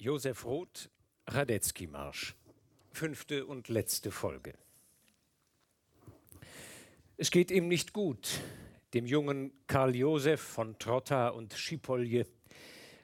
Josef 0.00 0.44
Roth, 0.44 0.90
Radetzky-Marsch. 1.26 2.36
Fünfte 2.92 3.46
und 3.46 3.68
letzte 3.68 4.12
Folge. 4.12 4.54
Es 7.16 7.32
geht 7.32 7.50
ihm 7.50 7.66
nicht 7.66 7.92
gut, 7.92 8.40
dem 8.94 9.06
jungen 9.06 9.52
Karl 9.66 9.96
Josef 9.96 10.40
von 10.40 10.78
Trotta 10.78 11.30
und 11.30 11.52
Schipolje, 11.54 12.26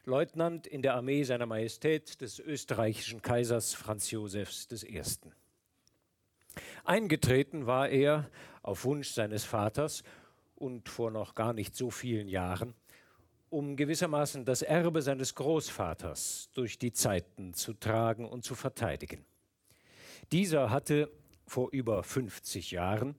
Leutnant 0.04 0.68
in 0.68 0.82
der 0.82 0.94
Armee 0.94 1.24
seiner 1.24 1.46
Majestät 1.46 2.20
des 2.20 2.38
österreichischen 2.38 3.22
Kaisers 3.22 3.74
Franz 3.74 4.12
Josefs 4.12 4.68
I. 4.84 5.02
Eingetreten 6.84 7.66
war 7.66 7.88
er 7.88 8.30
auf 8.62 8.84
Wunsch 8.84 9.08
seines 9.08 9.42
Vaters 9.42 10.04
und 10.54 10.88
vor 10.88 11.10
noch 11.10 11.34
gar 11.34 11.54
nicht 11.54 11.74
so 11.74 11.90
vielen 11.90 12.28
Jahren 12.28 12.72
um 13.54 13.76
gewissermaßen 13.76 14.44
das 14.44 14.62
Erbe 14.62 15.00
seines 15.00 15.36
Großvaters 15.36 16.50
durch 16.54 16.76
die 16.76 16.92
Zeiten 16.92 17.54
zu 17.54 17.72
tragen 17.74 18.26
und 18.26 18.42
zu 18.42 18.56
verteidigen. 18.56 19.24
Dieser 20.32 20.70
hatte 20.70 21.08
vor 21.46 21.70
über 21.70 22.02
50 22.02 22.72
Jahren 22.72 23.14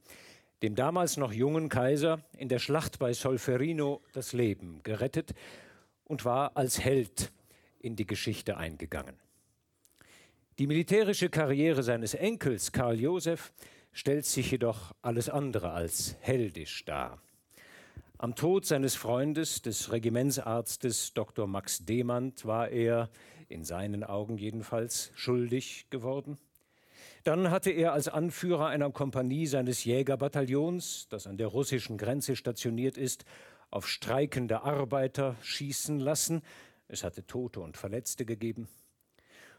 dem 0.62 0.76
damals 0.76 1.16
noch 1.16 1.32
jungen 1.32 1.70
Kaiser 1.70 2.20
in 2.38 2.50
der 2.50 2.60
Schlacht 2.60 3.00
bei 3.00 3.14
Solferino 3.14 4.02
das 4.12 4.34
Leben 4.34 4.84
gerettet 4.84 5.34
und 6.04 6.26
war 6.26 6.58
als 6.58 6.84
Held 6.84 7.32
in 7.80 7.96
die 7.96 8.06
Geschichte 8.06 8.58
eingegangen. 8.58 9.16
Die 10.60 10.68
militärische 10.68 11.30
Karriere 11.30 11.82
seines 11.82 12.14
Enkels 12.14 12.74
Karl 12.74 13.00
Josef 13.00 13.54
stellt 13.94 14.26
sich 14.26 14.52
jedoch 14.52 14.94
alles 15.02 15.30
andere 15.30 15.72
als 15.72 16.18
heldisch 16.20 16.84
dar. 16.84 17.22
Am 18.18 18.34
Tod 18.34 18.66
seines 18.66 18.96
Freundes, 18.96 19.62
des 19.62 19.92
Regimentsarztes 19.92 21.14
Dr. 21.14 21.48
Max 21.48 21.84
Demand, 21.84 22.46
war 22.46 22.70
er, 22.70 23.10
in 23.50 23.66
seinen 23.66 24.06
Augen 24.06 24.38
jedenfalls, 24.38 25.12
schuldig 25.16 25.88
geworden. 25.90 26.38
Dann 27.26 27.52
hatte 27.52 27.72
er 27.72 27.92
als 27.92 28.08
Anführer 28.08 28.68
einer 28.68 28.90
Kompanie 28.90 29.48
seines 29.48 29.84
Jägerbataillons, 29.84 31.10
das 31.10 31.28
an 31.28 31.36
der 31.36 31.48
russischen 31.48 31.98
Grenze 31.98 32.38
stationiert 32.38 32.98
ist, 32.98 33.26
auf 33.70 33.86
streikende 33.86 34.62
Arbeiter 34.62 35.36
schießen 35.42 36.00
lassen. 36.00 36.42
Es 36.88 37.04
hatte 37.04 37.28
Tote 37.28 37.60
und 37.60 37.76
Verletzte 37.76 38.26
gegeben. 38.26 38.70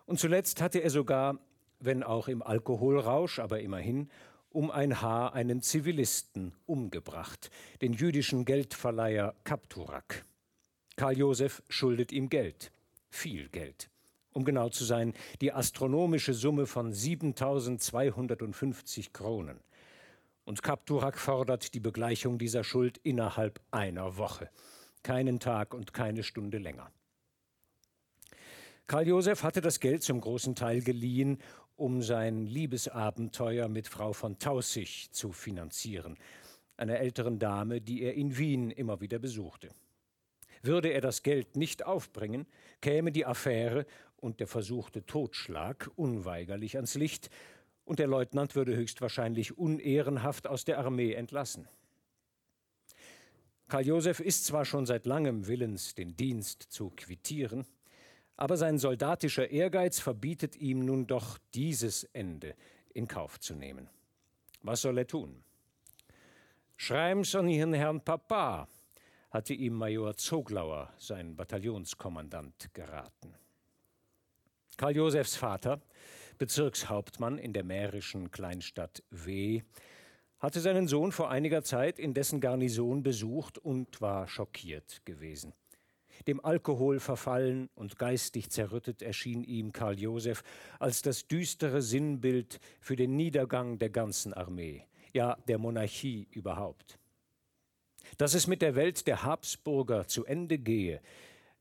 Und 0.07 0.19
zuletzt 0.19 0.63
hatte 0.63 0.79
er 0.79 0.91
sogar, 0.91 1.41
wenn 1.79 2.03
auch 2.03 2.27
im 2.27 2.41
Alkoholrausch, 2.41 3.39
aber 3.39 3.61
immerhin, 3.61 4.09
um 4.57 4.71
ein 4.71 5.03
Haar 5.03 5.35
einen 5.35 5.61
Zivilisten 5.61 6.55
umgebracht, 6.65 7.51
den 7.83 7.93
jüdischen 7.93 8.47
Geldverleiher 8.47 9.35
Kapturak. 9.45 10.25
Karl 10.97 11.19
Josef 11.19 11.63
schuldet 11.69 12.11
ihm 12.11 12.31
Geld, 12.31 12.73
viel 13.11 13.51
Geld. 13.51 13.91
Um 14.33 14.47
genau 14.47 14.71
zu 14.71 14.87
sein, 14.87 15.13
die 15.43 15.53
astronomische 15.53 16.33
Summe 16.33 16.65
von 16.65 16.95
7250 16.95 19.13
Kronen. 19.13 19.61
Und 20.47 20.63
Kapturak 20.63 21.19
fordert 21.19 21.75
die 21.75 21.81
Begleichung 21.81 22.39
dieser 22.39 22.65
Schuld 22.65 22.99
innerhalb 23.03 23.61
einer 23.73 24.17
Woche. 24.17 24.49
Keinen 25.03 25.39
Tag 25.39 25.75
und 25.75 25.93
keine 25.93 26.23
Stunde 26.23 26.57
länger. 26.57 26.91
Karl 28.87 29.09
Josef 29.09 29.43
hatte 29.43 29.61
das 29.61 29.81
Geld 29.81 30.03
zum 30.03 30.21
großen 30.21 30.55
Teil 30.55 30.81
geliehen, 30.81 31.41
um 31.77 32.03
sein 32.03 32.47
Liebesabenteuer 32.47 33.69
mit 33.69 33.87
Frau 33.87 34.13
von 34.13 34.39
Tausig 34.39 35.13
zu 35.13 35.33
finanzieren, 35.33 36.17
einer 36.77 36.99
älteren 36.99 37.39
Dame, 37.39 37.81
die 37.81 38.03
er 38.03 38.15
in 38.15 38.37
Wien 38.37 38.71
immer 38.71 39.01
wieder 39.01 39.19
besuchte. 39.19 39.69
Würde 40.63 40.89
er 40.89 41.01
das 41.01 41.23
Geld 41.23 41.57
nicht 41.57 41.85
aufbringen, 41.85 42.47
käme 42.81 43.13
die 43.13 43.27
Affäre 43.27 43.87
und 44.17 44.41
der 44.41 44.47
versuchte 44.47 45.05
Totschlag 45.05 45.91
unweigerlich 45.97 46.77
ans 46.77 46.95
Licht, 46.95 47.31
und 47.85 48.01
der 48.01 48.09
Leutnant 48.09 48.57
würde 48.57 48.75
höchstwahrscheinlich 48.75 49.57
unehrenhaft 49.57 50.49
aus 50.49 50.65
der 50.65 50.79
Armee 50.79 51.13
entlassen. 51.13 51.69
Karl 53.69 53.87
Josef 53.87 54.19
ist 54.19 54.45
zwar 54.45 54.65
schon 54.65 54.87
seit 54.87 55.07
langem 55.07 55.47
willens, 55.47 55.95
den 55.95 56.17
Dienst 56.17 56.63
zu 56.63 56.91
quittieren, 56.91 57.65
aber 58.37 58.57
sein 58.57 58.79
soldatischer 58.79 59.51
Ehrgeiz 59.51 59.99
verbietet 59.99 60.57
ihm 60.57 60.85
nun 60.85 61.07
doch 61.07 61.39
dieses 61.55 62.05
Ende 62.05 62.55
in 62.93 63.09
Kauf 63.09 63.41
zu 63.41 63.55
nehmen. 63.55 63.89
Was 64.63 64.83
soll 64.83 64.99
er 64.99 65.07
tun? 65.07 65.43
Schreib's 66.77 67.35
an 67.35 67.49
Ihren 67.49 67.73
Herrn 67.73 68.03
Papa, 68.03 68.69
hatte 69.31 69.55
ihm 69.55 69.75
Major 69.75 70.17
Zoglauer, 70.17 70.93
sein 70.99 71.37
Bataillonskommandant, 71.37 72.75
geraten. 72.75 73.35
Karl 74.77 74.97
Josefs 74.97 75.37
Vater, 75.37 75.81
Bezirkshauptmann 76.37 77.39
in 77.39 77.55
der 77.55 77.65
mährischen 77.65 78.31
Kleinstadt 78.31 79.03
W., 79.11 79.63
hatte 80.39 80.61
seinen 80.61 80.87
Sohn 80.87 81.13
vor 81.13 81.31
einiger 81.31 81.63
Zeit 81.63 81.99
in 81.99 82.13
dessen 82.13 82.41
Garnison 82.41 83.03
besucht 83.03 83.57
und 83.57 84.03
war 84.03 84.29
schockiert 84.29 85.01
gewesen. 85.07 85.55
Dem 86.27 86.45
Alkohol 86.45 87.01
verfallen 87.01 87.69
und 87.75 87.99
geistig 87.99 88.51
zerrüttet 88.51 89.03
erschien 89.03 89.45
ihm 89.45 89.73
Karl 89.73 89.99
Joseph 89.99 90.43
als 90.79 91.03
das 91.03 91.27
düstere 91.29 91.83
Sinnbild 91.83 92.61
für 92.81 92.97
den 92.97 93.17
Niedergang 93.17 93.79
der 93.79 93.91
ganzen 93.91 94.35
Armee, 94.35 94.85
ja 95.13 95.37
der 95.49 95.59
Monarchie 95.59 96.29
überhaupt. 96.31 96.99
Dass 98.19 98.35
es 98.35 98.47
mit 98.47 98.63
der 98.63 98.75
Welt 98.75 99.07
der 99.07 99.23
Habsburger 99.23 100.07
zu 100.07 100.25
Ende 100.25 100.59
gehe, 100.59 101.01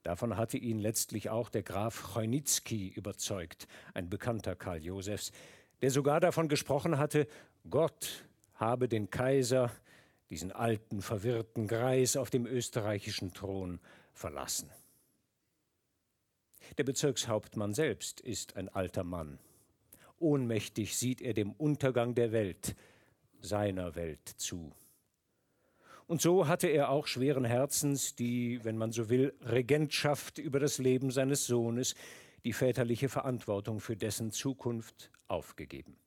davon 0.04 0.38
hatte 0.38 0.58
ihn 0.58 0.80
letztlich 0.80 1.30
auch 1.30 1.50
der 1.50 1.64
Graf 1.64 2.14
Chojnitzki 2.14 2.90
überzeugt, 2.90 3.68
ein 3.94 4.10
Bekannter 4.10 4.56
Karl 4.56 4.84
Josephs, 4.84 5.32
der 5.82 5.92
sogar 5.92 6.20
davon 6.20 6.48
gesprochen 6.48 6.98
hatte, 6.98 7.28
Gott 7.70 8.26
habe 8.56 8.88
den 8.88 9.10
Kaiser, 9.10 9.72
diesen 10.30 10.52
alten, 10.52 11.02
verwirrten 11.02 11.68
Greis 11.68 12.16
auf 12.16 12.30
dem 12.30 12.46
österreichischen 12.46 13.34
Thron, 13.34 13.80
verlassen. 14.16 14.72
Der 16.78 16.84
Bezirkshauptmann 16.84 17.74
selbst 17.74 18.22
ist 18.22 18.56
ein 18.56 18.70
alter 18.70 19.04
Mann. 19.04 19.40
Ohnmächtig 20.18 20.98
sieht 20.98 21.22
er 21.22 21.34
dem 21.34 21.52
Untergang 21.52 22.16
der 22.16 22.32
Welt, 22.32 22.76
seiner 23.40 23.96
Welt 23.96 24.28
zu. 24.28 24.74
Und 26.08 26.22
so 26.22 26.48
hatte 26.48 26.68
er 26.68 26.90
auch 26.90 27.08
schweren 27.08 27.46
Herzens 27.46 28.16
die, 28.16 28.64
wenn 28.64 28.78
man 28.78 28.92
so 28.92 29.10
will, 29.10 29.34
Regentschaft 29.42 30.38
über 30.38 30.60
das 30.60 30.78
Leben 30.78 31.12
seines 31.12 31.46
Sohnes, 31.46 31.96
die 32.44 32.54
väterliche 32.54 33.10
Verantwortung 33.10 33.80
für 33.80 33.96
dessen 33.96 34.32
Zukunft 34.32 35.12
aufgegeben. 35.28 35.98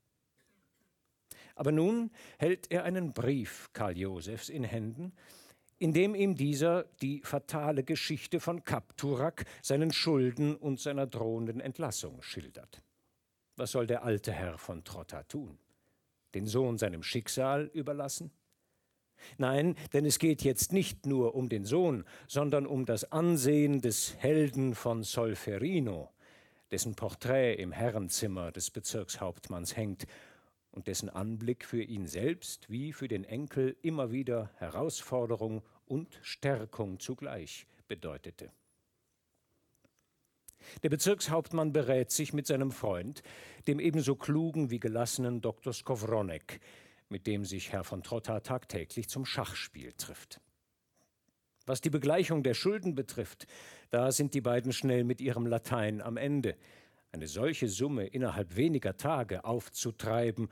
Aber 1.56 1.72
nun 1.72 2.12
hält 2.38 2.70
er 2.70 2.84
einen 2.84 3.12
Brief 3.12 3.70
Karl 3.72 3.98
Josephs 3.98 4.48
in 4.48 4.62
Händen, 4.62 5.12
indem 5.78 6.14
ihm 6.14 6.34
dieser 6.34 6.84
die 7.00 7.20
fatale 7.22 7.84
Geschichte 7.84 8.40
von 8.40 8.64
Kapturak, 8.64 9.44
seinen 9.62 9.92
Schulden 9.92 10.56
und 10.56 10.80
seiner 10.80 11.06
drohenden 11.06 11.60
Entlassung 11.60 12.22
schildert. 12.22 12.82
Was 13.56 13.72
soll 13.72 13.86
der 13.86 14.04
alte 14.04 14.32
Herr 14.32 14.58
von 14.58 14.84
Trotta 14.84 15.22
tun? 15.24 15.58
Den 16.34 16.46
Sohn 16.46 16.78
seinem 16.78 17.02
Schicksal 17.02 17.70
überlassen? 17.72 18.30
Nein, 19.36 19.74
denn 19.92 20.04
es 20.04 20.18
geht 20.18 20.42
jetzt 20.42 20.72
nicht 20.72 21.06
nur 21.06 21.34
um 21.34 21.48
den 21.48 21.64
Sohn, 21.64 22.04
sondern 22.28 22.66
um 22.66 22.84
das 22.84 23.10
Ansehen 23.10 23.80
des 23.80 24.16
Helden 24.16 24.74
von 24.74 25.02
Solferino, 25.02 26.10
dessen 26.70 26.94
Porträt 26.94 27.54
im 27.54 27.72
Herrenzimmer 27.72 28.52
des 28.52 28.70
Bezirkshauptmanns 28.70 29.76
hängt 29.76 30.06
und 30.78 30.86
dessen 30.86 31.08
Anblick 31.08 31.64
für 31.64 31.82
ihn 31.82 32.06
selbst 32.06 32.70
wie 32.70 32.92
für 32.92 33.08
den 33.08 33.24
Enkel 33.24 33.76
immer 33.82 34.12
wieder 34.12 34.52
Herausforderung 34.58 35.64
und 35.86 36.20
Stärkung 36.22 37.00
zugleich 37.00 37.66
bedeutete. 37.88 38.52
Der 40.84 40.88
Bezirkshauptmann 40.88 41.72
berät 41.72 42.12
sich 42.12 42.32
mit 42.32 42.46
seinem 42.46 42.70
Freund, 42.70 43.24
dem 43.66 43.80
ebenso 43.80 44.14
klugen 44.14 44.70
wie 44.70 44.78
gelassenen 44.78 45.40
Dr. 45.40 45.72
Skowronek, 45.72 46.60
mit 47.08 47.26
dem 47.26 47.44
sich 47.44 47.72
Herr 47.72 47.82
von 47.82 48.04
Trotta 48.04 48.38
tagtäglich 48.38 49.08
zum 49.08 49.24
Schachspiel 49.24 49.94
trifft. 49.94 50.40
Was 51.66 51.80
die 51.80 51.90
Begleichung 51.90 52.44
der 52.44 52.54
Schulden 52.54 52.94
betrifft, 52.94 53.48
da 53.90 54.12
sind 54.12 54.32
die 54.32 54.40
beiden 54.40 54.72
schnell 54.72 55.02
mit 55.02 55.20
ihrem 55.20 55.44
Latein 55.44 56.00
am 56.00 56.16
Ende. 56.16 56.56
Eine 57.10 57.26
solche 57.26 57.68
Summe 57.68 58.06
innerhalb 58.06 58.54
weniger 58.54 58.96
Tage 58.96 59.44
aufzutreiben, 59.44 60.50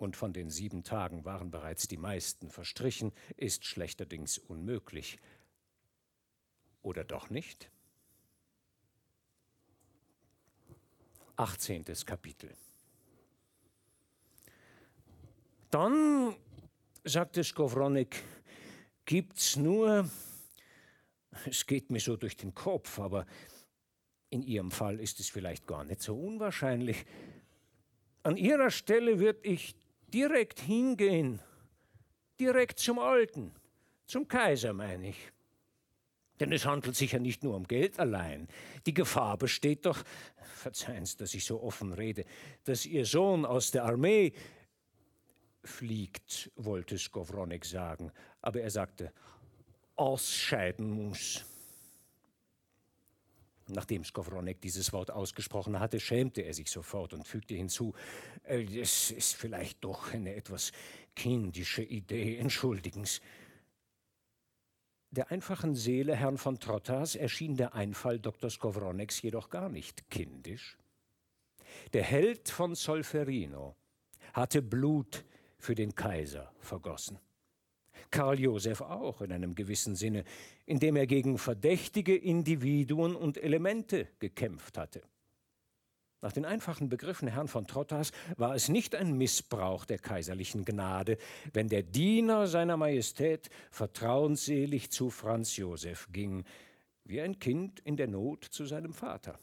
und 0.00 0.16
von 0.16 0.32
den 0.32 0.48
sieben 0.48 0.82
Tagen 0.82 1.26
waren 1.26 1.50
bereits 1.50 1.86
die 1.86 1.98
meisten 1.98 2.50
verstrichen, 2.50 3.12
ist 3.36 3.66
schlechterdings 3.66 4.38
unmöglich. 4.38 5.18
Oder 6.80 7.04
doch 7.04 7.28
nicht? 7.28 7.70
18. 11.36 11.84
Kapitel. 12.06 12.50
Dann, 15.70 16.34
sagte 17.04 17.44
Skowronik, 17.44 18.22
gibt's 19.04 19.56
nur, 19.56 20.08
es 21.44 21.66
geht 21.66 21.90
mir 21.90 22.00
so 22.00 22.16
durch 22.16 22.38
den 22.38 22.54
Kopf, 22.54 22.98
aber 22.98 23.26
In 24.32 24.42
Ihrem 24.42 24.70
Fall 24.70 25.00
ist 25.00 25.18
es 25.18 25.28
vielleicht 25.28 25.66
gar 25.66 25.82
nicht 25.84 26.00
so 26.00 26.16
unwahrscheinlich. 26.16 27.04
An 28.22 28.36
Ihrer 28.36 28.70
Stelle 28.70 29.18
würde 29.18 29.40
ich 29.42 29.74
direkt 30.12 30.60
hingehen, 30.60 31.40
direkt 32.38 32.78
zum 32.78 32.98
Alten, 32.98 33.52
zum 34.06 34.26
Kaiser 34.28 34.72
meine 34.72 35.10
ich. 35.10 35.32
Denn 36.40 36.52
es 36.52 36.64
handelt 36.64 36.96
sich 36.96 37.12
ja 37.12 37.18
nicht 37.18 37.44
nur 37.44 37.54
um 37.54 37.68
Geld 37.68 37.98
allein. 37.98 38.48
Die 38.86 38.94
Gefahr 38.94 39.36
besteht 39.36 39.84
doch, 39.84 40.02
verzeihen 40.54 41.04
Sie, 41.04 41.18
dass 41.18 41.34
ich 41.34 41.44
so 41.44 41.62
offen 41.62 41.92
rede, 41.92 42.24
dass 42.64 42.86
Ihr 42.86 43.04
Sohn 43.04 43.44
aus 43.44 43.70
der 43.70 43.84
Armee 43.84 44.32
fliegt, 45.62 46.50
wollte 46.56 46.96
Skowronek 46.98 47.66
sagen, 47.66 48.10
aber 48.40 48.62
er 48.62 48.70
sagte, 48.70 49.12
ausscheiden 49.96 50.90
muss. 50.90 51.44
Nachdem 53.70 54.04
Skowronek 54.04 54.60
dieses 54.60 54.92
Wort 54.92 55.10
ausgesprochen 55.10 55.78
hatte, 55.80 56.00
schämte 56.00 56.42
er 56.42 56.54
sich 56.54 56.70
sofort 56.70 57.12
und 57.12 57.26
fügte 57.26 57.54
hinzu, 57.54 57.94
äh, 58.44 58.62
es 58.78 59.10
ist 59.10 59.34
vielleicht 59.34 59.84
doch 59.84 60.12
eine 60.12 60.34
etwas 60.34 60.72
kindische 61.14 61.82
Idee, 61.82 62.38
entschuldigen 62.38 63.04
Sie. 63.04 63.20
Der 65.12 65.32
einfachen 65.32 65.74
Seele 65.74 66.14
Herrn 66.14 66.38
von 66.38 66.60
Trottas 66.60 67.16
erschien 67.16 67.56
der 67.56 67.74
Einfall 67.74 68.20
Dr. 68.20 68.48
Skowroneks 68.48 69.22
jedoch 69.22 69.50
gar 69.50 69.68
nicht 69.68 70.08
kindisch. 70.08 70.78
Der 71.92 72.04
Held 72.04 72.48
von 72.48 72.76
Solferino 72.76 73.74
hatte 74.32 74.62
Blut 74.62 75.24
für 75.58 75.74
den 75.74 75.94
Kaiser 75.94 76.52
vergossen. 76.60 77.18
Karl 78.10 78.40
Josef 78.40 78.80
auch 78.80 79.20
in 79.20 79.32
einem 79.32 79.54
gewissen 79.54 79.96
Sinne, 79.96 80.24
indem 80.66 80.96
er 80.96 81.06
gegen 81.06 81.38
verdächtige 81.38 82.16
Individuen 82.16 83.14
und 83.14 83.36
Elemente 83.38 84.08
gekämpft 84.18 84.78
hatte. 84.78 85.02
Nach 86.22 86.32
den 86.32 86.44
einfachen 86.44 86.90
Begriffen 86.90 87.28
Herrn 87.28 87.48
von 87.48 87.66
Trottas 87.66 88.12
war 88.36 88.54
es 88.54 88.68
nicht 88.68 88.94
ein 88.94 89.16
Missbrauch 89.16 89.86
der 89.86 89.98
kaiserlichen 89.98 90.66
Gnade, 90.66 91.16
wenn 91.54 91.68
der 91.68 91.82
Diener 91.82 92.46
seiner 92.46 92.76
Majestät 92.76 93.48
vertrauensselig 93.70 94.90
zu 94.90 95.08
Franz 95.08 95.56
Josef 95.56 96.08
ging, 96.12 96.44
wie 97.04 97.22
ein 97.22 97.38
Kind 97.38 97.80
in 97.80 97.96
der 97.96 98.06
Not 98.06 98.44
zu 98.44 98.66
seinem 98.66 98.92
Vater. 98.92 99.38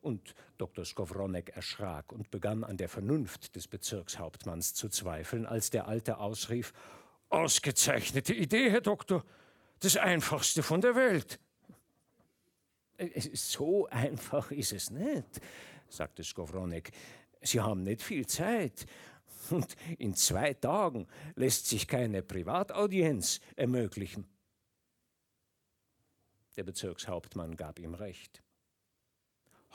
Und 0.00 0.34
Dr. 0.56 0.84
Skowronek 0.84 1.50
erschrak 1.50 2.12
und 2.12 2.30
begann 2.30 2.62
an 2.62 2.76
der 2.76 2.88
Vernunft 2.88 3.56
des 3.56 3.66
Bezirkshauptmanns 3.66 4.74
zu 4.74 4.88
zweifeln, 4.88 5.46
als 5.46 5.70
der 5.70 5.88
Alte 5.88 6.18
ausrief: 6.18 6.72
Ausgezeichnete 7.28 8.32
Idee, 8.32 8.70
Herr 8.70 8.80
Doktor, 8.80 9.24
das 9.80 9.96
Einfachste 9.96 10.62
von 10.62 10.80
der 10.80 10.94
Welt. 10.94 11.40
So 13.32 13.86
einfach 13.88 14.50
ist 14.50 14.72
es 14.72 14.90
nicht, 14.90 15.40
sagte 15.88 16.22
Skowronek. 16.22 16.92
Sie 17.42 17.60
haben 17.60 17.82
nicht 17.82 18.02
viel 18.02 18.26
Zeit. 18.26 18.86
Und 19.50 19.74
in 19.98 20.14
zwei 20.14 20.52
Tagen 20.54 21.08
lässt 21.34 21.66
sich 21.66 21.88
keine 21.88 22.22
Privataudienz 22.22 23.40
ermöglichen. 23.56 24.28
Der 26.56 26.64
Bezirkshauptmann 26.64 27.56
gab 27.56 27.78
ihm 27.78 27.94
recht. 27.94 28.42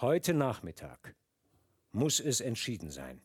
Heute 0.02 0.34
Nachmittag 0.34 1.16
muss 1.94 2.20
es 2.20 2.42
entschieden 2.42 2.92
sein. 2.92 3.22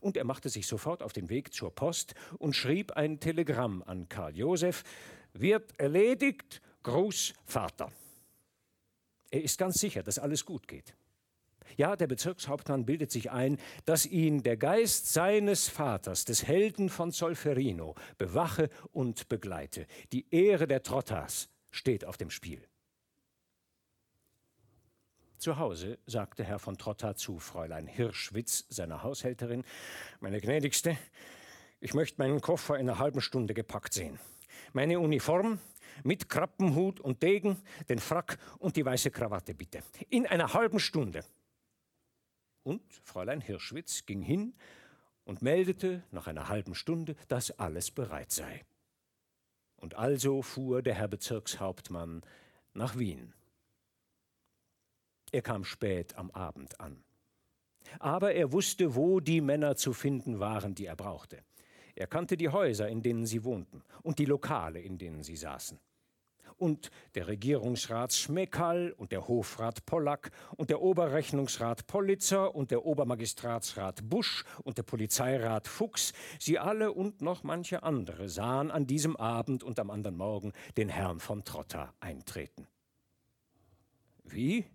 Und 0.00 0.16
er 0.16 0.22
machte 0.22 0.48
sich 0.48 0.68
sofort 0.68 1.02
auf 1.02 1.12
den 1.12 1.28
Weg 1.28 1.52
zur 1.52 1.74
Post 1.74 2.14
und 2.38 2.54
schrieb 2.54 2.92
ein 2.92 3.18
Telegramm 3.18 3.82
an 3.82 4.08
Karl 4.08 4.36
Josef: 4.36 4.84
Wird 5.32 5.78
erledigt, 5.80 6.62
Gruß 6.84 7.34
Vater. 7.44 7.90
Er 9.30 9.42
ist 9.42 9.58
ganz 9.58 9.80
sicher, 9.80 10.04
dass 10.04 10.20
alles 10.20 10.44
gut 10.44 10.68
geht. 10.68 10.94
Ja, 11.76 11.96
der 11.96 12.06
Bezirkshauptmann 12.06 12.86
bildet 12.86 13.10
sich 13.10 13.32
ein, 13.32 13.58
dass 13.86 14.06
ihn 14.06 14.44
der 14.44 14.56
Geist 14.56 15.12
seines 15.12 15.68
Vaters, 15.68 16.24
des 16.24 16.46
Helden 16.46 16.88
von 16.88 17.10
Solferino, 17.10 17.96
bewache 18.18 18.70
und 18.92 19.28
begleite. 19.28 19.86
Die 20.12 20.26
Ehre 20.30 20.68
der 20.68 20.84
Trottas 20.84 21.48
steht 21.72 22.04
auf 22.04 22.16
dem 22.16 22.30
Spiel. 22.30 22.62
Zu 25.38 25.56
Hause 25.56 26.00
sagte 26.04 26.42
Herr 26.42 26.58
von 26.58 26.78
Trotta 26.78 27.14
zu 27.14 27.38
Fräulein 27.38 27.86
Hirschwitz, 27.86 28.66
seiner 28.70 29.04
Haushälterin, 29.04 29.64
meine 30.18 30.40
gnädigste, 30.40 30.98
ich 31.78 31.94
möchte 31.94 32.20
meinen 32.20 32.40
Koffer 32.40 32.76
in 32.76 32.88
einer 32.88 32.98
halben 32.98 33.20
Stunde 33.20 33.54
gepackt 33.54 33.94
sehen. 33.94 34.18
Meine 34.72 34.98
Uniform 34.98 35.60
mit 36.02 36.28
Krappenhut 36.28 36.98
und 36.98 37.22
Degen, 37.22 37.56
den 37.88 38.00
Frack 38.00 38.36
und 38.58 38.74
die 38.74 38.84
weiße 38.84 39.12
Krawatte 39.12 39.54
bitte. 39.54 39.84
In 40.10 40.26
einer 40.26 40.54
halben 40.54 40.80
Stunde. 40.80 41.24
Und 42.64 42.82
Fräulein 43.04 43.40
Hirschwitz 43.40 44.06
ging 44.06 44.22
hin 44.22 44.54
und 45.22 45.40
meldete 45.40 46.02
nach 46.10 46.26
einer 46.26 46.48
halben 46.48 46.74
Stunde, 46.74 47.14
dass 47.28 47.52
alles 47.52 47.92
bereit 47.92 48.32
sei. 48.32 48.64
Und 49.76 49.94
also 49.94 50.42
fuhr 50.42 50.82
der 50.82 50.94
Herr 50.94 51.06
Bezirkshauptmann 51.06 52.22
nach 52.74 52.98
Wien. 52.98 53.34
Er 55.32 55.42
kam 55.42 55.64
spät 55.64 56.16
am 56.16 56.30
Abend 56.30 56.80
an. 56.80 57.02
Aber 57.98 58.34
er 58.34 58.52
wusste, 58.52 58.94
wo 58.94 59.20
die 59.20 59.40
Männer 59.40 59.76
zu 59.76 59.92
finden 59.92 60.40
waren, 60.40 60.74
die 60.74 60.86
er 60.86 60.96
brauchte. 60.96 61.42
Er 61.94 62.06
kannte 62.06 62.36
die 62.36 62.48
Häuser, 62.48 62.88
in 62.88 63.02
denen 63.02 63.26
sie 63.26 63.44
wohnten, 63.44 63.82
und 64.02 64.18
die 64.18 64.24
Lokale, 64.24 64.80
in 64.80 64.98
denen 64.98 65.22
sie 65.22 65.36
saßen. 65.36 65.80
Und 66.56 66.90
der 67.14 67.28
Regierungsrat 67.28 68.12
Schmekal 68.12 68.92
und 68.96 69.12
der 69.12 69.28
Hofrat 69.28 69.84
Pollack 69.86 70.30
und 70.56 70.70
der 70.70 70.80
Oberrechnungsrat 70.80 71.86
Pollitzer 71.86 72.54
und 72.54 72.70
der 72.70 72.84
Obermagistratsrat 72.84 74.08
Busch 74.08 74.44
und 74.64 74.76
der 74.76 74.82
Polizeirat 74.82 75.68
Fuchs, 75.68 76.12
sie 76.38 76.58
alle 76.58 76.92
und 76.92 77.20
noch 77.20 77.44
manche 77.44 77.82
andere 77.84 78.28
sahen 78.28 78.70
an 78.70 78.86
diesem 78.86 79.16
Abend 79.16 79.62
und 79.62 79.78
am 79.78 79.90
anderen 79.90 80.16
Morgen 80.16 80.52
den 80.76 80.88
Herrn 80.88 81.20
von 81.20 81.44
Trotta 81.44 81.94
eintreten. 82.00 82.66
Wie? 84.24 84.66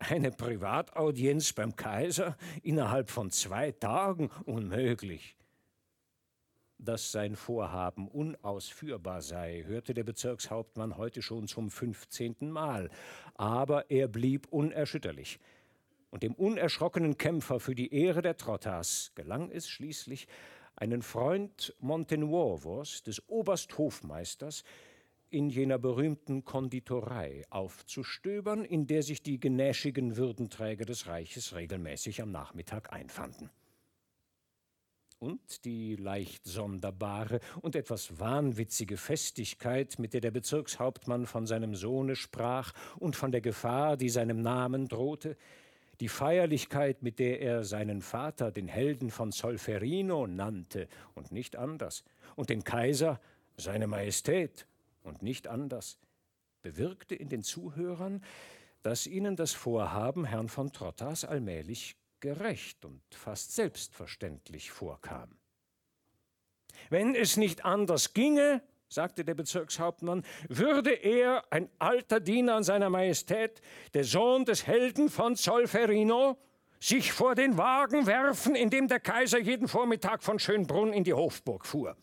Eine 0.00 0.30
Privataudienz 0.30 1.52
beim 1.52 1.74
Kaiser 1.74 2.36
innerhalb 2.62 3.10
von 3.10 3.32
zwei 3.32 3.72
Tagen? 3.72 4.30
Unmöglich. 4.44 5.36
Dass 6.78 7.10
sein 7.10 7.34
Vorhaben 7.34 8.06
unausführbar 8.06 9.22
sei, 9.22 9.64
hörte 9.66 9.94
der 9.94 10.04
Bezirkshauptmann 10.04 10.96
heute 10.96 11.20
schon 11.20 11.48
zum 11.48 11.70
fünfzehnten 11.70 12.50
Mal, 12.50 12.90
aber 13.34 13.90
er 13.90 14.06
blieb 14.06 14.46
unerschütterlich. 14.50 15.40
Und 16.10 16.22
dem 16.22 16.34
unerschrockenen 16.34 17.18
Kämpfer 17.18 17.58
für 17.58 17.74
die 17.74 17.92
Ehre 17.92 18.22
der 18.22 18.36
Trottas 18.36 19.10
gelang 19.16 19.50
es 19.50 19.68
schließlich, 19.68 20.28
einen 20.76 21.02
Freund 21.02 21.74
Montenuovos, 21.80 23.02
des 23.02 23.28
Obersthofmeisters, 23.28 24.62
in 25.30 25.50
jener 25.50 25.78
berühmten 25.78 26.44
Konditorei 26.44 27.44
aufzustöbern, 27.50 28.64
in 28.64 28.86
der 28.86 29.02
sich 29.02 29.22
die 29.22 29.38
genäschigen 29.38 30.16
Würdenträger 30.16 30.84
des 30.84 31.06
Reiches 31.06 31.54
regelmäßig 31.54 32.22
am 32.22 32.30
Nachmittag 32.30 32.92
einfanden. 32.92 33.50
Und 35.18 35.64
die 35.64 35.96
leicht 35.96 36.44
sonderbare 36.44 37.40
und 37.60 37.74
etwas 37.74 38.20
wahnwitzige 38.20 38.96
Festigkeit, 38.96 39.98
mit 39.98 40.14
der 40.14 40.20
der 40.20 40.30
Bezirkshauptmann 40.30 41.26
von 41.26 41.46
seinem 41.46 41.74
Sohne 41.74 42.14
sprach 42.14 42.72
und 42.98 43.16
von 43.16 43.32
der 43.32 43.40
Gefahr, 43.40 43.96
die 43.96 44.10
seinem 44.10 44.42
Namen 44.42 44.86
drohte, 44.86 45.36
die 46.00 46.08
Feierlichkeit, 46.08 47.02
mit 47.02 47.18
der 47.18 47.40
er 47.40 47.64
seinen 47.64 48.00
Vater, 48.00 48.52
den 48.52 48.68
Helden 48.68 49.10
von 49.10 49.32
Solferino, 49.32 50.28
nannte 50.28 50.86
und 51.14 51.32
nicht 51.32 51.56
anders, 51.56 52.04
und 52.36 52.50
den 52.50 52.62
Kaiser, 52.62 53.20
seine 53.56 53.88
Majestät 53.88 54.68
und 55.08 55.22
nicht 55.22 55.48
anders, 55.48 55.98
bewirkte 56.62 57.14
in 57.14 57.28
den 57.28 57.42
Zuhörern, 57.42 58.22
dass 58.82 59.06
ihnen 59.06 59.36
das 59.36 59.52
Vorhaben 59.52 60.24
Herrn 60.24 60.48
von 60.48 60.72
Trottas 60.72 61.24
allmählich 61.24 61.96
gerecht 62.20 62.84
und 62.84 63.02
fast 63.10 63.54
selbstverständlich 63.54 64.70
vorkam. 64.70 65.36
Wenn 66.90 67.14
es 67.14 67.36
nicht 67.36 67.64
anders 67.64 68.14
ginge, 68.14 68.62
sagte 68.88 69.24
der 69.24 69.34
Bezirkshauptmann, 69.34 70.24
würde 70.48 70.92
er, 70.92 71.44
ein 71.50 71.68
alter 71.78 72.20
Diener 72.20 72.62
seiner 72.62 72.88
Majestät, 72.88 73.60
der 73.94 74.04
Sohn 74.04 74.44
des 74.44 74.66
Helden 74.66 75.10
von 75.10 75.36
Solferino, 75.36 76.38
sich 76.80 77.12
vor 77.12 77.34
den 77.34 77.58
Wagen 77.58 78.06
werfen, 78.06 78.54
in 78.54 78.70
dem 78.70 78.88
der 78.88 79.00
Kaiser 79.00 79.38
jeden 79.38 79.68
Vormittag 79.68 80.22
von 80.22 80.38
Schönbrunn 80.38 80.92
in 80.92 81.04
die 81.04 81.12
Hofburg 81.12 81.66
fuhr. 81.66 81.96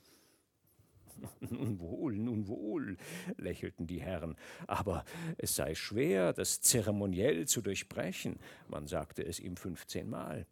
Nun 1.39 1.79
wohl, 1.79 2.15
nun 2.15 2.47
wohl, 2.47 2.97
lächelten 3.37 3.87
die 3.87 4.01
Herren, 4.01 4.35
aber 4.67 5.05
es 5.37 5.55
sei 5.55 5.75
schwer, 5.75 6.33
das 6.33 6.61
zeremoniell 6.61 7.47
zu 7.47 7.61
durchbrechen, 7.61 8.39
man 8.67 8.87
sagte 8.87 9.23
es 9.23 9.39
ihm 9.39 9.57
fünfzehnmal. 9.57 10.45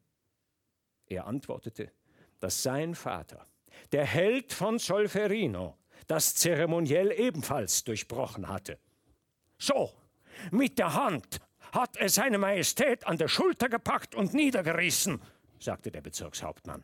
Er 1.08 1.27
antwortete, 1.27 1.91
dass 2.39 2.63
sein 2.63 2.96
Vater, 2.96 3.46
der 3.91 4.05
Held 4.05 4.53
von 4.53 4.79
Solferino, 4.79 5.77
das 6.08 6.36
zeremoniell 6.36 7.12
ebenfalls 7.12 7.84
durchbrochen 7.84 8.48
hatte. 8.48 8.79
So, 9.58 9.91
Mit 10.51 10.79
der 10.79 10.93
Hand 10.93 11.39
hat 11.72 11.98
er 11.98 12.10
seine 12.10 12.38
Majestät 12.38 13.05
an 13.08 13.17
der 13.17 13.27
Schulter 13.27 13.70
gepackt 13.70 14.15
und 14.15 14.34
niedergerissen, 14.34 15.22
sagte 15.60 15.91
der 15.91 16.01
Bezirkshauptmann. 16.01 16.84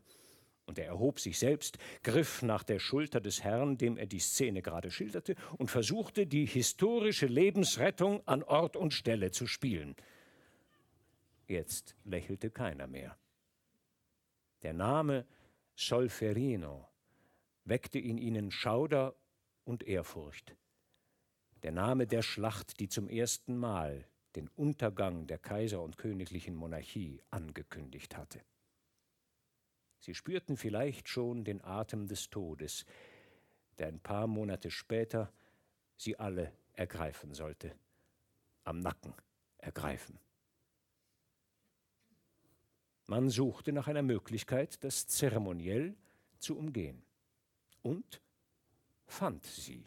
Und 0.70 0.78
er 0.78 0.86
erhob 0.86 1.20
sich 1.20 1.40
selbst, 1.40 1.80
griff 2.04 2.44
nach 2.44 2.62
der 2.62 2.78
Schulter 2.78 3.20
des 3.20 3.44
Herrn, 3.44 3.80
dem 3.80 3.98
er 3.98 4.06
die 4.06 4.20
Szene 4.20 4.62
gerade 4.62 4.92
schilderte, 4.92 5.34
und 5.58 5.72
versuchte, 5.72 6.28
die 6.28 6.46
historische 6.46 7.26
Lebensrettung 7.26 8.22
an 8.28 8.44
Ort 8.44 8.76
und 8.76 8.94
Stelle 8.94 9.32
zu 9.32 9.48
spielen. 9.48 9.96
Jetzt 11.48 11.96
lächelte 12.04 12.52
keiner 12.52 12.86
mehr. 12.86 13.18
Der 14.62 14.74
Name 14.74 15.26
Solferino 15.74 16.88
weckte 17.66 17.98
in 17.98 18.20
ihnen 18.20 18.52
Schauder 18.52 19.16
und 19.64 19.82
Ehrfurcht. 19.82 20.56
Der 21.64 21.72
Name 21.72 22.06
der 22.06 22.22
Schlacht, 22.22 22.80
die 22.80 22.90
zum 22.90 23.10
ersten 23.10 23.58
Mal 23.58 24.06
den 24.36 24.50
Untergang 24.50 25.26
der 25.26 25.40
Kaiser- 25.40 25.82
und 25.82 25.98
königlichen 25.98 26.54
Monarchie 26.54 27.24
angekündigt 27.32 28.16
hatte. 28.16 28.40
Sie 30.00 30.14
spürten 30.14 30.58
vielleicht 30.58 31.10
schon 31.10 31.44
den 31.44 31.64
Atem 31.64 32.08
des 32.08 32.30
Todes, 32.30 32.86
der 33.78 33.88
ein 33.88 34.00
paar 34.00 34.28
Monate 34.28 34.72
später 34.72 35.32
sie 35.96 36.18
alle 36.18 36.54
ergreifen 36.74 37.34
sollte, 37.34 37.76
am 38.64 38.80
Nacken 38.80 39.14
ergreifen. 39.58 40.20
Man 43.06 43.30
suchte 43.30 43.74
nach 43.74 43.88
einer 43.88 44.04
Möglichkeit, 44.04 44.84
das 44.84 45.08
zeremoniell 45.08 45.96
zu 46.38 46.58
umgehen 46.58 47.02
und 47.82 48.22
fand 49.08 49.46
sie. 49.46 49.86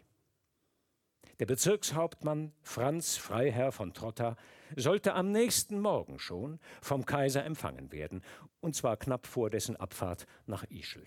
Der 1.43 1.47
Bezirkshauptmann 1.47 2.53
Franz 2.61 3.17
Freiherr 3.17 3.73
von 3.73 3.93
Trotta 3.93 4.37
sollte 4.77 5.13
am 5.13 5.33
nächsten 5.33 5.77
Morgen 5.77 6.17
schon 6.17 6.57
vom 6.81 7.05
Kaiser 7.05 7.43
empfangen 7.43 7.91
werden, 7.91 8.23
und 8.61 8.77
zwar 8.77 8.95
knapp 8.95 9.27
vor 9.27 9.49
dessen 9.49 9.75
Abfahrt 9.75 10.25
nach 10.45 10.63
Ischl. 10.69 11.05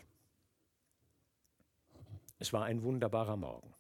Es 2.38 2.52
war 2.52 2.66
ein 2.66 2.83
wunderbarer 2.83 3.38
Morgen. 3.38 3.73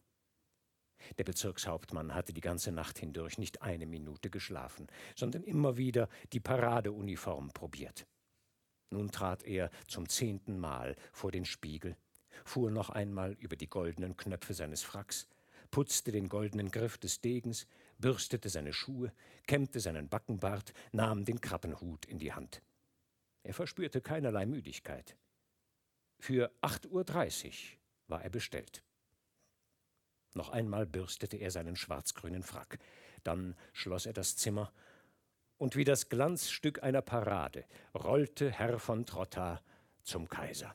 Der 1.18 1.24
Bezirkshauptmann 1.24 2.14
hatte 2.14 2.32
die 2.32 2.40
ganze 2.40 2.72
Nacht 2.72 3.00
hindurch 3.00 3.36
nicht 3.36 3.60
eine 3.60 3.84
Minute 3.84 4.30
geschlafen, 4.30 4.86
sondern 5.14 5.42
immer 5.42 5.76
wieder 5.76 6.08
die 6.32 6.40
Paradeuniform 6.40 7.50
probiert. 7.50 8.06
Nun 8.88 9.10
trat 9.10 9.42
er 9.42 9.68
zum 9.88 10.08
zehnten 10.08 10.58
Mal 10.58 10.96
vor 11.12 11.30
den 11.30 11.44
Spiegel, 11.44 11.98
fuhr 12.46 12.70
noch 12.70 12.88
einmal 12.88 13.32
über 13.32 13.56
die 13.56 13.68
goldenen 13.68 14.16
Knöpfe 14.16 14.54
seines 14.54 14.82
Fracks, 14.82 15.28
putzte 15.70 16.12
den 16.12 16.28
goldenen 16.28 16.70
Griff 16.70 16.98
des 16.98 17.20
Degens, 17.20 17.66
bürstete 17.98 18.48
seine 18.48 18.72
Schuhe, 18.72 19.12
kämmte 19.46 19.80
seinen 19.80 20.08
Backenbart, 20.08 20.72
nahm 20.92 21.24
den 21.24 21.40
Krabbenhut 21.40 22.04
in 22.06 22.18
die 22.18 22.32
Hand. 22.32 22.62
Er 23.42 23.54
verspürte 23.54 24.00
keinerlei 24.00 24.46
Müdigkeit. 24.46 25.16
Für 26.18 26.50
8.30 26.62 27.46
Uhr 27.48 27.54
war 28.08 28.22
er 28.22 28.30
bestellt. 28.30 28.82
Noch 30.34 30.50
einmal 30.50 30.86
bürstete 30.86 31.36
er 31.36 31.50
seinen 31.50 31.76
schwarzgrünen 31.76 32.42
Frack. 32.42 32.78
Dann 33.22 33.56
schloss 33.72 34.06
er 34.06 34.12
das 34.12 34.36
Zimmer, 34.36 34.72
und 35.58 35.76
wie 35.76 35.84
das 35.84 36.08
Glanzstück 36.08 36.82
einer 36.82 37.02
Parade 37.02 37.64
rollte 37.94 38.50
Herr 38.50 38.78
von 38.78 39.06
Trotta 39.06 39.62
zum 40.02 40.28
Kaiser. 40.28 40.74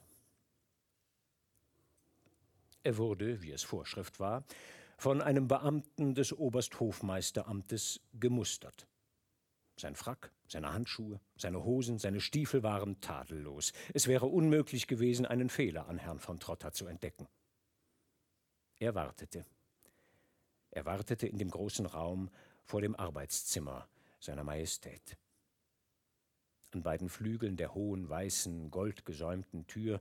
Er 2.83 2.97
wurde, 2.97 3.43
wie 3.43 3.51
es 3.51 3.63
Vorschrift 3.63 4.19
war, 4.19 4.43
von 5.01 5.19
einem 5.19 5.47
Beamten 5.47 6.13
des 6.13 6.31
Obersthofmeisteramtes 6.31 8.01
gemustert. 8.13 8.87
Sein 9.75 9.95
Frack, 9.95 10.31
seine 10.47 10.73
Handschuhe, 10.73 11.19
seine 11.35 11.63
Hosen, 11.63 11.97
seine 11.97 12.21
Stiefel 12.21 12.61
waren 12.61 13.01
tadellos. 13.01 13.73
Es 13.95 14.05
wäre 14.05 14.27
unmöglich 14.27 14.85
gewesen, 14.85 15.25
einen 15.25 15.49
Fehler 15.49 15.87
an 15.87 15.97
Herrn 15.97 16.19
von 16.19 16.39
Trotter 16.39 16.71
zu 16.71 16.85
entdecken. 16.85 17.27
Er 18.77 18.93
wartete. 18.93 19.43
Er 20.69 20.85
wartete 20.85 21.25
in 21.25 21.39
dem 21.39 21.49
großen 21.49 21.87
Raum 21.87 22.29
vor 22.63 22.81
dem 22.81 22.95
Arbeitszimmer 22.95 23.89
seiner 24.19 24.43
Majestät. 24.43 25.17
An 26.73 26.83
beiden 26.83 27.09
Flügeln 27.09 27.57
der 27.57 27.73
hohen, 27.73 28.07
weißen, 28.07 28.69
goldgesäumten 28.69 29.65
Tür 29.65 29.99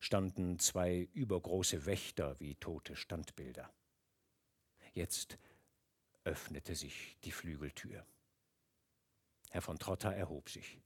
standen 0.00 0.58
zwei 0.58 1.08
übergroße 1.12 1.86
Wächter 1.86 2.34
wie 2.40 2.56
tote 2.56 2.96
Standbilder. 2.96 3.70
Jetzt 4.92 5.38
öffnete 6.24 6.74
sich 6.74 7.16
die 7.24 7.32
Flügeltür. 7.32 8.04
Herr 9.50 9.62
von 9.62 9.78
Trotta 9.78 10.12
erhob 10.12 10.48
sich. 10.48 10.80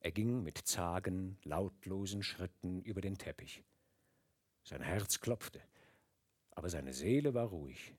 Er 0.00 0.12
ging 0.12 0.42
mit 0.42 0.58
zagen, 0.58 1.38
lautlosen 1.44 2.22
Schritten 2.22 2.82
über 2.82 3.00
den 3.00 3.18
Teppich. 3.18 3.62
Sein 4.62 4.82
Herz 4.82 5.20
klopfte, 5.20 5.62
aber 6.52 6.70
seine 6.70 6.92
Seele 6.92 7.34
war 7.34 7.46
ruhig. 7.48 7.94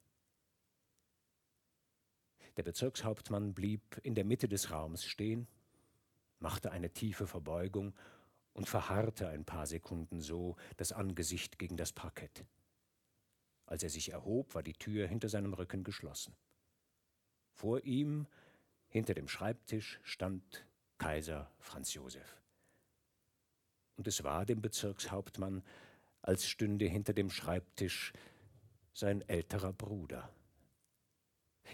Der 2.58 2.63
Bezirkshauptmann 2.63 3.53
blieb 3.53 4.00
in 4.03 4.15
der 4.15 4.25
Mitte 4.25 4.48
des 4.48 4.72
Raums 4.72 5.06
stehen, 5.06 5.48
machte 6.39 6.72
eine 6.72 6.91
tiefe 6.91 7.27
Verbeugung 7.27 7.94
und 8.53 8.68
verharrte 8.68 9.30
ein 9.30 9.46
paar 9.46 9.68
Sekunden 9.68 10.22
so, 10.22 10.58
das 10.77 10.91
Angesicht 10.91 11.60
gegen 11.60 11.77
das 11.77 11.94
Parkett. 11.94 12.46
Als 13.72 13.84
er 13.84 13.90
sich 13.90 14.12
erhob, 14.12 14.54
war 14.54 14.63
die 14.63 14.74
Tür 14.74 15.08
hinter 15.08 15.30
seinem 15.30 15.54
Rücken 15.54 15.86
geschlossen. 15.86 16.36
Vor 17.54 17.86
ihm, 17.86 18.28
hinter 18.90 19.13
dem 19.13 19.30
Schreibtisch, 19.30 20.01
stand 20.04 20.66
Kaiser 20.98 21.50
Franz 21.58 21.94
Josef. 21.94 22.42
Und 23.96 24.10
es 24.10 24.25
war 24.25 24.46
dem 24.46 24.62
Bezirkshauptmann, 24.62 25.63
als 26.22 26.50
stünde 26.50 26.84
hinter 26.84 27.13
dem 27.13 27.30
Schreibtisch 27.30 28.12
sein 28.94 29.22
älterer 29.30 29.72
Bruder. 29.72 30.30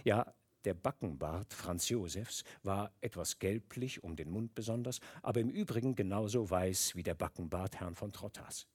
Ja, 0.04 0.36
der 0.66 0.75
Backenbart 0.75 1.51
Franz 1.51 1.89
Josefs 1.89 2.44
war 2.62 2.94
etwas 3.01 3.39
gelblich, 3.39 4.04
um 4.04 4.16
den 4.16 4.30
Mund 4.30 4.54
besonders, 4.54 5.00
aber 5.24 5.39
im 5.39 5.50
Übrigen 5.50 5.96
genauso 5.96 6.48
weiß 6.48 6.96
wie 6.96 7.01
der 7.01 7.16
Backenbart 7.16 7.80
Herrn 7.80 7.96
von 7.96 8.13
Trottas. 8.13 8.68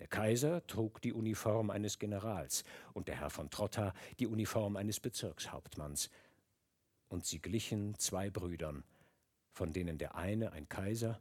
Der 0.00 0.08
Kaiser 0.08 0.66
trug 0.66 1.00
die 1.02 1.12
Uniform 1.12 1.70
eines 1.70 1.98
Generals 1.98 2.64
und 2.92 3.08
der 3.08 3.16
Herr 3.16 3.30
von 3.30 3.50
Trotta 3.50 3.94
die 4.18 4.26
Uniform 4.26 4.76
eines 4.76 4.98
Bezirkshauptmanns. 4.98 6.10
Und 7.08 7.24
sie 7.26 7.40
glichen 7.40 7.96
zwei 7.98 8.28
Brüdern, 8.28 8.82
von 9.52 9.72
denen 9.72 9.98
der 9.98 10.16
eine 10.16 10.52
ein 10.52 10.68
Kaiser, 10.68 11.20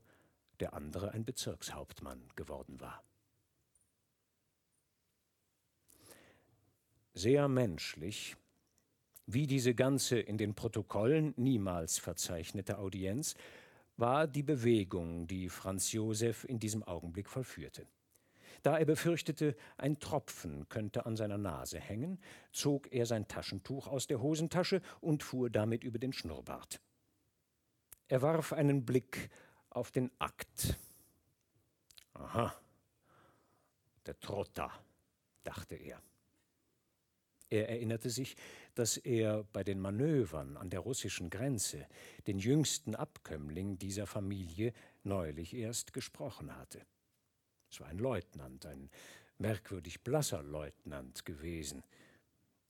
der 0.60 0.74
andere 0.74 1.12
ein 1.12 1.24
Bezirkshauptmann 1.24 2.30
geworden 2.36 2.80
war. 2.80 3.04
Sehr 7.14 7.48
menschlich, 7.48 8.36
wie 9.28 9.46
diese 9.46 9.76
ganze 9.76 10.20
in 10.20 10.40
den 10.40 10.56
Protokollen 10.56 11.36
niemals 11.38 12.00
verzeichnete 12.00 12.80
Audienz, 12.80 13.36
war 13.98 14.26
die 14.28 14.42
Bewegung, 14.42 15.28
die 15.28 15.48
Franz 15.50 15.92
Josef 15.92 16.44
in 16.44 16.58
diesem 16.58 16.82
Augenblick 16.82 17.30
vollführte. 17.30 17.86
Da 18.64 18.78
er 18.78 18.86
befürchtete, 18.86 19.58
ein 19.78 20.00
Tropfen 20.00 20.68
könnte 20.70 21.06
an 21.06 21.18
seiner 21.18 21.38
Nase 21.38 21.80
hängen, 21.80 22.18
zog 22.54 22.92
er 22.94 23.06
sein 23.06 23.28
Taschentuch 23.28 23.88
aus 23.88 24.08
der 24.08 24.22
Hosentasche 24.22 24.82
und 25.02 25.22
fuhr 25.22 25.50
damit 25.50 25.84
über 25.84 26.00
den 26.00 26.14
Schnurrbart. 26.14 26.80
Er 28.08 28.22
warf 28.22 28.54
einen 28.54 28.86
Blick 28.86 29.30
auf 29.70 29.92
den 29.92 30.12
Akt. 30.18 30.78
Aha, 32.14 32.56
der 34.06 34.18
Trotta, 34.22 34.72
dachte 35.44 35.76
er. 35.76 36.02
Er 37.50 37.70
erinnerte 37.70 38.10
sich, 38.10 38.38
dass 38.76 38.96
er 38.98 39.44
bei 39.52 39.64
den 39.64 39.80
Manövern 39.80 40.56
an 40.56 40.70
der 40.70 40.80
russischen 40.80 41.30
Grenze 41.30 41.86
den 42.28 42.40
jüngsten 42.40 42.96
Abkömmling 42.96 43.78
dieser 43.78 44.08
Familie 44.08 44.74
neulich 45.04 45.54
erst 45.54 45.92
gesprochen 45.92 46.56
hatte. 46.56 46.82
Es 47.74 47.80
war 47.80 47.88
ein 47.88 47.98
Leutnant, 47.98 48.68
ein 48.68 48.92
merkwürdig 49.40 50.02
blasser 50.02 50.44
Leutnant 50.44 51.26
gewesen. 51.26 51.84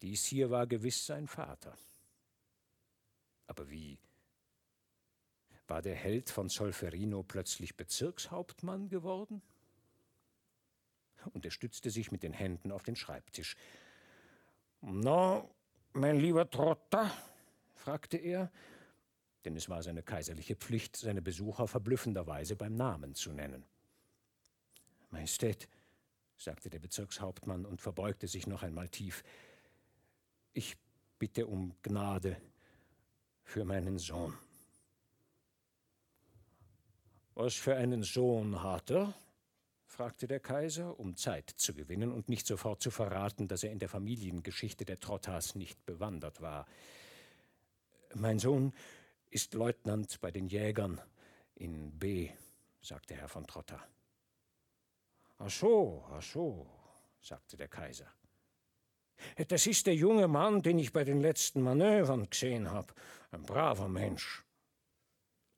Dies 0.02 0.24
hier 0.24 0.50
war 0.50 0.66
gewiss 0.66 1.06
sein 1.06 1.28
Vater. 1.28 1.76
Aber 3.48 3.70
wie? 3.70 4.00
War 5.68 5.82
der 5.82 5.96
Held 5.96 6.30
von 6.30 6.48
Solferino 6.48 7.22
plötzlich 7.22 7.76
Bezirkshauptmann 7.76 8.88
geworden? 8.88 9.42
Und 11.34 11.44
er 11.44 11.52
stützte 11.52 11.90
sich 11.90 12.14
mit 12.14 12.24
den 12.24 12.32
Händen 12.32 12.72
auf 12.72 12.84
den 12.84 12.96
Schreibtisch. 12.96 13.58
Na, 14.80 15.46
mein 15.92 16.16
lieber 16.16 16.50
Trotter? 16.50 17.12
fragte 17.74 18.16
er, 18.16 18.50
denn 19.44 19.58
es 19.58 19.68
war 19.68 19.84
seine 19.84 20.02
kaiserliche 20.02 20.56
Pflicht, 20.56 20.96
seine 20.96 21.22
Besucher 21.22 21.68
verblüffenderweise 21.68 22.56
beim 22.56 22.76
Namen 22.76 23.16
zu 23.16 23.34
nennen. 23.34 23.66
Majestät, 25.14 25.70
sagte 26.36 26.70
der 26.70 26.80
Bezirkshauptmann 26.80 27.66
und 27.66 27.80
verbeugte 27.80 28.28
sich 28.28 28.48
noch 28.48 28.64
einmal 28.64 28.90
tief, 28.90 29.24
ich 30.52 30.76
bitte 31.18 31.48
um 31.48 31.74
Gnade 31.82 32.36
für 33.44 33.64
meinen 33.64 33.98
Sohn. 33.98 34.38
Was 37.36 37.56
für 37.56 37.76
einen 37.76 38.04
Sohn 38.04 38.62
hat 38.62 38.92
er? 38.92 39.14
fragte 39.86 40.28
der 40.28 40.40
Kaiser, 40.40 41.00
um 41.00 41.16
Zeit 41.16 41.52
zu 41.52 41.74
gewinnen 41.74 42.12
und 42.12 42.28
nicht 42.28 42.48
sofort 42.48 42.82
zu 42.82 42.90
verraten, 42.90 43.48
dass 43.48 43.64
er 43.64 43.72
in 43.72 43.80
der 43.80 43.90
Familiengeschichte 43.90 44.86
der 44.86 45.00
Trottas 45.00 45.54
nicht 45.54 45.86
bewandert 45.86 46.42
war. 46.42 46.66
Mein 48.16 48.40
Sohn 48.40 48.74
ist 49.30 49.54
Leutnant 49.54 50.20
bei 50.20 50.32
den 50.32 50.48
Jägern 50.48 51.00
in 51.54 51.92
B, 52.00 52.32
sagte 52.82 53.16
Herr 53.16 53.30
von 53.30 53.46
Trotta. 53.46 53.88
Ach 55.46 55.50
so, 55.50 56.06
ach 56.10 56.22
so, 56.22 56.66
sagte 57.20 57.58
der 57.58 57.68
Kaiser. 57.68 58.08
Das 59.50 59.68
ist 59.68 59.86
der 59.88 59.96
junge 59.96 60.28
Mann, 60.30 60.62
den 60.62 60.80
ich 60.80 60.94
bei 60.94 61.04
den 61.04 61.20
letzten 61.20 61.62
Manövern 61.62 62.30
gesehen 62.30 62.72
habe. 62.72 62.94
Ein 63.32 63.44
braver 63.44 63.90
Mensch. 63.90 64.44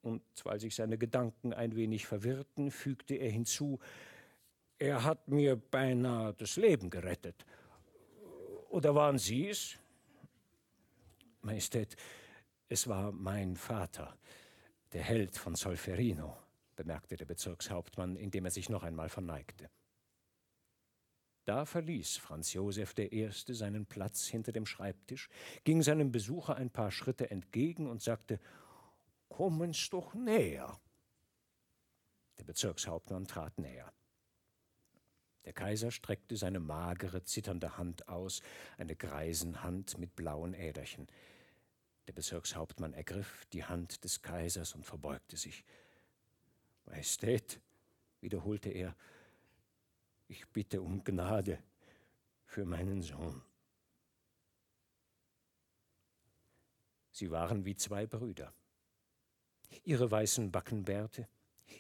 Und 0.02 0.24
weil 0.44 0.60
sich 0.60 0.74
seine 0.74 0.98
Gedanken 0.98 1.54
ein 1.54 1.76
wenig 1.76 2.08
verwirrten, 2.08 2.72
fügte 2.72 3.16
er 3.16 3.30
hinzu, 3.30 3.80
er 4.80 5.04
hat 5.04 5.28
mir 5.28 5.56
beinahe 5.56 6.34
das 6.34 6.56
Leben 6.58 6.90
gerettet. 6.90 7.46
Oder 8.70 8.96
waren 8.96 9.20
Sie 9.20 9.50
es? 9.50 9.78
Majestät, 11.42 11.96
es 12.70 12.88
war 12.88 13.12
mein 13.12 13.56
Vater, 13.56 14.18
der 14.94 15.04
Held 15.04 15.38
von 15.38 15.54
Solferino, 15.56 16.36
bemerkte 16.76 17.16
der 17.16 17.26
Bezirkshauptmann, 17.26 18.16
indem 18.16 18.46
er 18.46 18.52
sich 18.52 18.70
noch 18.70 18.84
einmal 18.84 19.10
verneigte. 19.10 19.70
Da 21.46 21.66
verließ 21.66 22.18
Franz 22.18 22.54
Josef 22.54 22.98
I. 22.98 23.30
seinen 23.32 23.86
Platz 23.86 24.26
hinter 24.26 24.52
dem 24.52 24.66
Schreibtisch, 24.66 25.30
ging 25.64 25.84
seinem 25.84 26.12
Besucher 26.12 26.56
ein 26.56 26.72
paar 26.72 26.92
Schritte 26.92 27.30
entgegen 27.30 27.88
und 27.88 28.02
sagte 28.02 28.40
Kommen's 29.30 29.90
doch 29.90 30.14
näher. 30.16 30.80
Der 32.40 32.44
Bezirkshauptmann 32.46 33.28
trat 33.28 33.58
näher. 33.60 33.92
Der 35.46 35.54
Kaiser 35.54 35.92
streckte 35.92 36.36
seine 36.36 36.60
magere, 36.60 37.24
zitternde 37.24 37.78
Hand 37.78 38.08
aus, 38.10 38.42
eine 38.78 38.96
Greisenhand 38.96 40.00
mit 40.00 40.16
blauen 40.16 40.56
Äderchen. 40.56 41.08
Der 42.08 42.14
Bezirkshauptmann 42.14 42.94
ergriff 42.94 43.46
die 43.54 43.64
Hand 43.64 44.04
des 44.04 44.22
Kaisers 44.22 44.74
und 44.74 44.86
verbeugte 44.86 45.38
sich. 45.38 45.64
Majestät, 46.86 47.60
wiederholte 48.22 48.70
er, 48.70 48.96
ich 50.28 50.48
bitte 50.48 50.82
um 50.82 51.04
Gnade 51.04 51.60
für 52.46 52.66
meinen 52.66 53.02
Sohn. 53.02 53.42
Sie 57.12 57.32
waren 57.32 57.66
wie 57.66 57.76
zwei 57.76 58.06
Brüder. 58.06 58.54
Ihre 59.84 60.10
weißen 60.10 60.52
Backenbärte, 60.52 61.28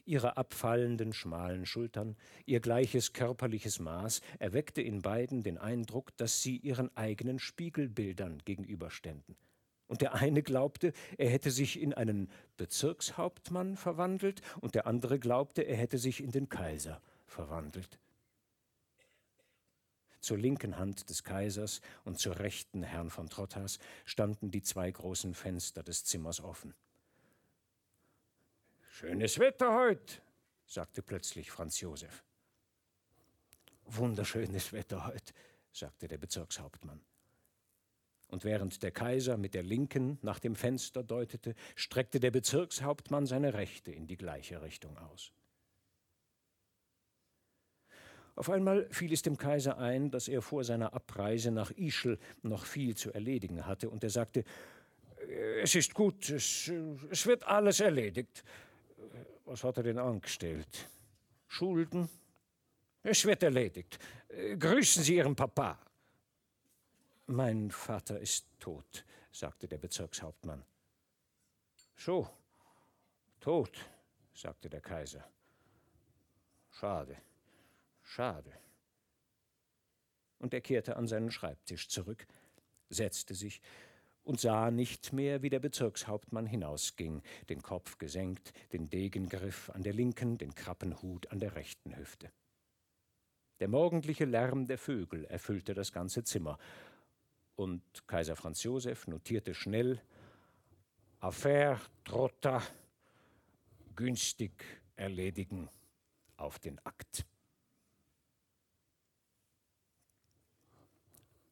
ihre 0.05 0.37
abfallenden 0.37 1.13
schmalen 1.13 1.65
Schultern, 1.65 2.15
ihr 2.45 2.59
gleiches 2.59 3.13
körperliches 3.13 3.79
Maß 3.79 4.21
erweckte 4.39 4.81
in 4.81 5.01
beiden 5.01 5.43
den 5.43 5.57
Eindruck, 5.57 6.15
dass 6.17 6.41
sie 6.41 6.57
ihren 6.57 6.95
eigenen 6.95 7.39
Spiegelbildern 7.39 8.39
gegenüberständen. 8.45 9.35
Und 9.87 10.01
der 10.01 10.15
eine 10.15 10.41
glaubte, 10.41 10.93
er 11.17 11.29
hätte 11.29 11.51
sich 11.51 11.79
in 11.79 11.93
einen 11.93 12.29
Bezirkshauptmann 12.57 13.77
verwandelt, 13.77 14.41
und 14.61 14.75
der 14.75 14.87
andere 14.87 15.19
glaubte, 15.19 15.61
er 15.61 15.77
hätte 15.77 15.97
sich 15.97 16.21
in 16.21 16.31
den 16.31 16.49
Kaiser 16.49 17.01
verwandelt. 17.27 17.99
Zur 20.21 20.39
linken 20.39 20.79
Hand 20.79 21.11
des 21.11 21.23
Kaisers 21.23 21.81
und 22.03 22.17
zur 22.17 22.39
rechten 22.39 22.81
Herrn 22.81 23.11
von 23.11 23.29
Trottas 23.29 23.77
standen 24.05 24.49
die 24.49 24.63
zwei 24.63 24.89
großen 24.89 25.35
Fenster 25.35 25.83
des 25.83 26.03
Zimmers 26.03 26.41
offen. 26.41 26.73
Schönes 28.89 29.37
Wetter 29.37 29.75
heute, 29.75 30.15
sagte 30.65 31.03
plötzlich 31.03 31.51
Franz 31.51 31.79
Josef. 31.79 32.23
Wunderschönes 33.85 34.73
Wetter 34.73 35.05
heute, 35.05 35.33
sagte 35.71 36.07
der 36.07 36.17
Bezirkshauptmann. 36.17 37.01
Und 38.27 38.43
während 38.43 38.81
der 38.81 38.91
Kaiser 38.91 39.37
mit 39.37 39.53
der 39.53 39.63
linken 39.63 40.17
nach 40.21 40.39
dem 40.39 40.55
Fenster 40.55 41.03
deutete, 41.03 41.53
streckte 41.75 42.19
der 42.19 42.31
Bezirkshauptmann 42.31 43.25
seine 43.25 43.53
rechte 43.53 43.91
in 43.91 44.07
die 44.07 44.17
gleiche 44.17 44.61
Richtung 44.61 44.97
aus. 44.97 45.31
Auf 48.35 48.49
einmal 48.49 48.87
fiel 48.91 49.13
es 49.13 49.21
dem 49.21 49.37
Kaiser 49.37 49.77
ein, 49.77 50.11
dass 50.11 50.27
er 50.27 50.41
vor 50.41 50.63
seiner 50.63 50.93
Abreise 50.93 51.51
nach 51.51 51.71
Ischl 51.71 52.19
noch 52.41 52.65
viel 52.65 52.95
zu 52.95 53.13
erledigen 53.13 53.65
hatte, 53.65 53.89
und 53.89 54.03
er 54.03 54.09
sagte, 54.09 54.43
es 55.61 55.75
ist 55.75 55.93
gut, 55.93 56.29
es, 56.29 56.69
es 57.09 57.25
wird 57.25 57.43
alles 57.45 57.79
erledigt. 57.79 58.43
Was 59.45 59.63
hat 59.63 59.77
er 59.77 59.83
denn 59.83 59.99
angestellt? 59.99 60.89
Schulden? 61.47 62.09
Es 63.03 63.23
wird 63.25 63.43
erledigt. 63.43 63.99
Grüßen 64.59 65.03
Sie 65.03 65.15
Ihren 65.15 65.35
Papa. 65.35 65.79
Mein 67.27 67.71
Vater 67.71 68.19
ist 68.19 68.47
tot, 68.59 69.03
sagte 69.31 69.67
der 69.67 69.79
Bezirkshauptmann. 69.79 70.63
So, 71.95 72.29
tot, 73.39 73.71
sagte 74.33 74.69
der 74.69 74.81
Kaiser. 74.81 75.27
Schade. 76.69 77.17
Schade. 78.03 78.51
Und 80.37 80.53
er 80.53 80.61
kehrte 80.61 80.97
an 80.97 81.07
seinen 81.07 81.31
Schreibtisch 81.31 81.89
zurück, 81.89 82.27
setzte 82.89 83.33
sich 83.33 83.59
und 84.23 84.39
sah 84.39 84.69
nicht 84.69 85.11
mehr, 85.11 85.41
wie 85.41 85.49
der 85.49 85.59
Bezirkshauptmann 85.59 86.45
hinausging, 86.45 87.23
den 87.49 87.63
Kopf 87.63 87.97
gesenkt, 87.97 88.53
den 88.71 88.87
Degengriff 88.87 89.71
an 89.71 89.81
der 89.81 89.93
linken, 89.93 90.37
den 90.37 90.53
Krappenhut 90.53 91.31
an 91.31 91.39
der 91.39 91.55
rechten 91.55 91.95
Hüfte. 91.95 92.31
Der 93.59 93.67
morgendliche 93.67 94.25
Lärm 94.25 94.67
der 94.67 94.77
Vögel 94.77 95.25
erfüllte 95.25 95.73
das 95.73 95.91
ganze 95.91 96.23
Zimmer, 96.23 96.59
und 97.55 97.81
Kaiser 98.07 98.35
Franz 98.35 98.63
Josef 98.63 99.07
notierte 99.07 99.53
schnell 99.53 100.01
Affaire 101.19 101.79
Trotta 102.03 102.61
günstig 103.95 104.51
erledigen 104.95 105.69
auf 106.37 106.59
den 106.59 106.79
Akt. 106.85 107.25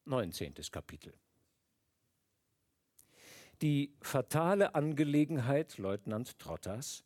19. 0.05 0.53
Kapitel. 0.69 1.13
Die 3.61 3.95
fatale 4.01 4.75
Angelegenheit 4.75 5.77
Leutnant 5.77 6.37
Trottas 6.37 7.05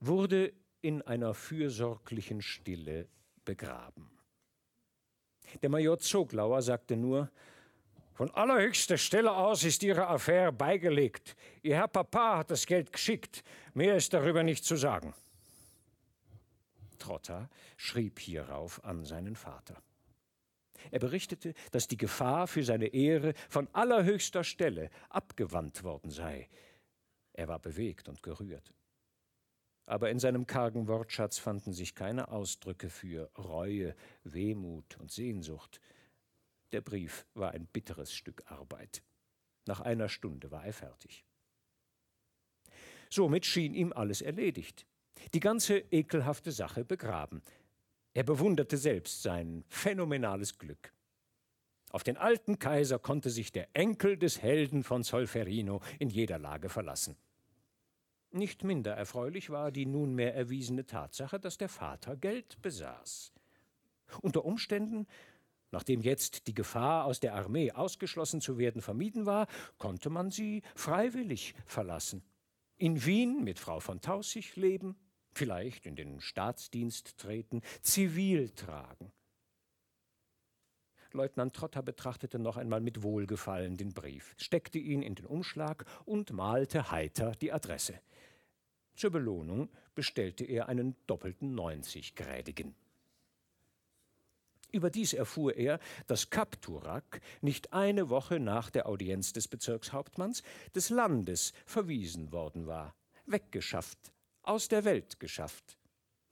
wurde 0.00 0.52
in 0.82 1.02
einer 1.02 1.34
fürsorglichen 1.34 2.42
Stille 2.42 3.08
begraben. 3.44 4.10
Der 5.62 5.70
Major 5.70 5.98
Zoglauer 5.98 6.62
sagte 6.62 6.96
nur, 6.96 7.30
von 8.14 8.30
allerhöchster 8.30 8.96
Stelle 8.96 9.32
aus 9.32 9.64
ist 9.64 9.82
Ihre 9.82 10.06
Affäre 10.06 10.52
beigelegt. 10.52 11.36
Ihr 11.62 11.76
Herr 11.76 11.88
Papa 11.88 12.38
hat 12.38 12.50
das 12.50 12.64
Geld 12.64 12.92
geschickt. 12.92 13.42
Mehr 13.74 13.96
ist 13.96 14.14
darüber 14.14 14.42
nicht 14.42 14.64
zu 14.64 14.76
sagen. 14.76 15.14
Trotta 16.98 17.50
schrieb 17.76 18.20
hierauf 18.20 18.82
an 18.84 19.04
seinen 19.04 19.34
Vater. 19.34 19.82
Er 20.90 21.00
berichtete, 21.00 21.54
dass 21.72 21.88
die 21.88 21.96
Gefahr 21.96 22.46
für 22.46 22.62
seine 22.62 22.86
Ehre 22.86 23.34
von 23.48 23.68
allerhöchster 23.72 24.44
Stelle 24.44 24.90
abgewandt 25.08 25.82
worden 25.82 26.10
sei. 26.10 26.48
Er 27.32 27.48
war 27.48 27.58
bewegt 27.58 28.08
und 28.08 28.22
gerührt. 28.22 28.72
Aber 29.86 30.10
in 30.10 30.18
seinem 30.18 30.46
kargen 30.46 30.86
Wortschatz 30.86 31.38
fanden 31.38 31.72
sich 31.72 31.94
keine 31.94 32.28
Ausdrücke 32.28 32.88
für 32.88 33.30
Reue, 33.36 33.94
Wehmut 34.22 34.96
und 34.98 35.10
Sehnsucht. 35.10 35.80
Der 36.74 36.80
Brief 36.80 37.24
war 37.34 37.52
ein 37.52 37.66
bitteres 37.66 38.12
Stück 38.12 38.42
Arbeit. 38.50 39.04
Nach 39.64 39.78
einer 39.78 40.08
Stunde 40.08 40.50
war 40.50 40.66
er 40.66 40.72
fertig. 40.72 41.24
Somit 43.08 43.46
schien 43.46 43.74
ihm 43.74 43.92
alles 43.92 44.22
erledigt, 44.22 44.84
die 45.34 45.38
ganze 45.38 45.78
ekelhafte 45.78 46.50
Sache 46.50 46.84
begraben. 46.84 47.42
Er 48.12 48.24
bewunderte 48.24 48.76
selbst 48.76 49.22
sein 49.22 49.62
phänomenales 49.68 50.58
Glück. 50.58 50.92
Auf 51.92 52.02
den 52.02 52.16
alten 52.16 52.58
Kaiser 52.58 52.98
konnte 52.98 53.30
sich 53.30 53.52
der 53.52 53.68
Enkel 53.74 54.18
des 54.18 54.42
Helden 54.42 54.82
von 54.82 55.04
Solferino 55.04 55.80
in 56.00 56.10
jeder 56.10 56.40
Lage 56.40 56.68
verlassen. 56.68 57.16
Nicht 58.32 58.64
minder 58.64 58.94
erfreulich 58.96 59.48
war 59.48 59.70
die 59.70 59.86
nunmehr 59.86 60.34
erwiesene 60.34 60.86
Tatsache, 60.86 61.38
dass 61.38 61.56
der 61.56 61.68
Vater 61.68 62.16
Geld 62.16 62.60
besaß. 62.62 63.32
Unter 64.22 64.44
Umständen, 64.44 65.06
nachdem 65.74 66.00
jetzt 66.00 66.46
die 66.46 66.54
Gefahr, 66.54 67.04
aus 67.04 67.20
der 67.20 67.34
Armee 67.34 67.72
ausgeschlossen 67.72 68.40
zu 68.40 68.56
werden, 68.58 68.80
vermieden 68.80 69.26
war, 69.26 69.48
konnte 69.76 70.08
man 70.08 70.30
sie 70.30 70.62
freiwillig 70.74 71.54
verlassen. 71.66 72.22
In 72.76 73.04
Wien 73.04 73.44
mit 73.44 73.58
Frau 73.58 73.80
von 73.80 74.00
Tausig 74.00 74.56
leben, 74.56 74.96
vielleicht 75.32 75.84
in 75.84 75.96
den 75.96 76.20
Staatsdienst 76.20 77.18
treten, 77.18 77.60
zivil 77.82 78.50
tragen. 78.50 79.12
Leutnant 81.12 81.54
Trotter 81.54 81.82
betrachtete 81.82 82.38
noch 82.38 82.56
einmal 82.56 82.80
mit 82.80 83.02
Wohlgefallen 83.02 83.76
den 83.76 83.92
Brief, 83.92 84.34
steckte 84.36 84.78
ihn 84.78 85.02
in 85.02 85.14
den 85.14 85.26
Umschlag 85.26 85.84
und 86.04 86.32
malte 86.32 86.90
heiter 86.90 87.32
die 87.32 87.52
Adresse. 87.52 88.00
Zur 88.94 89.10
Belohnung 89.10 89.70
bestellte 89.94 90.44
er 90.44 90.68
einen 90.68 90.96
doppelten 91.06 91.54
neunziggrädigen. 91.54 92.76
Überdies 94.74 95.12
erfuhr 95.12 95.54
er, 95.56 95.78
dass 96.08 96.30
Kapturak 96.30 97.20
nicht 97.40 97.72
eine 97.72 98.10
Woche 98.10 98.40
nach 98.40 98.70
der 98.70 98.88
Audienz 98.88 99.32
des 99.32 99.46
Bezirkshauptmanns 99.46 100.42
des 100.74 100.90
Landes 100.90 101.52
verwiesen 101.64 102.32
worden 102.32 102.66
war, 102.66 102.96
weggeschafft, 103.24 104.12
aus 104.42 104.66
der 104.68 104.84
Welt 104.84 105.20
geschafft. 105.20 105.78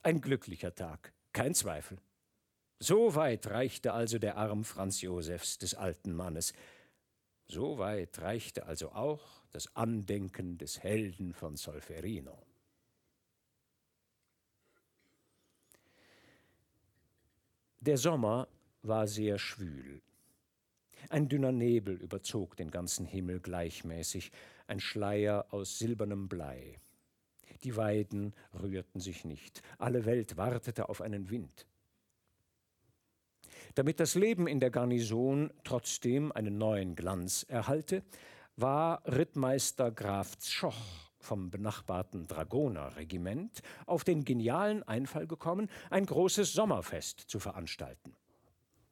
Ein 0.03 0.21
glücklicher 0.21 0.75
Tag, 0.75 1.15
kein 1.33 1.55
Zweifel. 1.55 1.99
So 2.81 3.15
weit 3.15 3.47
reichte 3.47 3.93
also 3.93 4.19
der 4.19 4.37
Arm 4.37 4.65
Franz 4.65 5.03
Josephs 5.03 5.59
des 5.59 5.75
alten 5.75 6.13
Mannes. 6.13 6.53
So 7.47 7.79
weit 7.79 8.19
reichte 8.19 8.67
also 8.67 8.91
auch 8.91 9.45
das 9.53 9.77
Andenken 9.77 10.59
des 10.59 10.83
Helden 10.83 11.33
von 11.33 11.55
Solferino. 11.55 12.43
Der 17.85 17.99
Sommer 17.99 18.47
war 18.83 19.09
sehr 19.09 19.41
schwül. 19.41 20.01
Ein 21.09 21.29
dünner 21.29 21.51
Nebel 21.51 21.97
überzog 21.97 22.57
den 22.57 22.71
ganzen 22.71 23.05
Himmel 23.05 23.41
gleichmäßig, 23.41 24.31
ein 24.69 24.79
Schleier 24.79 25.47
aus 25.51 25.81
silbernem 25.81 26.29
Blei. 26.29 26.79
Die 27.65 27.75
Weiden 27.75 28.35
rührten 28.55 29.01
sich 29.01 29.25
nicht, 29.25 29.63
alle 29.79 30.05
Welt 30.05 30.37
wartete 30.37 30.89
auf 30.89 31.01
einen 31.01 31.29
Wind. 31.29 31.67
Damit 33.75 33.99
das 33.99 34.15
Leben 34.15 34.47
in 34.47 34.61
der 34.61 34.71
Garnison 34.71 35.53
trotzdem 35.65 36.31
einen 36.31 36.59
neuen 36.59 36.95
Glanz 36.95 37.45
erhalte, 37.49 38.05
war 38.55 39.03
Rittmeister 39.07 39.91
Graf 39.91 40.39
Zschoch 40.39 41.12
vom 41.23 41.51
benachbarten 41.51 42.27
Dragonerregiment 42.27 43.63
auf 43.87 44.05
den 44.05 44.25
genialen 44.25 44.83
Einfall 44.83 45.27
gekommen, 45.27 45.69
ein 45.91 46.07
großes 46.07 46.53
Sommerfest 46.53 47.21
zu 47.21 47.41
veranstalten. 47.41 48.15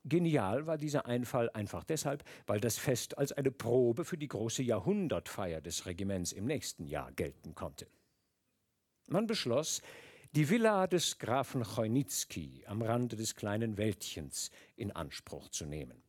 Genial 0.04 0.66
war 0.66 0.78
dieser 0.78 1.06
Einfall 1.06 1.50
einfach 1.50 1.84
deshalb, 1.84 2.24
weil 2.46 2.60
das 2.60 2.78
Fest 2.78 3.18
als 3.18 3.32
eine 3.32 3.50
Probe 3.50 4.04
für 4.04 4.16
die 4.16 4.28
große 4.28 4.62
Jahrhundertfeier 4.62 5.60
des 5.60 5.84
Regiments 5.84 6.32
im 6.32 6.46
nächsten 6.46 6.86
Jahr 6.86 7.12
gelten 7.12 7.54
konnte. 7.54 7.86
Man 9.06 9.26
beschloss, 9.26 9.82
die 10.32 10.48
Villa 10.48 10.86
des 10.86 11.18
Grafen 11.18 11.64
Chojnitzki 11.64 12.64
am 12.66 12.82
Rande 12.82 13.16
des 13.16 13.34
kleinen 13.34 13.76
Wäldchens 13.76 14.50
in 14.76 14.92
Anspruch 14.92 15.48
zu 15.48 15.66
nehmen. 15.66 16.02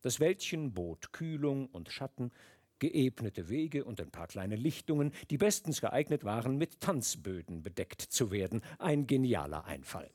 Das 0.00 0.18
Wäldchen 0.18 0.72
bot 0.72 1.12
Kühlung 1.12 1.66
und 1.66 1.90
Schatten, 1.90 2.32
geebnete 2.78 3.48
Wege 3.48 3.84
und 3.84 4.00
ein 4.00 4.10
paar 4.10 4.26
kleine 4.26 4.56
Lichtungen, 4.56 5.12
die 5.30 5.38
bestens 5.38 5.80
geeignet 5.80 6.24
waren, 6.24 6.56
mit 6.56 6.80
Tanzböden 6.80 7.62
bedeckt 7.62 8.02
zu 8.02 8.30
werden. 8.30 8.62
Ein 8.78 9.06
genialer 9.06 9.64
Einfall. 9.64 10.10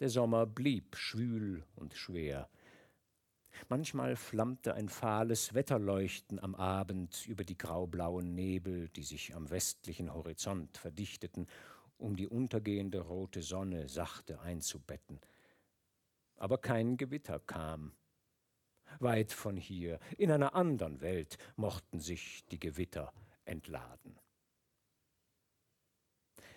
Der 0.00 0.08
Sommer 0.08 0.46
blieb 0.46 0.96
schwül 0.96 1.64
und 1.76 1.94
schwer. 1.94 2.48
Manchmal 3.68 4.16
flammte 4.16 4.74
ein 4.74 4.88
fahles 4.88 5.54
Wetterleuchten 5.54 6.38
am 6.38 6.54
Abend 6.54 7.26
über 7.28 7.44
die 7.44 7.56
graublauen 7.56 8.34
Nebel, 8.34 8.88
die 8.88 9.04
sich 9.04 9.34
am 9.34 9.50
westlichen 9.50 10.12
Horizont 10.12 10.76
verdichteten, 10.76 11.46
um 11.98 12.16
die 12.16 12.26
untergehende 12.26 13.00
rote 13.00 13.42
Sonne 13.42 13.88
sachte 13.88 14.40
einzubetten. 14.40 15.20
Aber 16.36 16.58
kein 16.58 16.96
Gewitter 16.96 17.38
kam. 17.38 17.92
Weit 19.00 19.32
von 19.32 19.56
hier, 19.56 19.98
in 20.18 20.30
einer 20.30 20.54
anderen 20.54 21.00
Welt, 21.00 21.38
mochten 21.56 22.00
sich 22.00 22.44
die 22.50 22.58
Gewitter 22.58 23.12
entladen. 23.44 24.18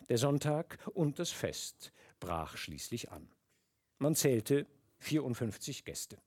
Der 0.10 0.17
Sonntag 0.17 0.78
und 0.93 1.17
das 1.19 1.32
Fest 1.32 1.91
brach 2.19 2.58
schließlich 2.58 3.12
an. 3.12 3.28
Man 3.98 4.15
zählte 4.15 4.67
54 5.00 5.84
Gäste. 5.84 6.17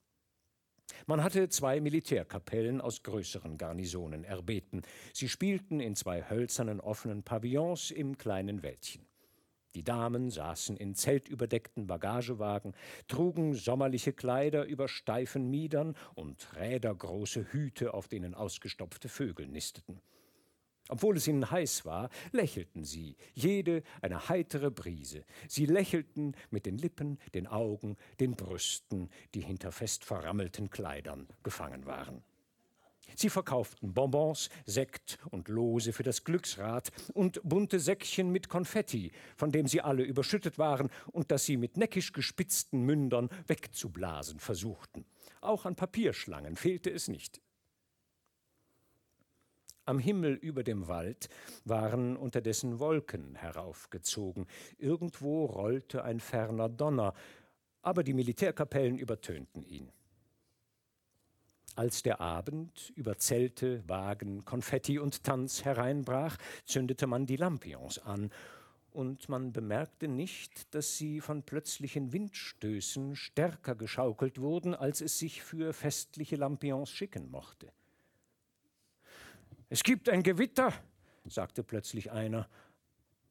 Man 1.06 1.22
hatte 1.22 1.48
zwei 1.48 1.80
Militärkapellen 1.80 2.80
aus 2.80 3.02
größeren 3.02 3.56
Garnisonen 3.56 4.24
erbeten. 4.24 4.82
Sie 5.12 5.28
spielten 5.28 5.80
in 5.80 5.94
zwei 5.94 6.28
hölzernen 6.28 6.80
offenen 6.80 7.22
Pavillons 7.22 7.90
im 7.90 8.18
kleinen 8.18 8.62
Wäldchen. 8.62 9.07
Die 9.78 9.84
Damen 9.84 10.28
saßen 10.28 10.76
in 10.76 10.96
zeltüberdeckten 10.96 11.86
Bagagewagen, 11.86 12.74
trugen 13.06 13.54
sommerliche 13.54 14.12
Kleider 14.12 14.64
über 14.64 14.88
steifen 14.88 15.50
Miedern 15.50 15.94
und 16.16 16.48
rädergroße 16.56 17.52
Hüte, 17.52 17.94
auf 17.94 18.08
denen 18.08 18.34
ausgestopfte 18.34 19.08
Vögel 19.08 19.46
nisteten. 19.46 20.00
Obwohl 20.88 21.16
es 21.16 21.28
ihnen 21.28 21.48
heiß 21.48 21.84
war, 21.84 22.10
lächelten 22.32 22.82
sie, 22.82 23.14
jede 23.34 23.84
eine 24.02 24.28
heitere 24.28 24.72
Brise. 24.72 25.24
Sie 25.46 25.66
lächelten 25.66 26.34
mit 26.50 26.66
den 26.66 26.76
Lippen, 26.76 27.20
den 27.32 27.46
Augen, 27.46 27.96
den 28.18 28.34
Brüsten, 28.34 29.08
die 29.32 29.42
hinter 29.42 29.70
fest 29.70 30.04
verrammelten 30.04 30.70
Kleidern 30.70 31.28
gefangen 31.44 31.86
waren. 31.86 32.24
Sie 33.16 33.30
verkauften 33.30 33.94
Bonbons, 33.94 34.50
Sekt 34.64 35.18
und 35.30 35.48
Lose 35.48 35.92
für 35.92 36.02
das 36.02 36.24
Glücksrad 36.24 36.90
und 37.14 37.40
bunte 37.42 37.80
Säckchen 37.80 38.30
mit 38.30 38.48
Konfetti, 38.48 39.12
von 39.36 39.52
dem 39.52 39.66
sie 39.66 39.80
alle 39.80 40.02
überschüttet 40.02 40.58
waren 40.58 40.90
und 41.12 41.30
das 41.30 41.44
sie 41.44 41.56
mit 41.56 41.76
neckisch 41.76 42.12
gespitzten 42.12 42.82
Mündern 42.82 43.28
wegzublasen 43.46 44.38
versuchten. 44.38 45.04
Auch 45.40 45.64
an 45.64 45.76
Papierschlangen 45.76 46.56
fehlte 46.56 46.90
es 46.90 47.08
nicht. 47.08 47.40
Am 49.88 49.98
Himmel 49.98 50.34
über 50.34 50.64
dem 50.64 50.86
Wald 50.86 51.30
waren 51.64 52.18
unterdessen 52.18 52.78
Wolken 52.78 53.34
heraufgezogen. 53.36 54.46
Irgendwo 54.76 55.46
rollte 55.46 56.04
ein 56.04 56.20
ferner 56.20 56.68
Donner, 56.68 57.14
aber 57.80 58.02
die 58.02 58.12
Militärkapellen 58.12 58.98
übertönten 58.98 59.62
ihn. 59.62 59.90
Als 61.78 62.02
der 62.02 62.20
Abend 62.20 62.92
über 62.96 63.18
Zelte, 63.18 63.88
Wagen, 63.88 64.44
Konfetti 64.44 64.98
und 64.98 65.22
Tanz 65.22 65.64
hereinbrach, 65.64 66.36
zündete 66.64 67.06
man 67.06 67.24
die 67.24 67.36
Lampions 67.36 68.00
an, 68.00 68.32
und 68.90 69.28
man 69.28 69.52
bemerkte 69.52 70.08
nicht, 70.08 70.74
dass 70.74 70.98
sie 70.98 71.20
von 71.20 71.44
plötzlichen 71.44 72.12
Windstößen 72.12 73.14
stärker 73.14 73.76
geschaukelt 73.76 74.40
wurden, 74.40 74.74
als 74.74 75.00
es 75.00 75.20
sich 75.20 75.40
für 75.40 75.72
festliche 75.72 76.34
Lampions 76.34 76.90
schicken 76.90 77.30
mochte. 77.30 77.70
Es 79.68 79.84
gibt 79.84 80.08
ein 80.08 80.24
Gewitter, 80.24 80.72
sagte 81.26 81.62
plötzlich 81.62 82.10
einer, 82.10 82.48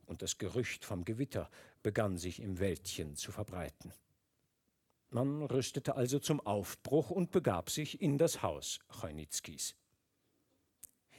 und 0.05 0.21
das 0.21 0.37
Gerücht 0.37 0.85
vom 0.85 1.03
Gewitter 1.03 1.49
begann 1.83 2.17
sich 2.17 2.41
im 2.41 2.59
Wäldchen 2.59 3.17
zu 3.17 3.33
verbreiten. 3.33 3.91
Man 5.09 5.43
rüstete 5.43 5.95
also 5.95 6.19
zum 6.19 6.41
Aufbruch 6.41 7.11
und 7.11 7.31
begab 7.31 7.69
sich 7.69 8.01
in 8.01 8.17
das 8.17 8.41
Haus 8.41 8.79
Chojnitzkis. 8.89 9.75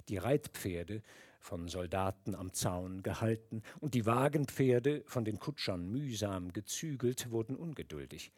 Die 0.09 0.19
Reitpferde, 0.19 1.03
von 1.41 1.69
Soldaten 1.69 2.35
am 2.35 2.53
Zaun 2.53 3.03
gehalten, 3.03 3.63
und 3.81 3.95
die 3.95 4.05
Wagenpferde, 4.05 5.05
von 5.07 5.25
den 5.25 5.39
Kutschern 5.39 5.89
mühsam 5.89 6.53
gezügelt, 6.53 7.31
wurden 7.31 7.57
ungeduldig. 7.57 8.31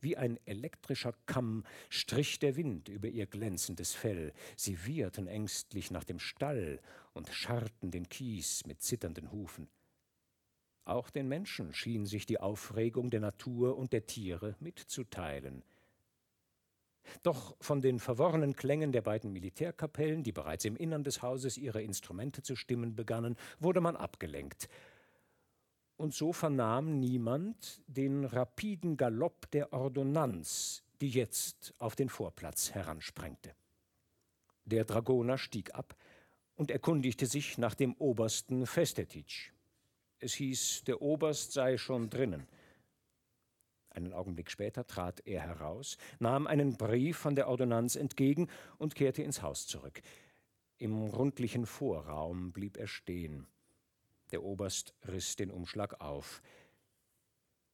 Wie 0.00 0.16
ein 0.16 0.38
elektrischer 0.44 1.14
Kamm 1.26 1.64
strich 1.88 2.40
der 2.40 2.56
Wind 2.56 2.88
über 2.88 3.08
ihr 3.08 3.26
glänzendes 3.26 3.94
Fell. 3.94 4.32
Sie 4.56 4.84
wieherten 4.86 5.28
ängstlich 5.28 5.92
nach 5.92 6.04
dem 6.04 6.18
Stall 6.18 6.80
und 7.12 7.28
scharrten 7.28 7.90
den 7.92 8.08
Kies 8.08 8.66
mit 8.66 8.82
zitternden 8.82 9.30
Hufen. 9.30 9.68
Auch 10.84 11.10
den 11.10 11.28
Menschen 11.28 11.72
schien 11.72 12.06
sich 12.06 12.26
die 12.26 12.40
Aufregung 12.40 13.10
der 13.10 13.20
Natur 13.20 13.76
und 13.76 13.92
der 13.92 14.06
Tiere 14.06 14.56
mitzuteilen. 14.60 15.62
Doch 17.22 17.56
von 17.60 17.80
den 17.80 17.98
verworrenen 17.98 18.56
Klängen 18.56 18.92
der 18.92 19.02
beiden 19.02 19.32
Militärkapellen, 19.32 20.22
die 20.22 20.32
bereits 20.32 20.64
im 20.64 20.76
Innern 20.76 21.04
des 21.04 21.22
Hauses 21.22 21.58
ihre 21.58 21.82
Instrumente 21.82 22.42
zu 22.42 22.56
stimmen 22.56 22.94
begannen, 22.94 23.36
wurde 23.58 23.80
man 23.80 23.96
abgelenkt 23.96 24.68
und 25.96 26.14
so 26.14 26.32
vernahm 26.32 26.98
niemand 26.98 27.82
den 27.86 28.24
rapiden 28.24 28.96
Galopp 28.96 29.50
der 29.52 29.72
Ordonnanz, 29.72 30.82
die 31.00 31.08
jetzt 31.08 31.72
auf 31.78 31.96
den 31.96 32.08
Vorplatz 32.08 32.72
heransprengte. 32.72 33.54
Der 34.64 34.84
Dragoner 34.84 35.38
stieg 35.38 35.74
ab 35.74 35.96
und 36.56 36.70
erkundigte 36.70 37.26
sich 37.26 37.58
nach 37.58 37.74
dem 37.74 37.94
Obersten 37.94 38.66
Festetitsch. 38.66 39.53
Es 40.24 40.32
hieß, 40.32 40.84
der 40.84 41.02
Oberst 41.02 41.52
sei 41.52 41.76
schon 41.76 42.08
drinnen. 42.08 42.46
Einen 43.90 44.14
Augenblick 44.14 44.50
später 44.50 44.86
trat 44.86 45.20
er 45.26 45.42
heraus, 45.42 45.98
nahm 46.18 46.46
einen 46.46 46.78
Brief 46.78 47.18
von 47.18 47.34
der 47.34 47.46
Ordonnanz 47.46 47.94
entgegen 47.94 48.48
und 48.78 48.94
kehrte 48.94 49.22
ins 49.22 49.42
Haus 49.42 49.66
zurück. 49.66 50.00
Im 50.78 51.02
rundlichen 51.02 51.66
Vorraum 51.66 52.52
blieb 52.52 52.78
er 52.78 52.86
stehen. 52.86 53.46
Der 54.32 54.42
Oberst 54.42 54.94
riss 55.06 55.36
den 55.36 55.50
Umschlag 55.50 56.00
auf. 56.00 56.40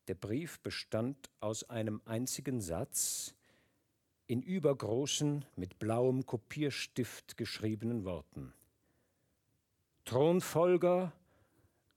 Der 0.08 0.16
Brief 0.16 0.58
bestand 0.58 1.30
aus 1.38 1.70
einem 1.70 2.02
einzigen 2.04 2.60
Satz 2.60 3.36
in 4.26 4.42
übergroßen, 4.42 5.44
mit 5.54 5.78
blauem 5.78 6.26
Kopierstift 6.26 7.36
geschriebenen 7.36 8.04
Worten. 8.04 8.52
Thronfolger 10.04 11.12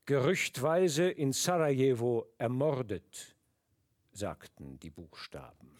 gerüchtweise 0.05 1.09
in 1.09 1.31
Sarajevo 1.31 2.27
ermordet, 2.37 3.35
sagten 4.11 4.79
die 4.79 4.89
Buchstaben. 4.89 5.79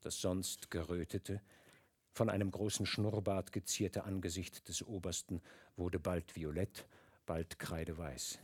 Das 0.00 0.20
sonst 0.20 0.70
gerötete, 0.70 1.40
von 2.12 2.28
einem 2.28 2.50
großen 2.50 2.84
Schnurrbart 2.84 3.52
gezierte 3.52 4.04
Angesicht 4.04 4.68
des 4.68 4.82
Obersten 4.82 5.40
wurde 5.76 5.98
bald 5.98 6.36
violett, 6.36 6.86
bald 7.24 7.58
kreideweiß. 7.58 8.38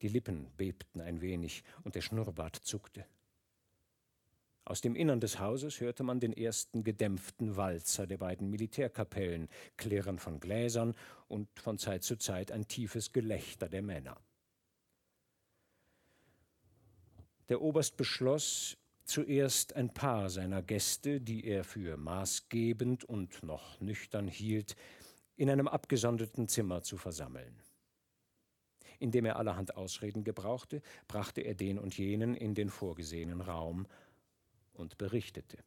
Die 0.00 0.08
Lippen 0.08 0.50
bebten 0.56 1.00
ein 1.00 1.20
wenig 1.20 1.62
und 1.84 1.94
der 1.94 2.00
Schnurrbart 2.00 2.56
zuckte. 2.56 3.06
Aus 4.64 4.80
dem 4.80 4.94
Innern 4.94 5.20
des 5.20 5.40
Hauses 5.40 5.80
hörte 5.80 6.04
man 6.04 6.20
den 6.20 6.32
ersten 6.32 6.84
gedämpften 6.84 7.56
Walzer 7.56 8.06
der 8.06 8.18
beiden 8.18 8.48
Militärkapellen, 8.48 9.48
Klirren 9.76 10.18
von 10.18 10.38
Gläsern 10.38 10.94
und 11.26 11.48
von 11.58 11.78
Zeit 11.78 12.04
zu 12.04 12.16
Zeit 12.16 12.52
ein 12.52 12.68
tiefes 12.68 13.12
Gelächter 13.12 13.68
der 13.68 13.82
Männer. 13.82 14.20
Der 17.48 17.60
Oberst 17.60 17.96
beschloss, 17.96 18.78
zuerst 19.04 19.74
ein 19.74 19.92
paar 19.92 20.30
seiner 20.30 20.62
Gäste, 20.62 21.20
die 21.20 21.44
er 21.44 21.64
für 21.64 21.96
maßgebend 21.96 23.04
und 23.04 23.42
noch 23.42 23.80
nüchtern 23.80 24.28
hielt, 24.28 24.76
in 25.36 25.50
einem 25.50 25.66
abgesonderten 25.66 26.46
Zimmer 26.46 26.82
zu 26.82 26.96
versammeln. 26.96 27.60
Indem 29.00 29.24
er 29.24 29.36
allerhand 29.36 29.76
Ausreden 29.76 30.22
gebrauchte, 30.22 30.82
brachte 31.08 31.40
er 31.40 31.54
den 31.54 31.80
und 31.80 31.98
jenen 31.98 32.36
in 32.36 32.54
den 32.54 32.70
vorgesehenen 32.70 33.40
Raum 33.40 33.88
und 34.72 34.98
berichtete. 34.98 35.58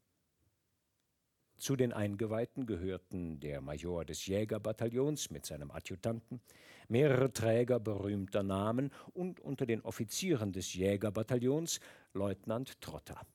Zu 1.58 1.76
den 1.76 1.94
Eingeweihten 1.94 2.65
gehörten 2.65 3.39
der 3.39 3.62
Major 3.62 4.04
des 4.04 4.26
Jägerbataillons 4.26 5.32
mit 5.32 5.46
seinem 5.46 5.72
Adjutanten, 5.72 6.41
mehrere 6.89 7.32
Träger 7.32 7.80
berühmter 7.80 8.44
Namen 8.44 8.91
und 9.13 9.39
unter 9.39 9.65
den 9.65 9.82
Offizieren 9.82 10.52
des 10.52 10.74
Jägerbataillons 10.74 11.80
Leutnant 12.13 12.82
Trotter. 12.82 13.26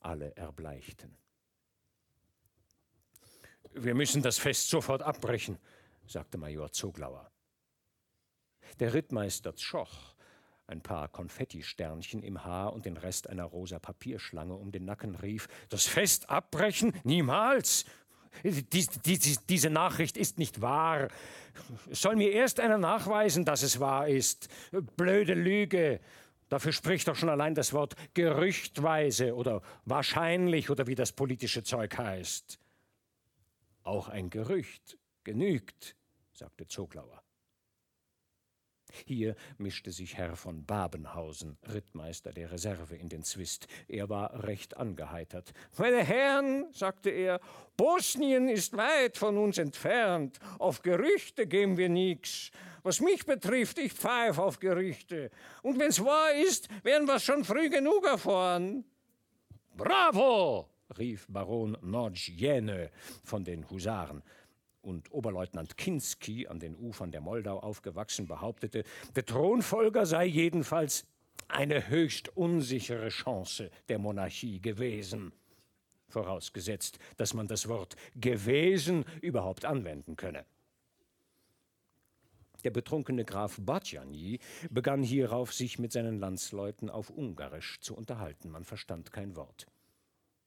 Alle 0.00 0.36
erbleichten. 0.36 1.16
Wir 3.74 3.94
müssen 3.94 4.20
das 4.20 4.38
Fest 4.38 4.68
sofort 4.68 5.02
abbrechen, 5.02 5.58
sagte 6.06 6.38
Major 6.38 6.72
Zoglauer. 6.72 7.30
Der 8.80 8.92
Rittmeister 8.94 9.54
Tschoch 9.54 10.11
ein 10.72 10.80
paar 10.80 11.08
Konfettisternchen 11.08 12.22
im 12.22 12.44
Haar 12.44 12.72
und 12.72 12.86
den 12.86 12.96
Rest 12.96 13.28
einer 13.28 13.44
rosa 13.44 13.78
Papierschlange 13.78 14.54
um 14.54 14.72
den 14.72 14.86
Nacken 14.86 15.14
rief: 15.14 15.46
Das 15.68 15.86
Fest 15.86 16.30
abbrechen? 16.30 16.94
Niemals! 17.04 17.84
Dies, 18.42 18.88
dies, 19.04 19.44
diese 19.44 19.68
Nachricht 19.68 20.16
ist 20.16 20.38
nicht 20.38 20.62
wahr. 20.62 21.08
Soll 21.90 22.16
mir 22.16 22.32
erst 22.32 22.60
einer 22.60 22.78
nachweisen, 22.78 23.44
dass 23.44 23.62
es 23.62 23.78
wahr 23.78 24.08
ist? 24.08 24.48
Blöde 24.96 25.34
Lüge. 25.34 26.00
Dafür 26.48 26.72
spricht 26.72 27.08
doch 27.08 27.16
schon 27.16 27.28
allein 27.28 27.54
das 27.54 27.74
Wort 27.74 27.94
gerüchtweise 28.14 29.36
oder 29.36 29.60
wahrscheinlich 29.84 30.70
oder 30.70 30.86
wie 30.86 30.94
das 30.94 31.12
politische 31.12 31.62
Zeug 31.62 31.96
heißt. 31.98 32.58
Auch 33.82 34.08
ein 34.08 34.30
Gerücht 34.30 34.96
genügt, 35.24 35.94
sagte 36.32 36.66
Zoglauer. 36.66 37.22
Hier 39.06 39.34
mischte 39.58 39.90
sich 39.90 40.16
Herr 40.16 40.36
von 40.36 40.64
Babenhausen, 40.64 41.56
Rittmeister 41.72 42.32
der 42.32 42.52
Reserve, 42.52 42.96
in 42.96 43.08
den 43.08 43.22
Zwist. 43.22 43.66
Er 43.88 44.08
war 44.08 44.44
recht 44.44 44.76
angeheitert. 44.76 45.52
Meine 45.78 46.04
Herren, 46.04 46.66
sagte 46.72 47.10
er, 47.10 47.40
Bosnien 47.76 48.48
ist 48.48 48.76
weit 48.76 49.16
von 49.16 49.38
uns 49.38 49.58
entfernt. 49.58 50.38
Auf 50.58 50.82
Gerüchte 50.82 51.46
geben 51.46 51.76
wir 51.76 51.88
nix. 51.88 52.50
Was 52.82 53.00
mich 53.00 53.24
betrifft, 53.24 53.78
ich 53.78 53.92
pfeife 53.92 54.42
auf 54.42 54.58
Gerüchte. 54.58 55.30
Und 55.62 55.78
wenn's 55.78 56.04
wahr 56.04 56.34
ist, 56.34 56.68
werden 56.84 57.06
wir 57.06 57.18
schon 57.18 57.44
früh 57.44 57.70
genug 57.70 58.06
erfahren. 58.06 58.84
Bravo! 59.76 60.68
rief 60.98 61.26
Baron 61.28 61.76
Nordjene 61.80 62.90
von 63.24 63.44
den 63.44 63.68
Husaren 63.70 64.22
und 64.82 65.12
Oberleutnant 65.12 65.76
Kinski, 65.76 66.46
an 66.46 66.58
den 66.58 66.76
Ufern 66.76 67.12
der 67.12 67.20
Moldau 67.20 67.58
aufgewachsen, 67.60 68.26
behauptete, 68.26 68.84
der 69.16 69.24
Thronfolger 69.24 70.04
sei 70.06 70.26
jedenfalls 70.26 71.06
eine 71.48 71.88
höchst 71.88 72.36
unsichere 72.36 73.08
Chance 73.08 73.70
der 73.88 73.98
Monarchie 73.98 74.60
gewesen. 74.60 75.32
Vorausgesetzt, 76.08 76.98
dass 77.16 77.32
man 77.32 77.46
das 77.46 77.68
Wort 77.68 77.96
gewesen 78.16 79.04
überhaupt 79.20 79.64
anwenden 79.64 80.16
könne. 80.16 80.44
Der 82.64 82.70
betrunkene 82.70 83.24
Graf 83.24 83.58
Badjani 83.60 84.38
begann 84.70 85.02
hierauf, 85.02 85.52
sich 85.52 85.78
mit 85.78 85.92
seinen 85.92 86.18
Landsleuten 86.18 86.90
auf 86.90 87.10
Ungarisch 87.10 87.80
zu 87.80 87.96
unterhalten. 87.96 88.50
Man 88.50 88.64
verstand 88.64 89.10
kein 89.10 89.36
Wort. 89.36 89.66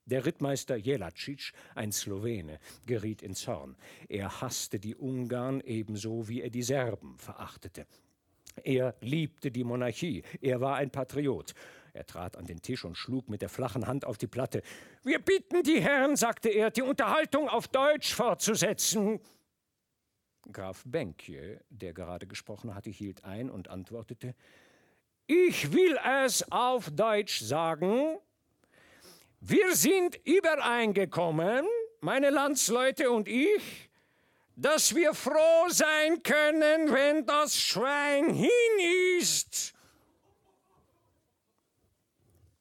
Der 0.05 0.23
Rittmeister 0.23 0.75
Jelacic, 0.75 1.51
ein 1.73 1.91
Slowene, 1.91 2.59
geriet 2.85 3.23
in 3.23 3.33
Zorn. 3.33 3.75
Er 4.07 4.41
hasste 4.41 4.79
die 4.79 4.95
Ungarn 4.95 5.61
ebenso 5.61 6.27
wie 6.27 6.41
er 6.41 6.51
die 6.51 6.61
Serben 6.61 7.17
verachtete. 7.17 7.87
Er 8.63 8.95
liebte 9.01 9.49
die 9.49 9.63
Monarchie, 9.63 10.23
er 10.41 10.61
war 10.61 10.75
ein 10.75 10.91
Patriot. 10.91 11.53
Er 11.93 12.05
trat 12.05 12.37
an 12.37 12.45
den 12.45 12.61
Tisch 12.61 12.85
und 12.85 12.95
schlug 12.95 13.29
mit 13.29 13.41
der 13.41 13.49
flachen 13.49 13.87
Hand 13.87 14.05
auf 14.05 14.17
die 14.17 14.27
Platte. 14.27 14.61
Wir 15.03 15.19
bitten 15.19 15.63
die 15.63 15.81
Herren, 15.81 16.15
sagte 16.15 16.49
er, 16.49 16.69
die 16.69 16.81
Unterhaltung 16.81 17.49
auf 17.49 17.67
Deutsch 17.67 18.13
fortzusetzen. 18.13 19.19
Graf 20.51 20.83
Benkje, 20.85 21.61
der 21.69 21.93
gerade 21.93 22.27
gesprochen 22.27 22.75
hatte, 22.75 22.91
hielt 22.91 23.23
ein 23.23 23.49
und 23.49 23.69
antwortete 23.69 24.35
Ich 25.25 25.73
will 25.73 25.97
es 26.23 26.51
auf 26.51 26.91
Deutsch 26.91 27.39
sagen, 27.39 28.19
wir 29.47 29.75
sind 29.75 30.15
übereingekommen, 30.25 31.65
meine 32.01 32.29
Landsleute 32.29 33.11
und 33.11 33.27
ich, 33.27 33.89
dass 34.55 34.95
wir 34.95 35.13
froh 35.13 35.69
sein 35.69 36.23
können, 36.23 36.91
wenn 36.91 37.25
das 37.25 37.55
Schwein 37.55 38.33
hin 38.33 39.19
ist. 39.19 39.73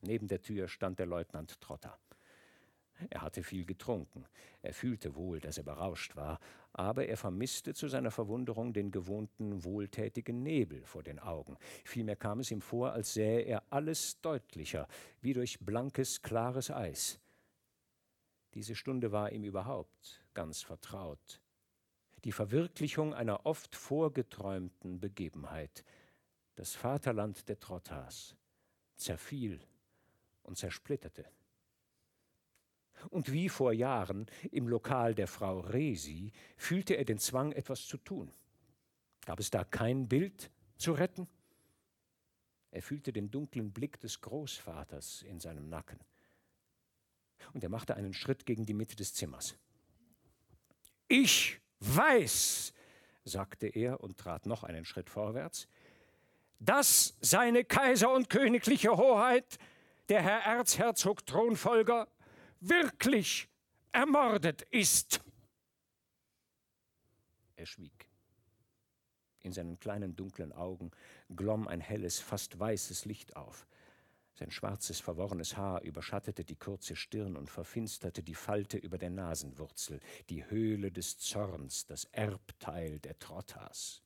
Neben 0.02 0.28
der 0.28 0.42
Tür 0.42 0.68
stand 0.68 0.98
der 0.98 1.06
Leutnant 1.06 1.58
Trotter. 1.60 1.98
Er 3.10 3.22
hatte 3.22 3.42
viel 3.42 3.64
getrunken. 3.64 4.26
Er 4.60 4.74
fühlte 4.74 5.14
wohl, 5.14 5.40
dass 5.40 5.56
er 5.56 5.64
berauscht 5.64 6.16
war, 6.16 6.38
aber 6.74 7.06
er 7.06 7.16
vermisste 7.16 7.72
zu 7.72 7.86
seiner 7.86 8.10
Verwunderung 8.10 8.72
den 8.72 8.90
gewohnten 8.90 9.62
wohltätigen 9.62 10.42
Nebel 10.42 10.84
vor 10.84 11.04
den 11.04 11.20
Augen. 11.20 11.56
Vielmehr 11.84 12.16
kam 12.16 12.40
es 12.40 12.50
ihm 12.50 12.60
vor, 12.60 12.92
als 12.92 13.14
sähe 13.14 13.42
er 13.42 13.62
alles 13.70 14.20
deutlicher, 14.20 14.88
wie 15.20 15.32
durch 15.32 15.60
blankes, 15.60 16.20
klares 16.20 16.72
Eis. 16.72 17.20
Diese 18.54 18.74
Stunde 18.74 19.12
war 19.12 19.30
ihm 19.30 19.44
überhaupt 19.44 20.24
ganz 20.34 20.62
vertraut. 20.62 21.40
Die 22.24 22.32
Verwirklichung 22.32 23.14
einer 23.14 23.46
oft 23.46 23.76
vorgeträumten 23.76 24.98
Begebenheit. 24.98 25.84
Das 26.56 26.74
Vaterland 26.74 27.48
der 27.48 27.60
Trottas 27.60 28.34
zerfiel 28.96 29.60
und 30.42 30.56
zersplitterte 30.56 31.24
und 33.10 33.32
wie 33.32 33.48
vor 33.48 33.72
Jahren 33.72 34.26
im 34.50 34.68
Lokal 34.68 35.14
der 35.14 35.26
Frau 35.26 35.60
Resi 35.60 36.32
fühlte 36.56 36.94
er 36.94 37.04
den 37.04 37.18
Zwang, 37.18 37.52
etwas 37.52 37.86
zu 37.86 37.96
tun. 37.98 38.30
Gab 39.24 39.40
es 39.40 39.50
da 39.50 39.64
kein 39.64 40.08
Bild 40.08 40.50
zu 40.76 40.92
retten? 40.92 41.28
Er 42.70 42.82
fühlte 42.82 43.12
den 43.12 43.30
dunklen 43.30 43.72
Blick 43.72 44.00
des 44.00 44.20
Großvaters 44.20 45.22
in 45.22 45.38
seinem 45.38 45.68
Nacken. 45.68 46.00
Und 47.52 47.62
er 47.62 47.70
machte 47.70 47.94
einen 47.94 48.14
Schritt 48.14 48.46
gegen 48.46 48.66
die 48.66 48.74
Mitte 48.74 48.96
des 48.96 49.14
Zimmers. 49.14 49.56
Ich 51.08 51.60
weiß, 51.80 52.72
sagte 53.24 53.66
er 53.68 54.00
und 54.00 54.18
trat 54.18 54.46
noch 54.46 54.64
einen 54.64 54.84
Schritt 54.84 55.08
vorwärts, 55.08 55.68
dass 56.58 57.16
seine 57.20 57.64
Kaiser 57.64 58.12
und 58.12 58.30
königliche 58.30 58.96
Hoheit, 58.96 59.58
der 60.08 60.22
Herr 60.22 60.40
Erzherzog 60.40 61.24
Thronfolger, 61.26 62.08
wirklich 62.68 63.48
ermordet 63.92 64.62
ist. 64.70 65.20
Er 67.56 67.66
schwieg. 67.66 68.08
In 69.40 69.52
seinen 69.52 69.78
kleinen 69.78 70.16
dunklen 70.16 70.52
Augen 70.52 70.90
glomm 71.34 71.68
ein 71.68 71.80
helles, 71.80 72.20
fast 72.20 72.58
weißes 72.58 73.04
Licht 73.04 73.36
auf. 73.36 73.66
Sein 74.36 74.50
schwarzes, 74.50 74.98
verworrenes 75.00 75.56
Haar 75.56 75.82
überschattete 75.82 76.44
die 76.44 76.56
kurze 76.56 76.96
Stirn 76.96 77.36
und 77.36 77.50
verfinsterte 77.50 78.22
die 78.22 78.34
Falte 78.34 78.78
über 78.78 78.98
der 78.98 79.10
Nasenwurzel, 79.10 80.00
die 80.28 80.48
Höhle 80.50 80.90
des 80.90 81.18
Zorns, 81.18 81.86
das 81.86 82.06
Erbteil 82.06 82.98
der 82.98 83.18
Trottas. 83.18 84.03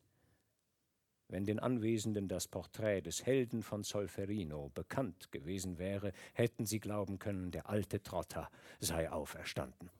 Wenn 1.28 1.44
den 1.44 1.58
Anwesenden 1.58 2.26
das 2.26 2.48
Porträt 2.48 3.02
des 3.02 3.26
Helden 3.26 3.62
von 3.62 3.82
Solferino 3.82 4.70
bekannt 4.74 5.30
gewesen 5.30 5.78
wäre, 5.78 6.12
hätten 6.32 6.64
sie 6.64 6.80
glauben 6.80 7.18
können, 7.18 7.50
der 7.50 7.68
alte 7.68 8.02
Trotter 8.02 8.50
sei 8.80 9.10
auferstanden. 9.10 9.90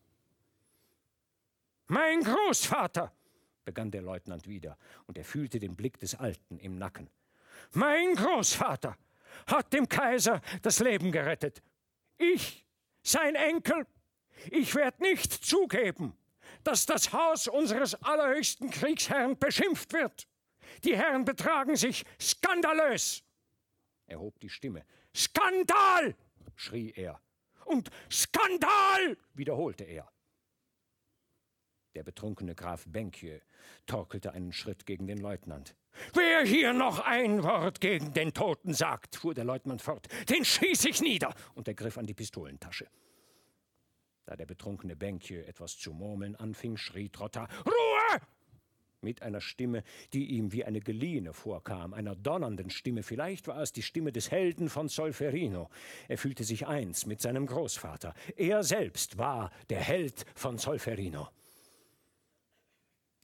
Mein 1.87 2.23
Großvater, 2.23 3.13
begann 3.65 3.91
der 3.91 4.01
Leutnant 4.01 4.49
wieder, 4.49 4.79
und 5.07 5.19
er 5.19 5.25
fühlte 5.25 5.59
den 5.59 5.77
Blick 5.77 5.99
des 6.01 6.15
Alten 6.15 6.59
im 6.59 6.79
Nacken. 6.79 7.11
Mein 7.73 8.15
Großvater 8.15 8.97
hat 9.47 9.73
dem 9.75 9.87
Kaiser 9.87 10.41
das 10.63 10.81
Leben 10.81 11.13
gerettet. 11.13 11.63
Ich, 12.17 12.65
sein 13.03 13.35
Enkel, 13.35 13.87
ich 14.51 14.75
werde 14.75 15.03
nicht 15.03 15.33
zugeben, 15.33 16.17
dass 16.65 16.87
das 16.87 17.13
Haus 17.13 17.49
unseres 17.49 17.95
allerhöchsten 18.03 18.71
Kriegsherrn 18.71 19.39
beschimpft 19.39 19.93
wird. 19.93 20.27
Die 20.85 20.97
Herren 20.97 21.25
betragen 21.25 21.77
sich 21.77 22.05
skandalös. 22.21 23.23
Er 24.07 24.21
hob 24.21 24.39
die 24.41 24.49
Stimme. 24.49 24.85
Skandal! 25.15 26.15
schrie 26.55 26.93
er. 26.97 27.21
Und 27.65 27.91
Skandal! 28.11 29.17
wiederholte 29.35 29.85
er. 29.85 30.11
Der 31.95 32.03
betrunkene 32.05 32.55
Graf 32.55 32.85
Benkje 32.87 33.43
torkelte 33.87 34.33
einen 34.33 34.53
Schritt 34.53 34.87
gegen 34.87 35.07
den 35.07 35.19
Leutnant. 35.19 35.75
Wer 36.15 36.45
hier 36.45 36.73
noch 36.73 37.01
ein 37.01 37.43
Wort 37.43 37.81
gegen 37.81 38.13
den 38.13 38.33
Toten 38.33 38.73
sagt, 38.73 39.17
fuhr 39.17 39.35
der 39.35 39.45
Leutnant 39.45 39.83
fort, 39.83 40.07
den 40.29 40.45
schieß 40.45 40.85
ich 40.85 41.01
nieder, 41.01 41.35
und 41.55 41.67
er 41.67 41.75
griff 41.75 41.99
an 41.99 42.07
die 42.07 42.15
Pistolentasche. 42.15 42.87
Da 44.27 44.37
der 44.37 44.47
betrunkene 44.47 44.95
Benkje 44.95 45.47
etwas 45.47 45.77
zu 45.77 45.93
murmeln 45.93 46.37
anfing, 46.37 46.77
schrie 46.77 47.09
Trotter 47.09 47.49
Ruhe! 47.67 48.21
Mit 49.01 49.23
einer 49.23 49.41
Stimme, 49.41 49.83
die 50.13 50.27
ihm 50.33 50.53
wie 50.53 50.65
eine 50.65 50.81
geliehene 50.81 51.33
vorkam, 51.33 51.95
einer 51.95 52.17
donnernden 52.17 52.71
Stimme. 52.71 53.03
Vielleicht 53.03 53.49
war 53.49 53.61
es 53.61 53.73
die 53.73 53.83
Stimme 53.83 54.13
des 54.13 54.31
Helden 54.31 54.69
von 54.69 54.89
Solferino. 54.89 55.69
Er 56.09 56.19
fühlte 56.19 56.45
sich 56.45 56.67
eins 56.67 57.07
mit 57.07 57.21
seinem 57.21 57.47
Großvater. 57.47 58.15
Er 58.37 58.63
selbst 58.63 59.19
war 59.19 59.51
der 59.71 59.81
Held 59.81 60.27
von 60.35 60.59
Solferino. 60.59 61.29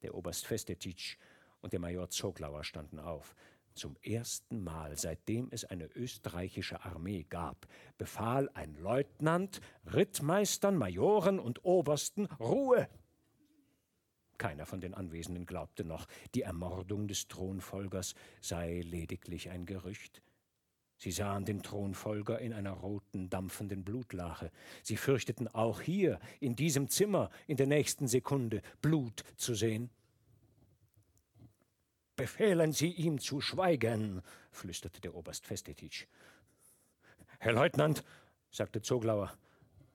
Der 0.03 0.15
Oberst 0.15 0.47
Festetic 0.47 1.19
und 1.61 1.73
der 1.73 1.81
Major 1.81 2.09
Zoglauer 2.09 2.63
standen 2.63 2.99
auf. 2.99 3.35
Zum 3.75 3.97
ersten 4.03 4.63
Mal, 4.63 4.97
seitdem 4.97 5.49
es 5.51 5.65
eine 5.65 5.87
österreichische 5.87 6.85
Armee 6.85 7.25
gab, 7.29 7.67
befahl 7.99 8.49
ein 8.55 8.77
Leutnant 8.77 9.61
Rittmeistern, 9.93 10.77
Majoren 10.77 11.41
und 11.41 11.65
Obersten 11.65 12.27
Ruhe. 12.39 12.89
Keiner 14.39 14.67
von 14.67 14.81
den 14.81 14.95
Anwesenden 14.95 15.47
glaubte 15.47 15.85
noch, 15.85 16.07
die 16.35 16.43
Ermordung 16.43 17.09
des 17.09 17.29
Thronfolgers 17.29 18.15
sei 18.41 18.81
lediglich 18.81 19.51
ein 19.51 19.67
Gerücht. 19.67 20.23
Sie 20.97 21.11
sahen 21.11 21.45
den 21.45 21.63
Thronfolger 21.63 22.39
in 22.39 22.53
einer 22.53 22.73
roten, 22.73 23.29
dampfenden 23.29 23.85
Blutlache. 23.85 24.51
Sie 24.83 24.97
fürchteten 24.97 25.49
auch 25.49 25.81
hier, 25.81 26.19
in 26.41 26.57
diesem 26.57 26.89
Zimmer, 26.89 27.31
in 27.47 27.57
der 27.57 27.67
nächsten 27.67 28.09
Sekunde 28.09 28.63
Blut 28.81 29.23
zu 29.37 29.55
sehen. 29.55 29.91
Befehlen 32.17 32.73
Sie 32.73 32.93
ihm 32.93 33.19
zu 33.19 33.41
schweigen, 33.41 34.23
flüsterte 34.51 35.01
der 35.01 35.15
Oberst 35.15 35.47
Festetitsch. 35.47 36.07
Herr 37.39 37.53
Leutnant, 37.53 38.05
sagte 38.51 38.81
Zoglauer, 38.81 39.37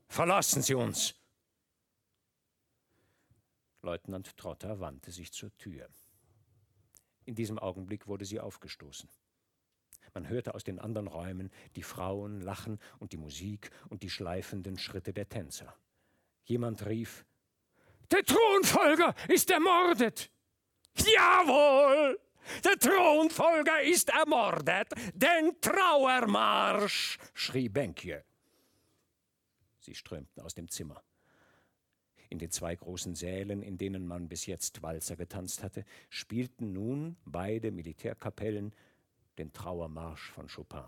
verlassen 0.07 0.61
Sie 0.61 0.75
uns. 0.75 1.18
Leutnant 3.81 4.35
Trotter 4.35 4.79
wandte 4.79 5.11
sich 5.11 5.31
zur 5.31 5.55
Tür. 5.57 5.87
In 7.25 7.35
diesem 7.35 7.59
Augenblick 7.59 8.07
wurde 8.07 8.25
sie 8.25 8.39
aufgestoßen. 8.39 9.09
Man 10.13 10.27
hörte 10.27 10.55
aus 10.55 10.63
den 10.63 10.79
anderen 10.79 11.07
Räumen 11.07 11.51
die 11.75 11.83
Frauen 11.83 12.41
lachen 12.41 12.79
und 12.97 13.13
die 13.13 13.17
Musik 13.17 13.69
und 13.89 14.03
die 14.03 14.09
schleifenden 14.09 14.77
Schritte 14.77 15.13
der 15.13 15.29
Tänzer. 15.29 15.75
Jemand 16.43 16.85
rief 16.85 17.25
Der 18.11 18.23
Thronfolger 18.23 19.15
ist 19.27 19.51
ermordet. 19.51 20.31
Jawohl! 20.95 22.19
Der 22.63 22.79
Thronfolger 22.79 23.81
ist 23.83 24.09
ermordet! 24.09 24.89
Den 25.13 25.61
Trauermarsch! 25.61 27.19
schrie 27.33 27.69
Benkje. 27.69 28.25
Sie 29.79 29.93
strömten 29.93 30.41
aus 30.41 30.55
dem 30.55 30.67
Zimmer. 30.67 31.03
In 32.29 32.37
den 32.37 32.51
zwei 32.51 32.75
großen 32.75 33.15
Sälen, 33.15 33.63
in 33.63 33.77
denen 33.77 34.05
man 34.05 34.29
bis 34.29 34.45
jetzt 34.45 34.83
Walzer 34.83 35.15
getanzt 35.15 35.63
hatte, 35.63 35.83
spielten 36.09 36.73
nun 36.73 37.17
beide 37.25 37.71
Militärkapellen 37.71 38.73
den 39.39 39.51
Trauermarsch 39.51 40.31
von 40.31 40.47
Chopin. 40.47 40.85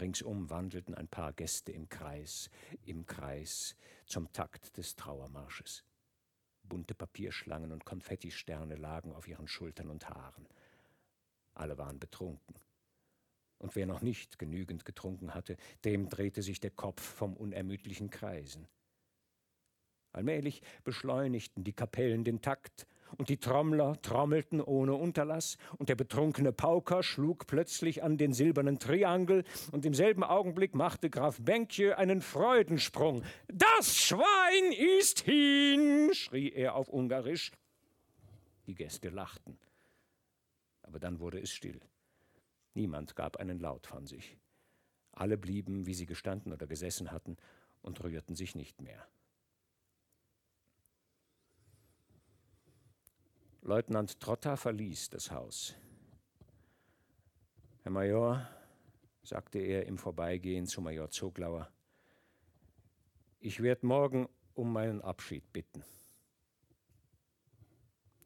Ringsum 0.00 0.50
wandelten 0.50 0.94
ein 0.94 1.08
paar 1.08 1.32
Gäste 1.32 1.72
im 1.72 1.88
Kreis, 1.88 2.50
im 2.84 3.06
Kreis, 3.06 3.76
zum 4.06 4.32
Takt 4.32 4.76
des 4.76 4.96
Trauermarsches. 4.96 5.84
Bunte 6.62 6.94
Papierschlangen 6.94 7.72
und 7.72 7.84
Konfettisterne 7.84 8.76
lagen 8.76 9.12
auf 9.12 9.28
ihren 9.28 9.48
Schultern 9.48 9.90
und 9.90 10.08
Haaren. 10.08 10.46
Alle 11.54 11.78
waren 11.78 11.98
betrunken. 11.98 12.56
Und 13.58 13.76
wer 13.76 13.86
noch 13.86 14.02
nicht 14.02 14.38
genügend 14.38 14.84
getrunken 14.84 15.34
hatte, 15.34 15.56
dem 15.84 16.08
drehte 16.08 16.42
sich 16.42 16.60
der 16.60 16.70
Kopf 16.70 17.02
vom 17.02 17.36
unermüdlichen 17.36 18.10
Kreisen. 18.10 18.66
Allmählich 20.14 20.62
beschleunigten 20.84 21.64
die 21.64 21.72
Kapellen 21.72 22.22
den 22.22 22.40
Takt, 22.40 22.86
und 23.18 23.28
die 23.28 23.36
Trommler 23.36 24.00
trommelten 24.00 24.60
ohne 24.60 24.94
Unterlass, 24.94 25.56
und 25.76 25.88
der 25.88 25.96
betrunkene 25.96 26.52
Pauker 26.52 27.02
schlug 27.02 27.46
plötzlich 27.46 28.02
an 28.02 28.16
den 28.16 28.32
silbernen 28.32 28.78
Triangel, 28.78 29.44
und 29.72 29.84
im 29.84 29.92
selben 29.92 30.22
Augenblick 30.22 30.74
machte 30.74 31.10
Graf 31.10 31.40
Benkje 31.40 31.98
einen 31.98 32.20
Freudensprung. 32.20 33.24
Das 33.48 33.96
Schwein 33.96 34.72
ist 35.00 35.20
hin! 35.20 36.10
schrie 36.14 36.50
er 36.50 36.76
auf 36.76 36.88
Ungarisch. 36.88 37.50
Die 38.66 38.74
Gäste 38.74 39.08
lachten. 39.08 39.58
Aber 40.82 41.00
dann 41.00 41.18
wurde 41.18 41.40
es 41.40 41.50
still. 41.50 41.80
Niemand 42.74 43.16
gab 43.16 43.36
einen 43.36 43.58
Laut 43.58 43.86
von 43.88 44.06
sich. 44.06 44.36
Alle 45.12 45.36
blieben, 45.38 45.86
wie 45.86 45.94
sie 45.94 46.06
gestanden 46.06 46.52
oder 46.52 46.68
gesessen 46.68 47.10
hatten, 47.10 47.36
und 47.82 48.02
rührten 48.02 48.34
sich 48.34 48.54
nicht 48.54 48.80
mehr. 48.80 49.06
Leutnant 53.66 54.20
Trotta 54.20 54.56
verließ 54.56 55.08
das 55.08 55.30
Haus. 55.30 55.74
Herr 57.82 57.92
Major, 57.92 58.46
sagte 59.22 59.58
er 59.58 59.86
im 59.86 59.96
Vorbeigehen 59.96 60.66
zu 60.66 60.82
Major 60.82 61.08
Zoglauer, 61.08 61.72
ich 63.40 63.62
werde 63.62 63.86
morgen 63.86 64.28
um 64.52 64.70
meinen 64.70 65.00
Abschied 65.00 65.50
bitten. 65.54 65.82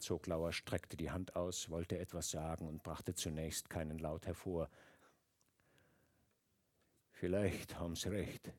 Zoglauer 0.01 0.53
streckte 0.53 0.97
die 0.97 1.13
Hand 1.13 1.37
aus, 1.37 1.71
wollte 1.71 2.01
etwas 2.01 2.31
sagen 2.31 2.67
und 2.67 2.83
brachte 2.83 3.15
zunächst 3.15 3.71
keinen 3.71 4.01
Laut 4.01 4.27
hervor. 4.27 4.69
Vielleicht 7.13 7.79
haben 7.79 7.95
Sie 7.95 8.09
recht. 8.09 8.53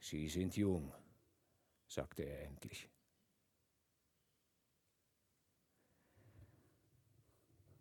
Sie 0.00 0.26
sind 0.26 0.56
jung, 0.56 0.92
sagte 1.86 2.24
er 2.24 2.42
endlich. 2.42 2.88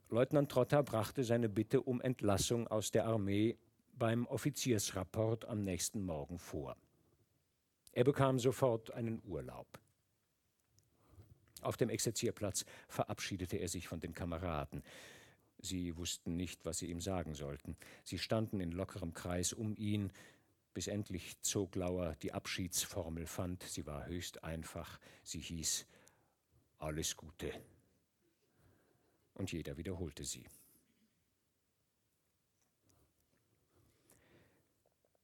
Leutnant 0.10 0.50
Trotter 0.50 0.84
brachte 0.84 1.26
seine 1.26 1.50
Bitte 1.50 1.82
um 1.82 2.00
Entlassung 2.00 2.66
aus 2.70 2.92
der 2.92 3.06
Armee 3.06 3.58
beim 3.94 4.26
Offiziersrapport 4.26 5.44
am 5.46 5.66
nächsten 5.66 6.02
Morgen 6.02 6.40
vor. 6.40 6.78
Er 7.92 8.06
bekam 8.06 8.40
sofort 8.40 8.92
einen 8.92 9.22
Urlaub. 9.26 9.68
Auf 11.62 11.76
dem 11.76 11.90
Exerzierplatz 11.90 12.64
verabschiedete 12.88 13.58
er 13.58 13.68
sich 13.68 13.90
von 13.90 14.00
den 14.00 14.14
Kameraden. 14.14 14.82
Sie 15.58 15.98
wussten 15.98 16.38
nicht, 16.38 16.64
was 16.64 16.78
sie 16.78 16.90
ihm 16.90 17.02
sagen 17.02 17.34
sollten. 17.34 17.76
Sie 18.06 18.18
standen 18.18 18.62
in 18.62 18.72
lockerem 18.72 19.14
Kreis 19.14 19.52
um 19.52 19.76
ihn, 19.76 20.14
bis 20.74 20.88
endlich 20.88 21.42
Zoglauer 21.42 22.16
die 22.22 22.32
Abschiedsformel 22.32 23.26
fand. 23.26 23.64
Sie 23.64 23.86
war 23.86 24.06
höchst 24.06 24.42
einfach. 24.42 25.00
Sie 25.24 25.42
hieß 25.42 25.86
Alles 26.78 27.18
Gute 27.18 27.52
und 29.38 29.52
jeder 29.52 29.78
wiederholte 29.78 30.24
sie. 30.24 30.46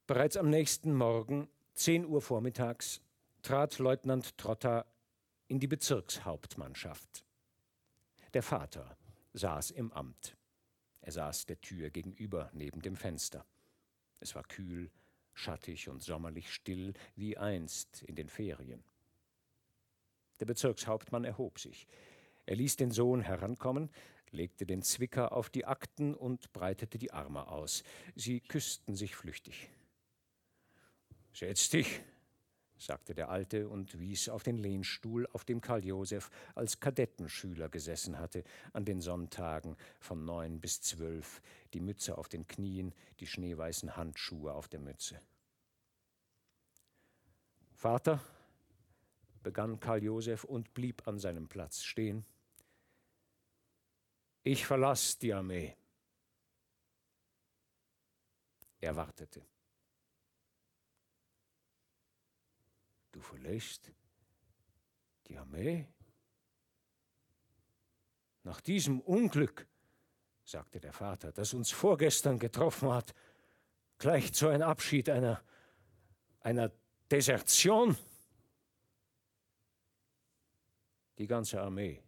Bereits 0.05 0.38
am 0.38 0.49
nächsten 0.49 0.93
Morgen, 0.93 1.47
10 1.76 2.05
Uhr 2.05 2.22
vormittags, 2.22 3.01
trat 3.41 3.80
Leutnant 3.80 4.38
Trotter 4.38 4.86
in 5.47 5.59
die 5.59 5.68
Bezirkshauptmannschaft. 5.68 7.26
Der 8.34 8.43
Vater 8.43 8.97
saß 9.34 9.72
im 9.72 9.91
Amt. 9.93 10.38
Er 11.01 11.11
saß 11.11 11.45
der 11.45 11.59
Tür 11.61 11.89
gegenüber 11.89 12.49
neben 12.53 12.82
dem 12.82 12.95
Fenster. 12.95 13.45
Es 14.20 14.36
war 14.36 14.43
kühl, 14.43 14.91
schattig 15.34 15.89
und 15.89 16.01
sommerlich 16.01 16.53
still 16.53 16.93
wie 17.16 17.38
einst 17.38 18.03
in 18.03 18.16
den 18.16 18.30
Ferien. 18.30 18.84
Der 20.39 20.45
Bezirkshauptmann 20.45 21.24
erhob 21.24 21.59
sich. 21.59 21.88
Er 22.45 22.55
ließ 22.55 22.75
den 22.75 22.91
Sohn 22.91 23.21
herankommen, 23.21 23.89
legte 24.31 24.65
den 24.65 24.81
Zwicker 24.81 25.31
auf 25.31 25.49
die 25.49 25.65
Akten 25.65 26.13
und 26.13 26.51
breitete 26.53 26.97
die 26.97 27.11
Arme 27.11 27.47
aus. 27.47 27.83
Sie 28.15 28.41
küssten 28.41 28.95
sich 28.95 29.15
flüchtig. 29.15 29.69
Setz 31.33 31.69
dich, 31.69 32.01
sagte 32.77 33.15
der 33.15 33.29
Alte 33.29 33.69
und 33.69 33.99
wies 33.99 34.29
auf 34.29 34.43
den 34.43 34.57
Lehnstuhl, 34.57 35.27
auf 35.31 35.45
dem 35.45 35.61
Karl 35.61 35.85
Josef 35.85 36.29
als 36.53 36.79
Kadettenschüler 36.79 37.69
gesessen 37.69 38.19
hatte, 38.19 38.43
an 38.73 38.85
den 38.85 39.01
Sonntagen 39.01 39.77
von 39.99 40.25
neun 40.25 40.59
bis 40.59 40.81
zwölf, 40.81 41.41
die 41.73 41.79
Mütze 41.79 42.17
auf 42.17 42.27
den 42.27 42.47
Knien, 42.47 42.93
die 43.19 43.27
schneeweißen 43.27 43.95
Handschuhe 43.95 44.53
auf 44.53 44.67
der 44.67 44.79
Mütze. 44.79 45.19
Vater, 47.73 48.21
begann 49.43 49.79
Karl 49.79 50.03
Josef 50.03 50.43
und 50.43 50.73
blieb 50.73 51.07
an 51.07 51.19
seinem 51.19 51.47
Platz 51.47 51.83
stehen. 51.83 52.25
Ich 54.41 54.65
verlasse 54.65 55.19
die 55.19 55.33
Armee. 55.33 55.75
Er 58.79 58.95
wartete. 58.95 59.45
Du 63.11 63.21
verlässt 63.21 63.91
die 65.27 65.37
Armee? 65.37 65.87
Nach 68.43 68.59
diesem 68.59 68.99
Unglück, 68.99 69.67
sagte 70.43 70.81
der 70.81 70.91
Vater, 70.91 71.31
das 71.31 71.53
uns 71.53 71.71
vorgestern 71.71 72.39
getroffen 72.39 72.91
hat, 72.91 73.13
gleicht 73.99 74.35
so 74.35 74.49
ein 74.49 74.61
Abschied 74.61 75.09
einer, 75.09 75.41
einer 76.41 76.71
Desertion. 77.09 77.95
Die 81.18 81.28
ganze 81.28 81.61
Armee 81.61 82.01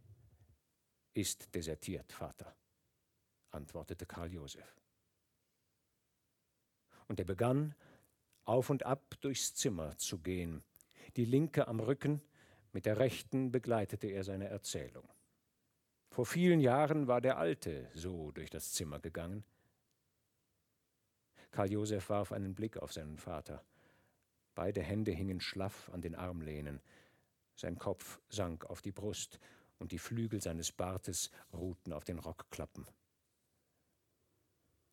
ist 1.14 1.54
desertiert, 1.54 2.12
Vater, 2.12 2.56
antwortete 3.52 4.06
Karl 4.06 4.32
Josef. 4.32 4.82
Und 7.08 7.20
er 7.20 7.26
begann, 7.26 7.76
auf 8.44 8.70
und 8.70 8.84
ab 8.84 9.16
durchs 9.22 9.54
Zimmer 9.54 9.98
zu 9.98 10.20
gehen, 10.20 10.64
die 11.16 11.26
linke 11.26 11.68
am 11.68 11.80
Rücken, 11.80 12.22
mit 12.72 12.86
der 12.86 13.00
rechten 13.00 13.52
begleitete 13.52 14.08
er 14.08 14.24
seine 14.24 14.48
Erzählung. 14.50 15.08
Vor 16.10 16.26
vielen 16.26 16.60
Jahren 16.60 17.08
war 17.08 17.22
der 17.22 17.38
Alte 17.38 17.90
so 17.94 18.32
durch 18.32 18.50
das 18.50 18.72
Zimmer 18.72 19.00
gegangen. 19.00 19.44
Karl 21.52 21.72
Josef 21.72 22.10
warf 22.10 22.32
einen 22.32 22.56
Blick 22.56 22.78
auf 22.78 22.92
seinen 22.92 23.18
Vater. 23.18 23.64
Beide 24.56 24.82
Hände 24.82 25.12
hingen 25.12 25.40
schlaff 25.40 25.90
an 25.90 26.02
den 26.02 26.16
Armlehnen. 26.16 26.82
Sein 27.56 27.78
Kopf 27.78 28.20
sank 28.30 28.66
auf 28.66 28.82
die 28.82 28.92
Brust 28.92 29.40
und 29.80 29.92
die 29.92 30.00
Flügel 30.00 30.42
seines 30.42 30.72
Bartes 30.72 31.32
ruhten 31.54 31.94
auf 31.94 32.04
den 32.04 32.20
Rockklappen. 32.20 32.86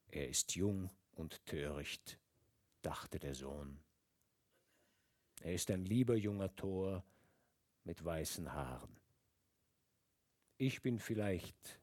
Er 0.08 0.28
ist 0.28 0.54
jung 0.54 0.90
und 1.12 1.44
töricht, 1.46 2.18
dachte 2.82 3.18
der 3.18 3.34
Sohn. 3.34 3.80
Er 5.40 5.54
ist 5.54 5.70
ein 5.70 5.84
lieber 5.84 6.14
junger 6.14 6.54
Tor 6.54 7.04
mit 7.84 8.04
weißen 8.04 8.52
Haaren. 8.52 8.96
Ich 10.58 10.82
bin 10.82 10.98
vielleicht 11.00 11.80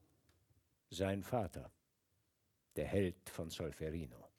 sein 0.90 1.24
Vater, 1.24 1.72
der 2.76 2.88
Held 2.88 3.30
von 3.30 3.50
Solferino. 3.50 4.30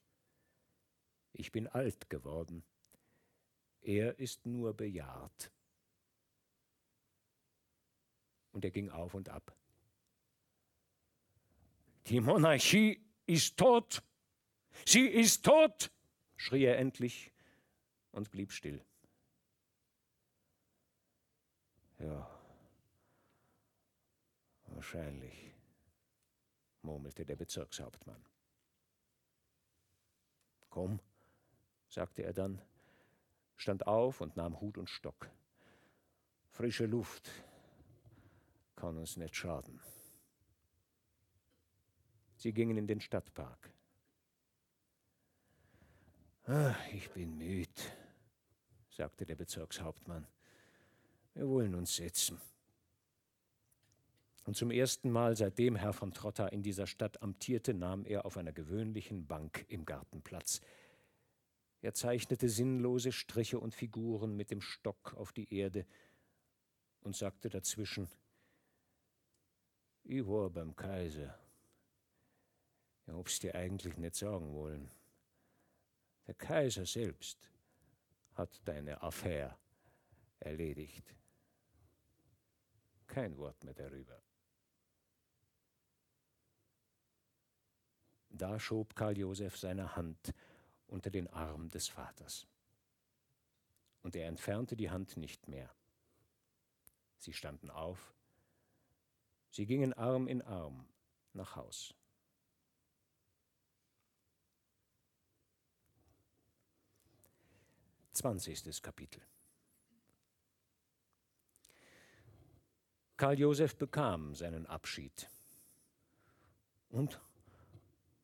Ich 1.32 1.52
bin 1.52 1.66
alt 1.66 2.08
geworden. 2.08 2.64
Er 3.82 4.18
ist 4.18 4.46
nur 4.46 4.74
bejahrt. 4.74 5.52
Und 8.52 8.64
er 8.64 8.70
ging 8.70 8.90
auf 8.90 9.14
und 9.14 9.28
ab. 9.28 9.54
Die 12.06 12.20
Monarchie 12.20 13.00
ist 13.26 13.56
tot. 13.56 14.02
Sie 14.86 15.06
ist 15.06 15.44
tot, 15.44 15.90
schrie 16.36 16.64
er 16.64 16.78
endlich 16.78 17.32
und 18.12 18.30
blieb 18.30 18.52
still. 18.52 18.84
Ja, 21.98 22.28
wahrscheinlich, 24.66 25.54
murmelte 26.82 27.24
der 27.26 27.36
Bezirkshauptmann. 27.36 28.24
Komm, 30.70 31.00
sagte 31.88 32.22
er 32.22 32.32
dann, 32.32 32.62
stand 33.56 33.86
auf 33.86 34.20
und 34.20 34.36
nahm 34.36 34.60
Hut 34.60 34.78
und 34.78 34.88
Stock. 34.88 35.28
Frische 36.48 36.86
Luft 36.86 37.30
kann 38.80 38.96
uns 38.96 39.18
nicht 39.18 39.36
schaden. 39.36 39.78
Sie 42.36 42.52
gingen 42.54 42.78
in 42.78 42.86
den 42.86 43.02
Stadtpark. 43.02 43.74
Ach, 46.44 46.88
ich 46.88 47.10
bin 47.10 47.36
müd, 47.36 47.68
sagte 48.88 49.26
der 49.26 49.34
Bezirkshauptmann. 49.34 50.26
Wir 51.34 51.46
wollen 51.46 51.74
uns 51.74 51.94
setzen. 51.94 52.40
Und 54.46 54.56
zum 54.56 54.70
ersten 54.70 55.10
Mal, 55.10 55.36
seitdem 55.36 55.76
Herr 55.76 55.92
von 55.92 56.14
Trotta 56.14 56.48
in 56.48 56.62
dieser 56.62 56.86
Stadt 56.86 57.22
amtierte, 57.22 57.74
nahm 57.74 58.06
er 58.06 58.24
auf 58.24 58.38
einer 58.38 58.52
gewöhnlichen 58.52 59.26
Bank 59.26 59.66
im 59.68 59.84
Garten 59.84 60.22
Platz. 60.22 60.62
Er 61.82 61.92
zeichnete 61.92 62.48
sinnlose 62.48 63.12
Striche 63.12 63.60
und 63.60 63.74
Figuren 63.74 64.36
mit 64.36 64.50
dem 64.50 64.62
Stock 64.62 65.12
auf 65.18 65.32
die 65.32 65.54
Erde 65.54 65.84
und 67.02 67.14
sagte 67.14 67.50
dazwischen, 67.50 68.08
ich 70.04 70.26
war 70.26 70.50
beim 70.50 70.74
Kaiser. 70.74 71.38
Ja, 73.06 73.14
ob's 73.14 73.38
dir 73.38 73.54
eigentlich 73.54 73.96
nicht 73.96 74.14
sagen 74.14 74.52
wollen. 74.54 74.90
Der 76.26 76.34
Kaiser 76.34 76.86
selbst 76.86 77.50
hat 78.34 78.60
deine 78.64 79.02
Affäre 79.02 79.56
erledigt. 80.38 81.14
Kein 83.06 83.36
Wort 83.36 83.62
mehr 83.64 83.74
darüber. 83.74 84.22
Da 88.28 88.58
schob 88.58 88.94
Karl 88.94 89.18
Josef 89.18 89.56
seine 89.56 89.96
Hand 89.96 90.32
unter 90.86 91.10
den 91.10 91.26
Arm 91.28 91.68
des 91.68 91.88
Vaters. 91.88 92.46
Und 94.02 94.16
er 94.16 94.28
entfernte 94.28 94.76
die 94.76 94.90
Hand 94.90 95.16
nicht 95.16 95.48
mehr. 95.48 95.74
Sie 97.18 97.32
standen 97.32 97.70
auf. 97.70 98.14
Sie 99.50 99.66
gingen 99.66 99.92
Arm 99.92 100.28
in 100.28 100.42
Arm 100.42 100.86
nach 101.32 101.56
Haus. 101.56 101.94
Zwanzigstes 108.12 108.82
Kapitel. 108.82 109.22
Karl 113.16 113.38
Josef 113.38 113.76
bekam 113.76 114.34
seinen 114.34 114.66
Abschied. 114.66 115.28
Und 116.88 117.20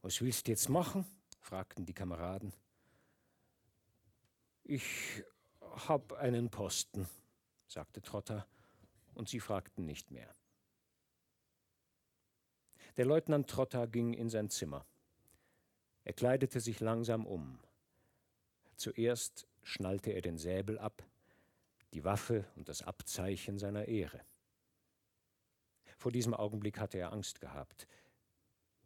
was 0.03 0.21
willst 0.21 0.47
du 0.47 0.53
jetzt 0.53 0.69
machen? 0.69 1.05
fragten 1.41 1.85
die 1.87 1.95
Kameraden. 1.95 2.53
Ich 4.65 5.23
hab 5.61 6.13
einen 6.15 6.51
Posten, 6.51 7.09
sagte 7.67 8.03
Trotter, 8.03 8.47
und 9.15 9.29
sie 9.29 9.41
fragten 9.41 9.87
nicht 9.87 10.11
mehr. 10.11 10.35
Der 12.97 13.05
Leutnant 13.05 13.51
Trotter 13.51 13.87
ging 13.87 14.15
in 14.15 14.31
sein 14.31 14.49
Zimmer. 14.49 14.87
Er 16.05 16.15
kleidete 16.15 16.61
sich 16.61 16.81
langsam 16.81 17.27
um. 17.27 17.59
Zuerst 18.77 19.47
schnallte 19.63 20.13
er 20.13 20.23
den 20.23 20.39
Säbel 20.39 20.79
ab, 20.79 21.05
die 21.93 22.05
Waffe 22.05 22.47
und 22.57 22.71
das 22.71 22.83
Abzeichen 22.83 23.59
seiner 23.59 23.87
Ehre. 23.87 24.23
Vor 25.99 26.11
diesem 26.11 26.33
Augenblick 26.33 26.79
hatte 26.79 26.99
er 26.99 27.13
Angst 27.13 27.41
gehabt. 27.41 27.87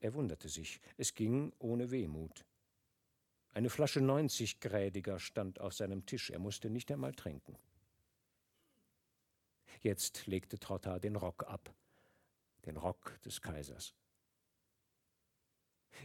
Er 0.01 0.15
wunderte 0.15 0.49
sich, 0.49 0.81
es 0.97 1.15
ging 1.15 1.53
ohne 1.59 1.91
Wehmut. 1.93 2.45
Eine 3.53 3.71
Flasche 3.71 4.01
90-Grädiger 4.01 5.19
stand 5.19 5.61
auf 5.61 5.75
seinem 5.75 6.07
Tisch, 6.07 6.31
er 6.31 6.39
musste 6.39 6.69
nicht 6.69 6.91
einmal 6.91 7.13
trinken. 7.13 7.57
Jetzt 9.83 10.27
legte 10.27 10.59
Trotta 10.59 10.99
den 10.99 11.17
Rock 11.17 11.45
ab, 11.45 11.73
den 12.65 12.77
Rock 12.77 13.21
des 13.23 13.41
Kaisers. 13.41 13.95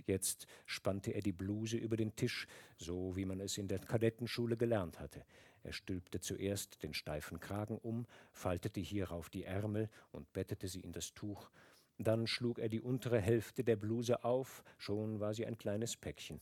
Jetzt 0.05 0.47
spannte 0.65 1.11
er 1.11 1.21
die 1.21 1.31
Bluse 1.31 1.77
über 1.77 1.97
den 1.97 2.15
Tisch, 2.15 2.47
so 2.77 3.15
wie 3.15 3.25
man 3.25 3.39
es 3.39 3.57
in 3.57 3.67
der 3.67 3.79
Kadettenschule 3.79 4.57
gelernt 4.57 4.99
hatte. 4.99 5.25
Er 5.63 5.73
stülpte 5.73 6.19
zuerst 6.19 6.83
den 6.83 6.93
steifen 6.93 7.39
Kragen 7.39 7.77
um, 7.77 8.05
faltete 8.31 8.79
hierauf 8.79 9.29
die 9.29 9.43
Ärmel 9.43 9.89
und 10.11 10.31
bettete 10.31 10.67
sie 10.67 10.81
in 10.81 10.91
das 10.91 11.13
Tuch. 11.13 11.49
Dann 11.97 12.27
schlug 12.27 12.59
er 12.59 12.69
die 12.69 12.81
untere 12.81 13.19
Hälfte 13.19 13.63
der 13.63 13.75
Bluse 13.75 14.23
auf, 14.23 14.63
schon 14.77 15.19
war 15.19 15.33
sie 15.33 15.45
ein 15.45 15.57
kleines 15.57 15.95
Päckchen. 15.95 16.41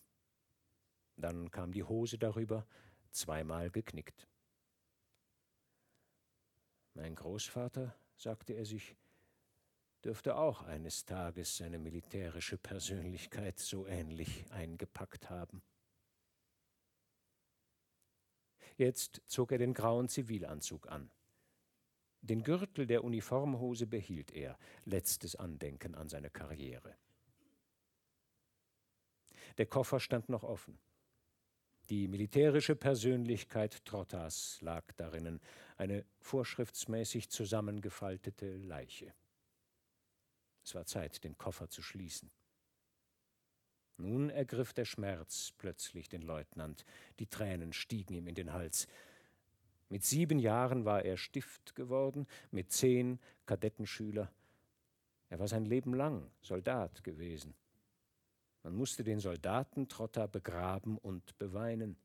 Dann 1.16 1.52
kam 1.52 1.72
die 1.72 1.84
Hose 1.84 2.18
darüber, 2.18 2.66
zweimal 3.12 3.70
geknickt. 3.70 4.28
Mein 6.96 7.16
Großvater, 7.16 7.96
sagte 8.18 8.54
er 8.54 8.66
sich, 8.66 8.96
dürfte 10.04 10.36
auch 10.36 10.64
eines 10.64 11.06
Tages 11.06 11.58
seine 11.58 11.80
militärische 11.80 12.58
Persönlichkeit 12.58 13.60
so 13.60 13.88
ähnlich 13.88 14.46
eingepackt 14.52 15.30
haben. 15.30 15.62
Jetzt 18.76 19.22
zog 19.26 19.52
er 19.52 19.60
den 19.60 19.74
grauen 19.74 20.10
Zivilanzug 20.10 20.88
an. 20.88 21.12
Den 22.22 22.44
Gürtel 22.44 22.88
der 22.88 23.04
Uniformhose 23.04 23.86
behielt 23.86 24.32
er, 24.32 24.58
letztes 24.86 25.36
Andenken 25.36 25.94
an 25.96 26.10
seine 26.10 26.30
Karriere. 26.30 26.96
Der 29.58 29.66
Koffer 29.66 30.00
stand 30.00 30.30
noch 30.30 30.44
offen. 30.44 30.80
Die 31.90 32.08
militärische 32.08 32.76
Persönlichkeit 32.76 33.84
Trottas 33.86 34.60
lag 34.62 34.90
darinnen, 34.94 35.42
eine 35.76 36.06
vorschriftsmäßig 36.20 37.30
zusammengefaltete 37.30 38.56
Leiche. 38.58 39.14
Es 40.64 40.76
war 40.76 40.86
Zeit, 40.86 41.24
den 41.24 41.38
Koffer 41.38 41.70
zu 41.70 41.82
schließen. 41.82 42.32
Nun 43.98 44.30
ergriff 44.30 44.74
der 44.74 44.86
Schmerz 44.86 45.54
plötzlich 45.58 46.10
den 46.10 46.22
Leutnant, 46.22 46.86
die 47.20 47.28
Tränen 47.28 47.74
stiegen 47.74 48.14
ihm 48.14 48.28
in 48.28 48.36
den 48.36 48.54
Hals. 48.54 48.88
Mit 49.90 50.04
sieben 50.04 50.40
Jahren 50.40 50.86
war 50.86 51.06
er 51.06 51.18
Stift 51.18 51.76
geworden, 51.76 52.26
mit 52.50 52.72
zehn 52.72 53.20
Kadettenschüler. 53.46 54.32
Er 55.30 55.40
war 55.40 55.48
sein 55.48 55.66
Leben 55.66 55.94
lang 55.94 56.32
Soldat 56.42 57.04
gewesen. 57.04 57.54
Man 58.64 58.76
musste 58.76 59.04
den 59.04 59.20
Soldatentrotter 59.20 60.28
begraben 60.28 60.98
und 60.98 61.38
beweinen. 61.38 61.98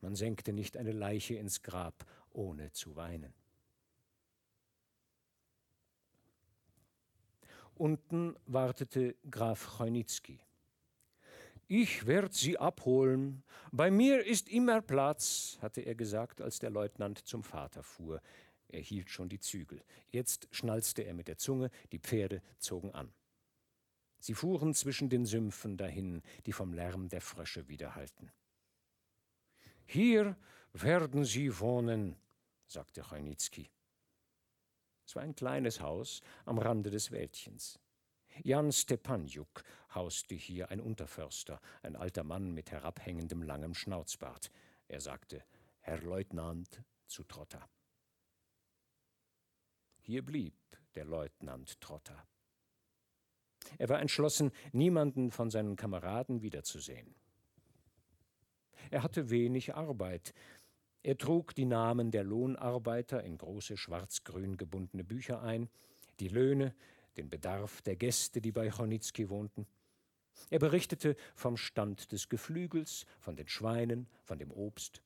Man 0.00 0.16
senkte 0.16 0.52
nicht 0.52 0.76
eine 0.76 0.92
Leiche 0.92 1.36
ins 1.36 1.62
Grab, 1.62 2.04
ohne 2.30 2.72
zu 2.72 2.96
weinen. 2.96 3.32
Unten 7.78 8.34
wartete 8.46 9.14
Graf 9.30 9.78
Chojnicki. 9.78 10.40
Ich 11.68 12.06
werd 12.06 12.34
Sie 12.34 12.58
abholen. 12.58 13.44
Bei 13.70 13.90
mir 13.90 14.24
ist 14.24 14.48
immer 14.48 14.82
Platz, 14.82 15.58
hatte 15.62 15.82
er 15.82 15.94
gesagt, 15.94 16.40
als 16.40 16.58
der 16.58 16.70
Leutnant 16.70 17.18
zum 17.18 17.44
Vater 17.44 17.84
fuhr. 17.84 18.20
Er 18.68 18.80
hielt 18.80 19.10
schon 19.10 19.28
die 19.28 19.38
Zügel. 19.38 19.82
Jetzt 20.10 20.48
schnalzte 20.50 21.02
er 21.02 21.14
mit 21.14 21.28
der 21.28 21.38
Zunge, 21.38 21.70
die 21.92 22.00
Pferde 22.00 22.42
zogen 22.58 22.92
an. 22.94 23.12
Sie 24.18 24.34
fuhren 24.34 24.74
zwischen 24.74 25.08
den 25.08 25.24
Sümpfen 25.24 25.76
dahin, 25.76 26.22
die 26.46 26.52
vom 26.52 26.72
Lärm 26.72 27.08
der 27.08 27.20
Frösche 27.20 27.68
widerhallten. 27.68 28.32
Hier 29.86 30.36
werden 30.72 31.24
Sie 31.24 31.60
wohnen, 31.60 32.16
sagte 32.66 33.02
Chojnicki. 33.02 33.70
Es 35.08 35.16
war 35.16 35.22
ein 35.22 35.34
kleines 35.34 35.80
Haus 35.80 36.20
am 36.44 36.58
Rande 36.58 36.90
des 36.90 37.10
Wäldchens. 37.10 37.80
Jan 38.42 38.70
Stepanjuk 38.70 39.64
hauste 39.94 40.34
hier 40.34 40.70
ein 40.70 40.82
Unterförster, 40.82 41.62
ein 41.82 41.96
alter 41.96 42.24
Mann 42.24 42.52
mit 42.52 42.70
herabhängendem 42.72 43.42
langem 43.42 43.72
Schnauzbart. 43.72 44.50
Er 44.86 45.00
sagte, 45.00 45.42
Herr 45.80 46.02
Leutnant 46.02 46.82
zu 47.06 47.24
Trotta. 47.24 47.66
Hier 50.02 50.22
blieb 50.22 50.54
der 50.94 51.06
Leutnant 51.06 51.80
Trotta. 51.80 52.28
Er 53.78 53.88
war 53.88 54.00
entschlossen, 54.00 54.52
niemanden 54.72 55.30
von 55.30 55.50
seinen 55.50 55.76
Kameraden 55.76 56.42
wiederzusehen. 56.42 57.14
Er 58.90 59.02
hatte 59.02 59.30
wenig 59.30 59.74
Arbeit. 59.74 60.34
Er 61.02 61.16
trug 61.16 61.54
die 61.54 61.64
Namen 61.64 62.10
der 62.10 62.24
Lohnarbeiter 62.24 63.22
in 63.22 63.38
große 63.38 63.76
schwarz-grün 63.76 64.56
gebundene 64.56 65.04
Bücher 65.04 65.42
ein, 65.42 65.68
die 66.20 66.28
Löhne, 66.28 66.74
den 67.16 67.30
Bedarf 67.30 67.82
der 67.82 67.96
Gäste, 67.96 68.40
die 68.40 68.52
bei 68.52 68.70
Chonitzki 68.70 69.28
wohnten. 69.28 69.66
Er 70.50 70.58
berichtete 70.58 71.16
vom 71.34 71.56
Stand 71.56 72.12
des 72.12 72.28
Geflügels, 72.28 73.06
von 73.18 73.36
den 73.36 73.48
Schweinen, 73.48 74.08
von 74.24 74.38
dem 74.38 74.50
Obst. 74.50 75.02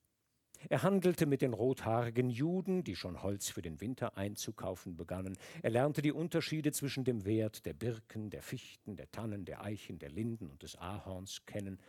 Er 0.69 0.83
handelte 0.83 1.27
mit 1.27 1.43
den 1.43 1.55
rothaarigen 1.55 2.31
Juden, 2.31 2.85
die 2.85 2.95
schon 2.95 3.23
Holz 3.23 3.49
für 3.49 3.63
den 3.63 3.81
Winter 3.81 4.17
einzukaufen 4.17 4.97
begannen. 4.97 5.37
Er 5.63 5.71
lernte 5.71 6.03
die 6.03 6.13
Unterschiede 6.13 6.71
zwischen 6.73 7.05
dem 7.05 7.25
Wert 7.25 7.67
der 7.67 7.73
Birken, 7.73 8.31
der 8.31 8.43
Fichten, 8.43 8.97
der 8.97 9.11
Tannen, 9.11 9.45
der 9.45 9.63
Eichen, 9.63 9.99
der 9.99 10.11
Linden 10.11 10.49
und 10.49 10.63
des 10.63 10.77
Ahorns 10.77 11.45
kennen. 11.47 11.81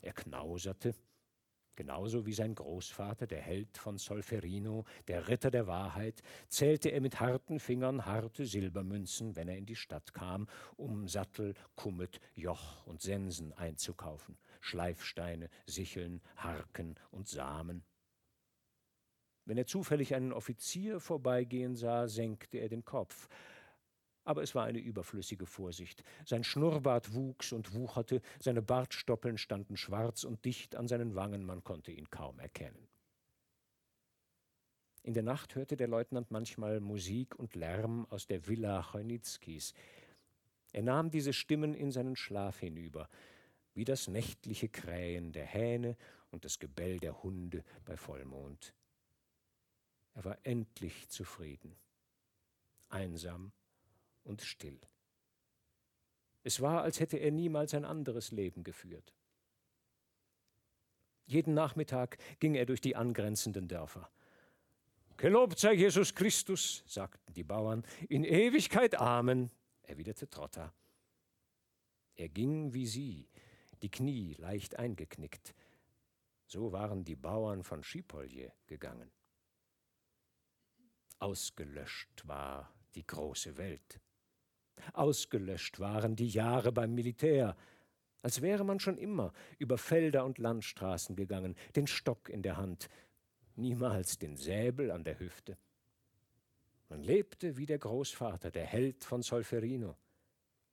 Er 0.00 0.12
knauserte, 0.12 0.94
Genauso 1.78 2.26
wie 2.26 2.32
sein 2.32 2.56
Großvater, 2.56 3.28
der 3.28 3.40
Held 3.40 3.78
von 3.78 3.98
Solferino, 3.98 4.84
der 5.06 5.28
Ritter 5.28 5.52
der 5.52 5.68
Wahrheit, 5.68 6.24
zählte 6.48 6.88
er 6.88 7.00
mit 7.00 7.20
harten 7.20 7.60
Fingern 7.60 8.04
harte 8.04 8.46
Silbermünzen, 8.46 9.36
wenn 9.36 9.46
er 9.46 9.56
in 9.56 9.64
die 9.64 9.76
Stadt 9.76 10.12
kam, 10.12 10.48
um 10.76 11.06
Sattel, 11.06 11.54
Kummet, 11.76 12.18
Joch 12.34 12.84
und 12.84 13.00
Sensen 13.00 13.52
einzukaufen, 13.52 14.36
Schleifsteine, 14.60 15.50
Sicheln, 15.66 16.20
Harken 16.34 16.96
und 17.12 17.28
Samen. 17.28 17.84
Wenn 19.44 19.56
er 19.56 19.66
zufällig 19.66 20.16
einen 20.16 20.32
Offizier 20.32 20.98
vorbeigehen 20.98 21.76
sah, 21.76 22.08
senkte 22.08 22.58
er 22.58 22.68
den 22.68 22.84
Kopf, 22.84 23.28
aber 24.28 24.42
es 24.42 24.54
war 24.54 24.66
eine 24.66 24.78
überflüssige 24.78 25.46
Vorsicht. 25.46 26.04
Sein 26.26 26.44
Schnurrbart 26.44 27.14
wuchs 27.14 27.52
und 27.52 27.72
wucherte, 27.72 28.20
seine 28.38 28.60
Bartstoppeln 28.60 29.38
standen 29.38 29.78
schwarz 29.78 30.24
und 30.24 30.44
dicht 30.44 30.76
an 30.76 30.86
seinen 30.86 31.14
Wangen, 31.14 31.46
man 31.46 31.64
konnte 31.64 31.92
ihn 31.92 32.10
kaum 32.10 32.38
erkennen. 32.38 32.86
In 35.02 35.14
der 35.14 35.22
Nacht 35.22 35.54
hörte 35.54 35.78
der 35.78 35.88
Leutnant 35.88 36.30
manchmal 36.30 36.80
Musik 36.80 37.36
und 37.36 37.54
Lärm 37.54 38.06
aus 38.10 38.26
der 38.26 38.46
Villa 38.46 38.82
Chojnitzkis. 38.82 39.72
Er 40.72 40.82
nahm 40.82 41.10
diese 41.10 41.32
Stimmen 41.32 41.72
in 41.72 41.90
seinen 41.90 42.14
Schlaf 42.14 42.60
hinüber, 42.60 43.08
wie 43.72 43.86
das 43.86 44.08
nächtliche 44.08 44.68
Krähen 44.68 45.32
der 45.32 45.46
Hähne 45.46 45.96
und 46.30 46.44
das 46.44 46.58
Gebell 46.58 46.98
der 46.98 47.22
Hunde 47.22 47.64
bei 47.86 47.96
Vollmond. 47.96 48.74
Er 50.12 50.26
war 50.26 50.38
endlich 50.42 51.08
zufrieden, 51.08 51.74
einsam 52.90 53.52
und 54.28 54.42
still. 54.42 54.78
Es 56.44 56.60
war, 56.60 56.82
als 56.82 57.00
hätte 57.00 57.16
er 57.16 57.30
niemals 57.30 57.74
ein 57.74 57.84
anderes 57.84 58.30
Leben 58.30 58.62
geführt. 58.62 59.14
Jeden 61.26 61.52
Nachmittag 61.52 62.16
ging 62.40 62.54
er 62.54 62.64
durch 62.64 62.80
die 62.80 62.96
angrenzenden 62.96 63.68
Dörfer. 63.68 64.10
Gelobt 65.18 65.58
sei 65.58 65.74
Jesus 65.74 66.14
Christus, 66.14 66.84
sagten 66.86 67.34
die 67.34 67.44
Bauern, 67.44 67.84
in 68.08 68.24
Ewigkeit 68.24 68.94
Amen, 68.94 69.50
erwiderte 69.82 70.30
Trotta. 70.30 70.72
Er 72.14 72.28
ging 72.28 72.72
wie 72.72 72.86
sie, 72.86 73.28
die 73.82 73.90
Knie 73.90 74.34
leicht 74.38 74.78
eingeknickt. 74.78 75.54
So 76.46 76.72
waren 76.72 77.04
die 77.04 77.16
Bauern 77.16 77.62
von 77.62 77.82
Schipolje 77.82 78.52
gegangen. 78.66 79.10
Ausgelöscht 81.18 82.26
war 82.26 82.72
die 82.94 83.06
große 83.06 83.56
Welt. 83.58 84.00
Ausgelöscht 84.92 85.80
waren 85.80 86.16
die 86.16 86.28
Jahre 86.28 86.72
beim 86.72 86.94
Militär, 86.94 87.56
als 88.22 88.42
wäre 88.42 88.64
man 88.64 88.80
schon 88.80 88.98
immer 88.98 89.32
über 89.58 89.78
Felder 89.78 90.24
und 90.24 90.38
Landstraßen 90.38 91.16
gegangen, 91.16 91.54
den 91.76 91.86
Stock 91.86 92.28
in 92.28 92.42
der 92.42 92.56
Hand, 92.56 92.88
niemals 93.56 94.18
den 94.18 94.36
Säbel 94.36 94.90
an 94.90 95.04
der 95.04 95.18
Hüfte. 95.18 95.56
Man 96.88 97.02
lebte 97.02 97.56
wie 97.56 97.66
der 97.66 97.78
Großvater, 97.78 98.50
der 98.50 98.64
Held 98.64 99.04
von 99.04 99.22
Solferino, 99.22 99.96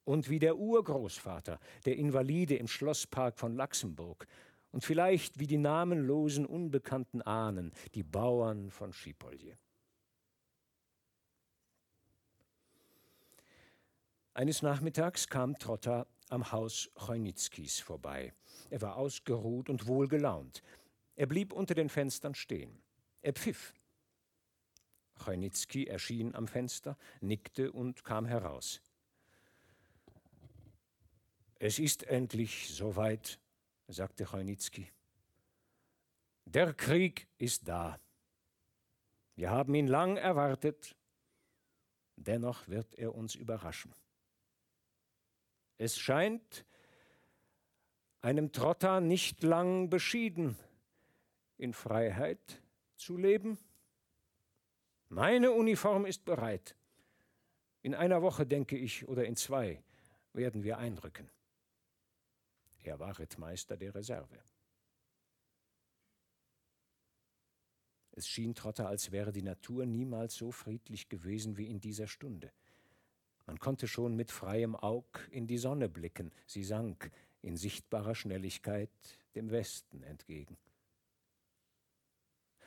und 0.06 0.30
wie 0.30 0.40
der 0.40 0.58
Urgroßvater, 0.58 1.60
der 1.86 1.98
Invalide 1.98 2.56
im 2.56 2.68
Schlosspark 2.68 3.38
von 3.38 3.56
Luxemburg, 3.56 4.28
und 4.72 4.84
vielleicht 4.84 5.40
wie 5.40 5.48
die 5.48 5.58
namenlosen, 5.58 6.46
unbekannten 6.46 7.22
Ahnen, 7.22 7.72
die 7.94 8.04
Bauern 8.04 8.70
von 8.70 8.92
Schipolje. 8.92 9.58
Eines 14.36 14.62
Nachmittags 14.62 15.30
kam 15.30 15.58
Trotta 15.58 16.08
am 16.28 16.52
Haus 16.52 16.92
Chojnitzkis 16.96 17.80
vorbei. 17.80 18.34
Er 18.70 18.82
war 18.82 18.98
ausgeruht 18.98 19.70
und 19.70 19.88
wohlgelaunt. 19.88 20.62
Er 21.16 21.26
blieb 21.26 21.54
unter 21.54 21.74
den 21.74 21.88
Fenstern 21.88 22.36
stehen. 22.36 22.84
Er 23.22 23.32
pfiff. 23.32 23.74
Chojnitzki 25.24 25.86
erschien 25.86 26.36
am 26.36 26.50
Fenster, 26.50 26.98
nickte 27.22 27.72
und 27.72 28.04
kam 28.04 28.26
heraus. 28.26 28.82
Es 31.58 31.80
ist 31.80 32.04
endlich 32.04 32.76
soweit, 32.76 33.40
sagte 33.88 34.26
Chojnitzki. 34.26 34.92
Der 36.44 36.74
Krieg 36.74 37.30
ist 37.38 37.70
da. 37.70 38.02
Wir 39.38 39.50
haben 39.50 39.74
ihn 39.76 39.88
lang 39.88 40.18
erwartet. 40.18 40.94
Dennoch 42.18 42.68
wird 42.68 42.96
er 42.96 43.16
uns 43.16 43.36
überraschen. 43.36 43.96
Es 45.78 45.98
scheint 45.98 46.66
einem 48.22 48.52
Trotter 48.52 49.02
nicht 49.02 49.44
lang 49.44 49.90
beschieden, 49.90 50.58
in 51.58 51.74
Freiheit 51.74 52.62
zu 52.96 53.18
leben. 53.18 53.58
Meine 55.10 55.52
Uniform 55.52 56.06
ist 56.06 56.26
bereit. 56.26 56.76
In 57.82 57.94
einer 57.94 58.22
Woche, 58.22 58.46
denke 58.48 58.78
ich, 58.78 59.08
oder 59.08 59.26
in 59.26 59.36
zwei, 59.36 59.84
werden 60.34 60.64
wir 60.64 60.78
einrücken. 60.78 61.30
Er 62.84 63.00
war 63.00 63.18
Rittmeister 63.20 63.78
der 63.78 63.94
Reserve. 63.94 64.40
Es 68.12 68.28
schien 68.28 68.56
Trotter, 68.56 68.88
als 68.88 69.12
wäre 69.12 69.34
die 69.34 69.42
Natur 69.42 69.86
niemals 69.86 70.36
so 70.36 70.52
friedlich 70.52 71.10
gewesen 71.10 71.58
wie 71.58 71.68
in 71.68 71.80
dieser 71.80 72.08
Stunde. 72.08 72.52
Man 73.46 73.60
konnte 73.60 73.88
schon 73.88 74.16
mit 74.16 74.32
freiem 74.32 74.76
Aug 74.76 75.28
in 75.32 75.48
die 75.48 75.58
Sonne 75.58 75.90
blicken, 75.90 76.32
sie 76.48 76.64
sank 76.64 77.12
in 77.42 77.58
sichtbarer 77.58 78.16
Schnelligkeit 78.16 78.90
dem 79.36 79.52
Westen 79.52 80.02
entgegen. 80.04 80.58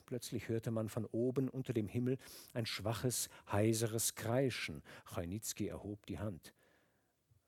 Plötzlich 0.08 0.48
hörte 0.48 0.70
man 0.70 0.88
von 0.88 1.04
oben 1.04 1.50
unter 1.50 1.74
dem 1.74 1.86
Himmel 1.86 2.16
ein 2.54 2.64
schwaches, 2.64 3.28
heiseres 3.52 4.14
Kreischen. 4.14 4.82
Chojnitzki 5.04 5.66
erhob 5.66 6.06
die 6.06 6.18
Hand. 6.18 6.54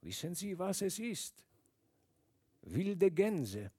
Wissen 0.02 0.34
Sie, 0.34 0.58
was 0.58 0.82
es 0.82 0.98
ist? 0.98 1.42
Wilde 2.60 3.10
Gänse. 3.10 3.72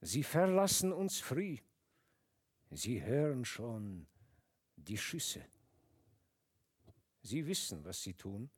Sie 0.00 0.22
verlassen 0.22 0.92
uns 0.92 1.18
früh. 1.18 1.56
Sie 2.70 3.02
hören 3.02 3.44
schon 3.44 4.06
die 4.76 4.98
Schüsse. 4.98 5.44
Sie 7.24 7.46
wissen, 7.46 7.82
was 7.86 8.02
sie 8.02 8.12
tun. 8.12 8.50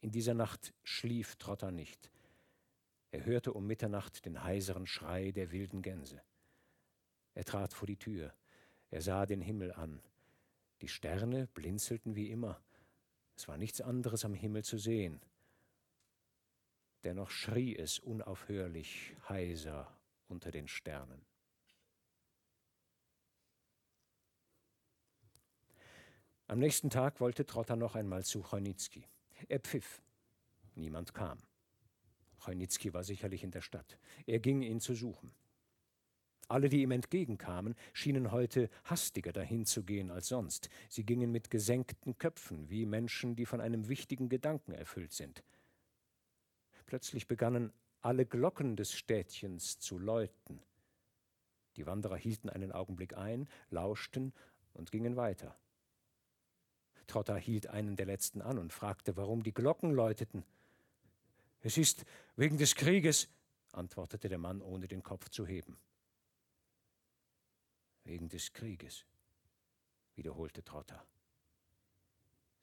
In 0.00 0.10
dieser 0.10 0.32
Nacht 0.32 0.72
schlief 0.82 1.36
Trotter 1.36 1.70
nicht. 1.70 2.10
Er 3.10 3.26
hörte 3.26 3.52
um 3.52 3.66
Mitternacht 3.66 4.24
den 4.24 4.42
heiseren 4.42 4.86
Schrei 4.86 5.30
der 5.30 5.52
wilden 5.52 5.82
Gänse. 5.82 6.22
Er 7.34 7.44
trat 7.44 7.74
vor 7.74 7.86
die 7.86 7.98
Tür. 7.98 8.32
Er 8.90 9.02
sah 9.02 9.26
den 9.26 9.42
Himmel 9.42 9.72
an. 9.72 10.00
Die 10.80 10.88
Sterne 10.88 11.46
blinzelten 11.48 12.16
wie 12.16 12.30
immer. 12.30 12.62
Es 13.36 13.46
war 13.46 13.58
nichts 13.58 13.82
anderes 13.82 14.24
am 14.24 14.32
Himmel 14.32 14.64
zu 14.64 14.78
sehen. 14.78 15.20
Dennoch 17.04 17.30
schrie 17.30 17.76
es 17.76 17.98
unaufhörlich 17.98 19.14
heiser 19.28 19.94
unter 20.28 20.50
den 20.50 20.66
Sternen. 20.66 21.29
Am 26.50 26.58
nächsten 26.58 26.90
Tag 26.90 27.20
wollte 27.20 27.46
Trotter 27.46 27.76
noch 27.76 27.94
einmal 27.94 28.24
zu 28.24 28.42
Chojnitzki. 28.42 29.06
Er 29.46 29.60
pfiff. 29.60 30.02
Niemand 30.74 31.14
kam. 31.14 31.38
Chojnitzki 32.44 32.92
war 32.92 33.04
sicherlich 33.04 33.44
in 33.44 33.52
der 33.52 33.60
Stadt. 33.60 34.00
Er 34.26 34.40
ging 34.40 34.62
ihn 34.62 34.80
zu 34.80 34.96
suchen. 34.96 35.30
Alle, 36.48 36.68
die 36.68 36.82
ihm 36.82 36.90
entgegenkamen, 36.90 37.76
schienen 37.92 38.32
heute 38.32 38.68
hastiger 38.82 39.30
dahin 39.30 39.64
zu 39.64 39.84
gehen 39.84 40.10
als 40.10 40.26
sonst. 40.26 40.70
Sie 40.88 41.04
gingen 41.04 41.30
mit 41.30 41.50
gesenkten 41.50 42.18
Köpfen, 42.18 42.68
wie 42.68 42.84
Menschen, 42.84 43.36
die 43.36 43.46
von 43.46 43.60
einem 43.60 43.86
wichtigen 43.86 44.28
Gedanken 44.28 44.72
erfüllt 44.72 45.12
sind. 45.12 45.44
Plötzlich 46.84 47.28
begannen 47.28 47.72
alle 48.00 48.26
Glocken 48.26 48.74
des 48.74 48.92
Städtchens 48.92 49.78
zu 49.78 50.00
läuten. 50.00 50.60
Die 51.76 51.86
Wanderer 51.86 52.16
hielten 52.16 52.50
einen 52.50 52.72
Augenblick 52.72 53.16
ein, 53.16 53.48
lauschten 53.68 54.32
und 54.72 54.90
gingen 54.90 55.14
weiter. 55.14 55.56
Trotter 57.10 57.36
hielt 57.36 57.66
einen 57.66 57.96
der 57.96 58.06
letzten 58.06 58.40
an 58.40 58.56
und 58.56 58.72
fragte, 58.72 59.16
warum 59.16 59.42
die 59.42 59.52
Glocken 59.52 59.90
läuteten. 59.90 60.44
Es 61.60 61.76
ist 61.76 62.04
wegen 62.36 62.56
des 62.56 62.76
Krieges, 62.76 63.28
antwortete 63.72 64.28
der 64.28 64.38
Mann, 64.38 64.62
ohne 64.62 64.86
den 64.86 65.02
Kopf 65.02 65.28
zu 65.28 65.44
heben. 65.44 65.76
Wegen 68.04 68.28
des 68.28 68.52
Krieges, 68.52 69.04
wiederholte 70.14 70.62
Trotter. 70.62 71.04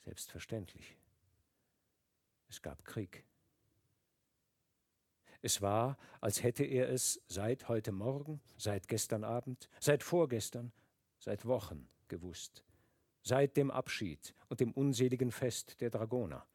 Selbstverständlich. 0.06 0.96
Es 2.48 2.62
gab 2.62 2.86
Krieg. 2.86 3.26
Es 5.42 5.62
war, 5.62 5.98
als 6.22 6.42
hätte 6.42 6.64
er 6.64 6.90
es 6.90 7.22
seit 7.28 7.68
heute 7.68 7.92
Morgen, 7.92 8.40
seit 8.58 8.88
gestern 8.88 9.26
Abend, 9.26 9.70
seit 9.82 10.04
vorgestern, 10.04 10.72
seit 11.20 11.46
Wochen 11.46 11.90
gewusst, 12.08 12.64
seit 13.28 13.58
dem 13.58 13.70
Abschied 13.70 14.34
und 14.50 14.60
dem 14.60 14.72
unseligen 14.72 15.32
Fest 15.32 15.80
der 15.82 15.90
Dragoner. 15.90 16.48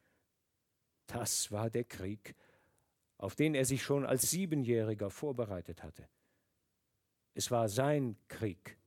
Das 1.07 1.53
war 1.53 1.71
der 1.71 1.85
Krieg, 1.85 2.35
auf 3.19 3.35
den 3.37 3.55
er 3.55 3.65
sich 3.65 3.83
schon 3.83 4.07
als 4.07 4.31
Siebenjähriger 4.31 5.11
vorbereitet 5.11 5.83
hatte. 5.83 6.09
Es 7.35 7.51
war 7.51 7.69
sein 7.69 8.17
Krieg, 8.29 8.79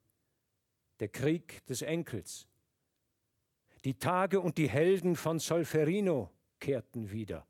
der 1.00 1.10
Krieg 1.10 1.66
des 1.66 1.82
Enkels. 1.82 2.48
Die 3.84 3.98
Tage 3.98 4.40
und 4.40 4.58
die 4.58 4.70
Helden 4.70 5.16
von 5.16 5.40
Solferino 5.40 6.32
kehrten 6.60 7.12
wieder. 7.12 7.46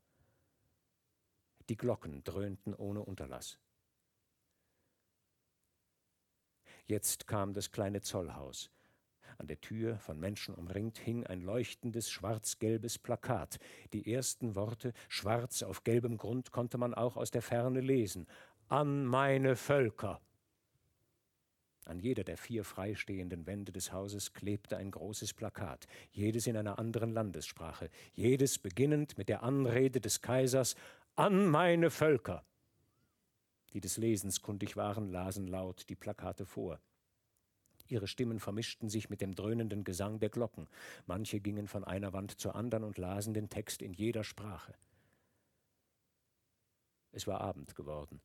Die 1.69 1.77
Glocken 1.77 2.23
dröhnten 2.23 2.73
ohne 2.75 3.01
Unterlass. 3.01 3.57
Jetzt 6.86 7.25
kam 7.25 7.53
das 7.53 7.71
kleine 7.71 8.01
Zollhaus. 8.01 8.69
An 9.38 9.47
der 9.47 9.59
Tür, 9.59 9.97
von 9.99 10.19
Menschen 10.19 10.55
umringt, 10.55 10.97
hing 10.97 11.25
ein 11.25 11.41
leuchtendes 11.41 12.09
schwarz-gelbes 12.09 12.99
Plakat. 12.99 13.59
Die 13.93 14.11
ersten 14.13 14.55
Worte, 14.55 14.93
schwarz 15.09 15.63
auf 15.63 15.83
gelbem 15.83 16.17
Grund, 16.17 16.51
konnte 16.51 16.77
man 16.77 16.93
auch 16.93 17.17
aus 17.17 17.31
der 17.31 17.41
Ferne 17.41 17.81
lesen. 17.81 18.27
An 18.69 19.05
meine 19.05 19.55
Völker. 19.55 20.21
An 21.86 21.99
jeder 21.99 22.23
der 22.23 22.38
vier 22.38 22.63
freistehenden 22.63 23.45
Wände 23.45 23.71
des 23.71 23.91
Hauses 23.91 24.33
klebte 24.33 24.77
ein 24.77 24.89
großes 24.89 25.33
Plakat, 25.33 25.86
jedes 26.11 26.47
in 26.47 26.57
einer 26.57 26.79
anderen 26.79 27.11
Landessprache, 27.11 27.91
jedes 28.15 28.57
beginnend 28.57 29.19
mit 29.19 29.29
der 29.29 29.43
Anrede 29.43 30.01
des 30.01 30.21
Kaisers 30.21 30.75
an 31.15 31.45
meine 31.45 31.91
Völker. 31.91 32.43
Die 33.73 33.81
des 33.81 33.97
Lesens 33.97 34.41
kundig 34.41 34.77
waren, 34.77 35.09
lasen 35.09 35.47
laut 35.47 35.88
die 35.89 35.95
Plakate 35.95 36.45
vor. 36.45 36.79
Ihre 37.88 38.07
Stimmen 38.07 38.39
vermischten 38.39 38.89
sich 38.89 39.09
mit 39.09 39.21
dem 39.21 39.36
dröhnenden 39.36 39.83
Gesang 39.83 40.19
der 40.19 40.29
Glocken. 40.29 40.67
Manche 41.05 41.39
gingen 41.39 41.67
von 41.67 41.83
einer 41.83 42.13
Wand 42.13 42.39
zur 42.39 42.55
anderen 42.55 42.83
und 42.83 42.97
lasen 42.97 43.33
den 43.33 43.49
Text 43.49 43.81
in 43.81 43.93
jeder 43.93 44.23
Sprache. 44.23 44.75
Es 47.11 47.27
war 47.27 47.41
Abend 47.41 47.75
geworden, 47.75 48.21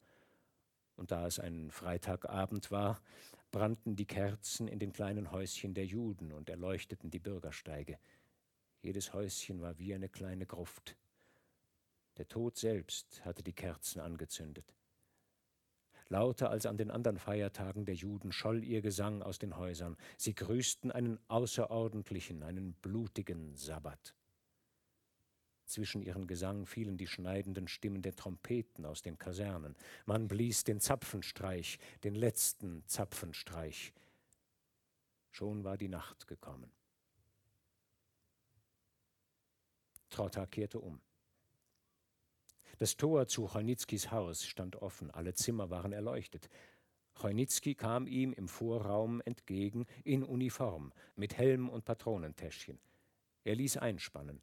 und 0.97 1.13
da 1.13 1.27
es 1.27 1.39
ein 1.39 1.71
Freitagabend 1.71 2.71
war, 2.71 3.01
brannten 3.53 3.97
die 3.97 4.07
Kerzen 4.07 4.69
in 4.69 4.79
den 4.79 4.93
kleinen 4.93 5.31
Häuschen 5.31 5.75
der 5.75 5.87
Juden 5.87 6.33
und 6.33 6.51
erleuchteten 6.51 7.11
die 7.11 7.19
Bürgersteige. 7.19 7.99
Jedes 8.83 9.13
Häuschen 9.13 9.61
war 9.61 9.79
wie 9.79 9.95
eine 9.95 10.09
kleine 10.09 10.47
Gruft. 10.47 10.97
Der 12.17 12.29
Tod 12.29 12.57
selbst 12.57 13.25
hatte 13.25 13.43
die 13.43 13.53
Kerzen 13.53 14.01
angezündet. 14.01 14.75
Lauter 16.11 16.51
als 16.51 16.67
an 16.67 16.77
den 16.77 16.91
anderen 16.91 17.19
Feiertagen 17.19 17.85
der 17.85 17.95
Juden 17.95 18.33
scholl 18.33 18.65
ihr 18.65 18.83
Gesang 18.83 19.23
aus 19.23 19.39
den 19.39 19.57
Häusern. 19.57 19.97
Sie 20.19 20.35
grüßten 20.35 20.91
einen 20.91 21.21
außerordentlichen, 21.29 22.43
einen 22.43 22.73
blutigen 22.75 23.55
Sabbat. 23.55 24.17
Zwischen 25.67 26.03
ihren 26.03 26.27
Gesang 26.27 26.67
fielen 26.67 26.97
die 26.97 27.07
schneidenden 27.07 27.69
Stimmen 27.69 28.03
der 28.03 28.17
Trompeten 28.17 28.85
aus 28.85 29.03
den 29.03 29.19
Kasernen. 29.19 29.77
Man 30.05 30.27
blies 30.27 30.65
den 30.65 30.81
Zapfenstreich, 30.81 31.79
den 32.03 32.17
letzten 32.17 32.83
Zapfenstreich. 32.87 33.93
Schon 35.31 35.63
war 35.63 35.79
die 35.79 35.87
Nacht 35.89 36.27
gekommen. 36.27 36.73
Trotta 40.09 40.45
kehrte 40.47 40.81
um. 40.81 41.01
Das 42.81 42.97
Tor 42.97 43.29
zu 43.29 43.47
Chojnitzkis 43.47 44.11
Haus 44.11 44.47
stand 44.47 44.77
offen, 44.77 45.11
alle 45.11 45.35
Zimmer 45.35 45.69
waren 45.69 45.93
erleuchtet. 45.93 46.49
Chojnitzki 47.21 47.75
kam 47.75 48.07
ihm 48.07 48.33
im 48.33 48.49
Vorraum 48.49 49.21
entgegen, 49.27 49.85
in 50.03 50.25
Uniform, 50.25 50.91
mit 51.15 51.37
Helm 51.37 51.69
und 51.69 51.85
Patronentäschchen. 51.85 52.79
Er 53.45 53.55
ließ 53.55 53.77
einspannen. 53.77 54.41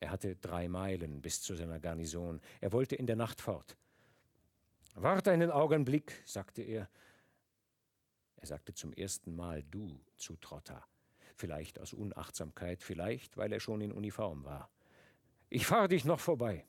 Er 0.00 0.10
hatte 0.10 0.34
drei 0.36 0.66
Meilen 0.66 1.20
bis 1.20 1.42
zu 1.42 1.54
seiner 1.54 1.78
Garnison. 1.78 2.40
Er 2.62 2.72
wollte 2.72 2.96
in 2.96 3.06
der 3.06 3.16
Nacht 3.16 3.42
fort. 3.42 3.76
Wart 4.94 5.28
einen 5.28 5.50
Augenblick, 5.50 6.22
sagte 6.24 6.62
er. 6.62 6.88
Er 8.36 8.46
sagte 8.46 8.72
zum 8.72 8.94
ersten 8.94 9.36
Mal 9.36 9.62
du 9.64 10.00
zu 10.16 10.36
Trotta. 10.36 10.86
Vielleicht 11.36 11.78
aus 11.78 11.92
Unachtsamkeit, 11.92 12.82
vielleicht 12.82 13.36
weil 13.36 13.52
er 13.52 13.60
schon 13.60 13.82
in 13.82 13.92
Uniform 13.92 14.42
war. 14.42 14.70
Ich 15.50 15.66
fahre 15.66 15.88
dich 15.88 16.06
noch 16.06 16.18
vorbei. 16.18 16.64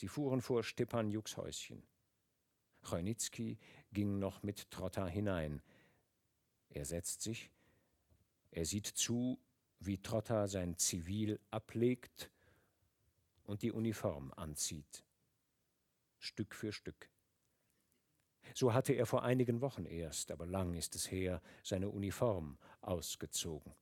Sie 0.00 0.08
fuhren 0.08 0.40
vor 0.40 0.64
Stepanjuks 0.64 1.36
Häuschen. 1.36 1.82
Chojnitzki 2.84 3.58
ging 3.92 4.18
noch 4.18 4.42
mit 4.42 4.70
Trotta 4.70 5.06
hinein. 5.06 5.60
Er 6.70 6.86
setzt 6.86 7.20
sich, 7.20 7.50
er 8.50 8.64
sieht 8.64 8.86
zu, 8.86 9.38
wie 9.78 9.98
Trotta 9.98 10.46
sein 10.46 10.78
Zivil 10.78 11.38
ablegt 11.50 12.30
und 13.44 13.60
die 13.60 13.72
Uniform 13.72 14.32
anzieht. 14.32 15.04
Stück 16.18 16.54
für 16.54 16.72
Stück. 16.72 17.10
So 18.54 18.72
hatte 18.72 18.94
er 18.94 19.04
vor 19.04 19.22
einigen 19.22 19.60
Wochen 19.60 19.84
erst, 19.84 20.30
aber 20.30 20.46
lang 20.46 20.72
ist 20.72 20.96
es 20.96 21.10
her, 21.10 21.42
seine 21.62 21.90
Uniform 21.90 22.56
ausgezogen. 22.80 23.74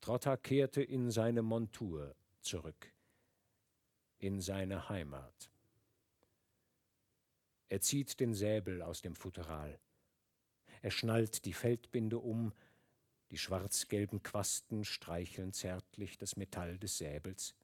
Trotta 0.00 0.36
kehrte 0.36 0.82
in 0.82 1.12
seine 1.12 1.42
Montur 1.42 2.16
zurück, 2.40 2.92
in 4.24 4.40
seine 4.40 4.88
Heimat. 4.88 5.50
Er 7.68 7.82
zieht 7.82 8.20
den 8.20 8.32
Säbel 8.32 8.80
aus 8.80 9.02
dem 9.02 9.14
Futteral. 9.14 9.78
Er 10.80 10.90
schnallt 10.90 11.44
die 11.44 11.52
Feldbinde 11.52 12.18
um, 12.18 12.54
die 13.30 13.36
schwarz-gelben 13.36 14.22
Quasten 14.22 14.84
streicheln 14.86 15.52
zärtlich 15.52 16.16
das 16.16 16.36
Metall 16.36 16.78
des 16.78 16.96
Säbels. 16.96 17.54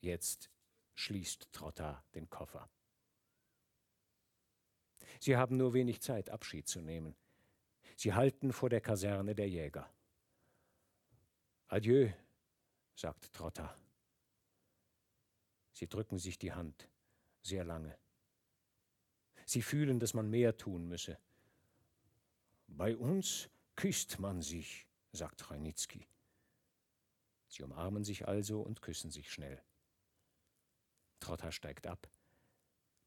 Jetzt 0.00 0.50
schließt 0.94 1.52
Trotta 1.52 2.04
den 2.14 2.30
Koffer. 2.30 2.68
Sie 5.18 5.36
haben 5.36 5.56
nur 5.56 5.74
wenig 5.74 6.00
Zeit, 6.00 6.30
Abschied 6.30 6.68
zu 6.68 6.80
nehmen. 6.80 7.16
Sie 7.96 8.14
halten 8.14 8.52
vor 8.52 8.70
der 8.70 8.80
Kaserne 8.80 9.34
der 9.34 9.48
Jäger. 9.48 9.92
Adieu, 11.66 12.08
sagt 12.94 13.32
Trotta. 13.32 13.76
Sie 15.72 15.88
drücken 15.88 16.18
sich 16.18 16.38
die 16.38 16.52
Hand, 16.52 16.88
sehr 17.42 17.64
lange. 17.64 17.96
Sie 19.46 19.62
fühlen, 19.62 19.98
dass 19.98 20.14
man 20.14 20.30
mehr 20.30 20.56
tun 20.56 20.86
müsse. 20.86 21.18
Bei 22.66 22.96
uns 22.96 23.48
küsst 23.76 24.18
man 24.20 24.42
sich, 24.42 24.86
sagt 25.12 25.42
Chojnitzki. 25.42 26.06
Sie 27.48 27.62
umarmen 27.62 28.04
sich 28.04 28.28
also 28.28 28.60
und 28.60 28.80
küssen 28.80 29.10
sich 29.10 29.32
schnell. 29.32 29.60
Trotta 31.18 31.50
steigt 31.50 31.86
ab. 31.86 32.08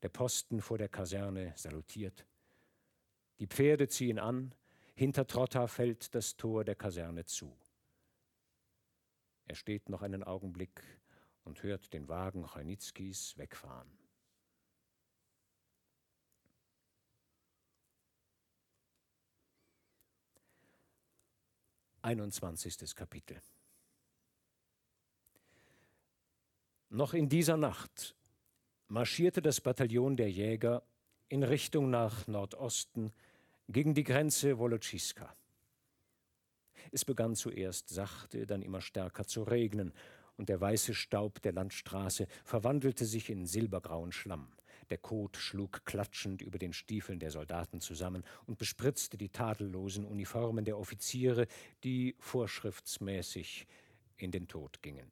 Der 0.01 0.09
Posten 0.09 0.61
vor 0.61 0.77
der 0.77 0.89
Kaserne 0.89 1.53
salutiert. 1.55 2.25
Die 3.39 3.47
Pferde 3.47 3.87
ziehen 3.87 4.19
an, 4.19 4.53
hinter 4.95 5.25
Trotta 5.25 5.67
fällt 5.67 6.13
das 6.13 6.35
Tor 6.35 6.65
der 6.65 6.75
Kaserne 6.75 7.25
zu. 7.25 7.57
Er 9.45 9.55
steht 9.55 9.89
noch 9.89 10.01
einen 10.01 10.23
Augenblick 10.23 10.81
und 11.43 11.63
hört 11.63 11.93
den 11.93 12.07
Wagen 12.07 12.45
Chojnitzkis 12.45 13.37
wegfahren. 13.37 13.91
Einundzwanzigstes 22.01 22.95
Kapitel 22.95 23.41
Noch 26.89 27.13
in 27.13 27.29
dieser 27.29 27.57
Nacht 27.57 28.15
marschierte 28.87 29.41
das 29.41 29.61
Bataillon 29.61 30.17
der 30.17 30.29
Jäger 30.29 30.83
in 31.29 31.43
Richtung 31.43 31.89
nach 31.89 32.27
Nordosten 32.27 33.11
gegen 33.69 33.95
die 33.95 34.03
Grenze 34.03 34.59
Wolotschiska. 34.59 35.35
Es 36.91 37.05
begann 37.05 37.35
zuerst 37.35 37.89
sachte, 37.89 38.45
dann 38.45 38.61
immer 38.61 38.81
stärker 38.81 39.25
zu 39.25 39.43
regnen, 39.43 39.93
und 40.37 40.49
der 40.49 40.59
weiße 40.59 40.93
Staub 40.93 41.41
der 41.41 41.53
Landstraße 41.53 42.27
verwandelte 42.43 43.05
sich 43.05 43.29
in 43.29 43.45
silbergrauen 43.45 44.11
Schlamm. 44.11 44.53
Der 44.89 44.97
Kot 44.97 45.37
schlug 45.37 45.85
klatschend 45.85 46.41
über 46.41 46.59
den 46.59 46.73
Stiefeln 46.73 47.19
der 47.19 47.31
Soldaten 47.31 47.79
zusammen 47.79 48.23
und 48.45 48.57
bespritzte 48.57 49.17
die 49.17 49.29
tadellosen 49.29 50.05
Uniformen 50.05 50.65
der 50.65 50.77
Offiziere, 50.77 51.47
die 51.83 52.15
vorschriftsmäßig 52.19 53.67
in 54.17 54.31
den 54.31 54.47
Tod 54.47 54.81
gingen. 54.81 55.11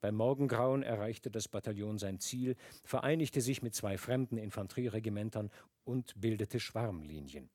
Beim 0.00 0.14
Morgengrauen 0.14 0.82
erreichte 0.82 1.30
das 1.30 1.48
Bataillon 1.48 1.98
sein 1.98 2.20
Ziel, 2.20 2.56
vereinigte 2.84 3.40
sich 3.40 3.62
mit 3.62 3.74
zwei 3.74 3.98
fremden 3.98 4.36
Infanterieregimentern 4.36 5.50
und 5.84 6.20
bildete 6.20 6.60
Schwarmlinien. 6.60 7.50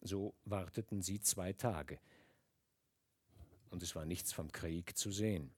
So 0.00 0.34
warteten 0.44 1.02
sie 1.02 1.20
zwei 1.20 1.52
Tage. 1.52 1.98
Und 3.74 3.82
es 3.82 3.96
war 3.96 4.04
nichts 4.04 4.32
vom 4.32 4.52
Krieg 4.52 4.96
zu 4.96 5.10
sehen. 5.10 5.52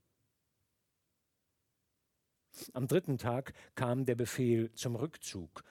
Am 2.72 2.86
dritten 2.86 3.18
Tag 3.18 3.52
kam 3.74 4.06
der 4.06 4.14
Befehl 4.14 4.72
zum 4.72 4.96
Rückzug 4.96 5.62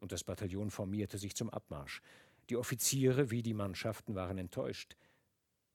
und 0.00 0.12
das 0.12 0.22
Bataillon 0.22 0.70
formierte 0.70 1.16
sich 1.16 1.34
zum 1.34 1.48
Abmarsch. 1.48 2.02
Die 2.50 2.58
Offiziere 2.58 3.30
wie 3.30 3.40
die 3.40 3.54
Mannschaften 3.54 4.14
waren 4.14 4.36
enttäuscht. 4.36 4.94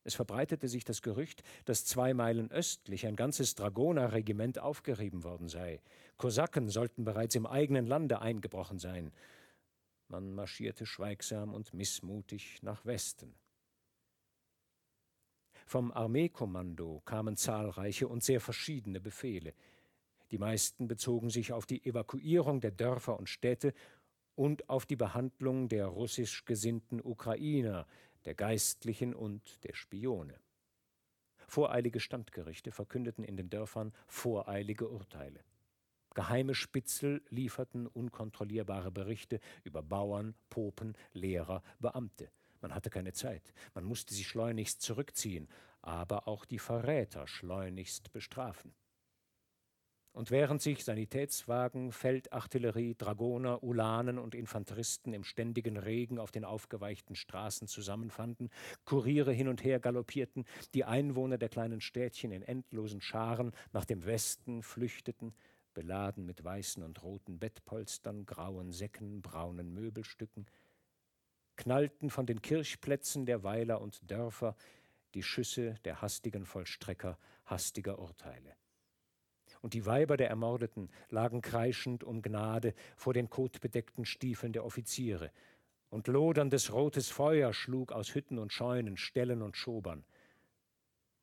Es 0.03 0.13
verbreitete 0.13 0.67
sich 0.67 0.83
das 0.83 1.01
Gerücht, 1.01 1.41
dass 1.65 1.85
zwei 1.85 2.13
Meilen 2.13 2.51
östlich 2.51 3.07
ein 3.07 3.15
ganzes 3.15 3.55
Dragonerregiment 3.55 4.59
aufgerieben 4.59 5.23
worden 5.23 5.49
sei. 5.49 5.81
Kosaken 6.17 6.69
sollten 6.69 7.03
bereits 7.03 7.33
im 7.33 7.47
eigenen 7.47 7.87
Lande 7.87 8.21
eingebrochen 8.21 8.77
sein. 8.77 9.11
Man 10.07 10.35
marschierte 10.35 10.85
schweigsam 10.85 11.55
und 11.55 11.73
missmutig 11.73 12.61
nach 12.61 12.85
Westen. 12.85 13.33
Vom 15.71 15.93
Armeekommando 15.93 17.01
kamen 17.05 17.37
zahlreiche 17.37 18.09
und 18.09 18.25
sehr 18.25 18.41
verschiedene 18.41 18.99
Befehle. 18.99 19.53
Die 20.29 20.37
meisten 20.37 20.89
bezogen 20.89 21.29
sich 21.29 21.53
auf 21.53 21.65
die 21.65 21.85
Evakuierung 21.85 22.59
der 22.59 22.71
Dörfer 22.71 23.17
und 23.17 23.29
Städte 23.29 23.73
und 24.35 24.69
auf 24.69 24.85
die 24.85 24.97
Behandlung 24.97 25.69
der 25.69 25.85
russisch 25.85 26.43
gesinnten 26.43 26.99
Ukrainer, 26.99 27.87
der 28.25 28.35
Geistlichen 28.35 29.15
und 29.15 29.63
der 29.63 29.73
Spione. 29.73 30.41
Voreilige 31.47 32.01
Standgerichte 32.01 32.73
verkündeten 32.73 33.23
in 33.23 33.37
den 33.37 33.49
Dörfern 33.49 33.93
voreilige 34.07 34.89
Urteile. 34.89 35.39
Geheime 36.13 36.53
Spitzel 36.53 37.23
lieferten 37.29 37.87
unkontrollierbare 37.87 38.91
Berichte 38.91 39.39
über 39.63 39.81
Bauern, 39.81 40.35
Popen, 40.49 40.97
Lehrer, 41.13 41.63
Beamte. 41.79 42.29
Man 42.61 42.73
hatte 42.73 42.89
keine 42.89 43.13
Zeit, 43.13 43.53
man 43.73 43.83
musste 43.83 44.13
sie 44.13 44.23
schleunigst 44.23 44.81
zurückziehen, 44.81 45.49
aber 45.81 46.27
auch 46.27 46.45
die 46.45 46.59
Verräter 46.59 47.27
schleunigst 47.27 48.11
bestrafen. 48.11 48.73
Und 50.13 50.29
während 50.29 50.61
sich 50.61 50.83
Sanitätswagen, 50.83 51.93
Feldartillerie, 51.93 52.95
Dragoner, 52.95 53.63
Ulanen 53.63 54.19
und 54.19 54.35
Infanteristen 54.35 55.13
im 55.13 55.23
ständigen 55.23 55.77
Regen 55.77 56.19
auf 56.19 56.31
den 56.31 56.43
aufgeweichten 56.43 57.15
Straßen 57.15 57.67
zusammenfanden, 57.67 58.49
Kuriere 58.83 59.31
hin 59.31 59.47
und 59.47 59.63
her 59.63 59.79
galoppierten, 59.79 60.45
die 60.73 60.83
Einwohner 60.83 61.37
der 61.37 61.47
kleinen 61.47 61.79
Städtchen 61.79 62.31
in 62.31 62.41
endlosen 62.41 62.99
Scharen 62.99 63.53
nach 63.71 63.85
dem 63.85 64.05
Westen 64.05 64.63
flüchteten, 64.63 65.33
beladen 65.73 66.25
mit 66.25 66.43
weißen 66.43 66.83
und 66.83 67.01
roten 67.03 67.39
Bettpolstern, 67.39 68.25
grauen 68.25 68.73
Säcken, 68.73 69.21
braunen 69.21 69.73
Möbelstücken, 69.73 70.45
knallten 71.55 72.09
von 72.09 72.25
den 72.25 72.41
Kirchplätzen 72.41 73.25
der 73.25 73.43
Weiler 73.43 73.81
und 73.81 74.09
Dörfer 74.09 74.55
die 75.13 75.23
Schüsse 75.23 75.75
der 75.85 76.01
hastigen 76.01 76.45
Vollstrecker 76.45 77.17
hastiger 77.45 77.99
Urteile 77.99 78.55
und 79.61 79.73
die 79.73 79.85
Weiber 79.85 80.17
der 80.17 80.29
Ermordeten 80.29 80.89
lagen 81.09 81.41
kreischend 81.41 82.03
um 82.03 82.21
Gnade 82.21 82.73
vor 82.95 83.13
den 83.13 83.29
kotbedeckten 83.29 84.05
Stiefeln 84.05 84.53
der 84.53 84.65
Offiziere, 84.65 85.31
und 85.89 86.07
loderndes 86.07 86.71
rotes 86.71 87.09
Feuer 87.09 87.53
schlug 87.53 87.91
aus 87.91 88.15
Hütten 88.15 88.39
und 88.39 88.53
Scheunen, 88.53 88.95
Ställen 88.95 89.41
und 89.41 89.57
Schobern. 89.57 90.05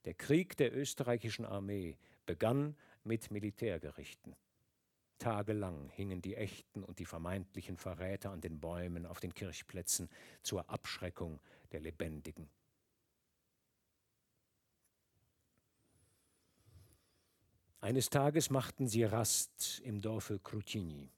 Der 0.04 0.12
Krieg 0.12 0.58
der 0.58 0.76
österreichischen 0.76 1.46
Armee 1.46 1.96
begann 2.26 2.76
mit 3.02 3.30
Militärgerichten. 3.30 4.36
Tagelang 5.18 5.88
hingen 5.90 6.22
die 6.22 6.36
echten 6.36 6.82
und 6.84 6.98
die 6.98 7.04
vermeintlichen 7.04 7.76
Verräter 7.76 8.30
an 8.30 8.40
den 8.40 8.60
Bäumen 8.60 9.06
auf 9.06 9.20
den 9.20 9.34
Kirchplätzen 9.34 10.08
zur 10.42 10.70
Abschreckung 10.70 11.40
der 11.72 11.80
Lebendigen. 11.80 12.48
Eines 17.80 18.10
Tages 18.10 18.50
machten 18.50 18.88
sie 18.88 19.04
Rast 19.04 19.80
im 19.84 20.00
Dorfe 20.00 20.40
Krutini. 20.40 21.12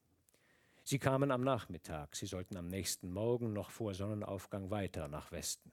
Sie 0.83 0.99
kamen 0.99 1.31
am 1.31 1.43
Nachmittag, 1.43 2.15
sie 2.15 2.27
sollten 2.27 2.57
am 2.57 2.67
nächsten 2.67 3.11
Morgen 3.11 3.53
noch 3.53 3.71
vor 3.71 3.93
Sonnenaufgang 3.93 4.69
weiter 4.69 5.07
nach 5.07 5.31
Westen. 5.31 5.71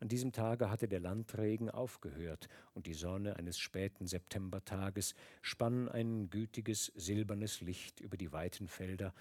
An 0.00 0.08
diesem 0.08 0.32
Tage 0.32 0.70
hatte 0.70 0.88
der 0.88 1.00
Landregen 1.00 1.70
aufgehört 1.70 2.48
und 2.74 2.86
die 2.86 2.94
Sonne 2.94 3.36
eines 3.36 3.58
späten 3.58 4.06
Septembertages 4.06 5.14
spann 5.42 5.88
ein 5.88 6.30
gütiges 6.30 6.92
silbernes 6.94 7.60
Licht 7.60 8.00
über 8.00 8.16
die 8.16 8.32
weiten 8.32 8.68
Felder, 8.68 9.12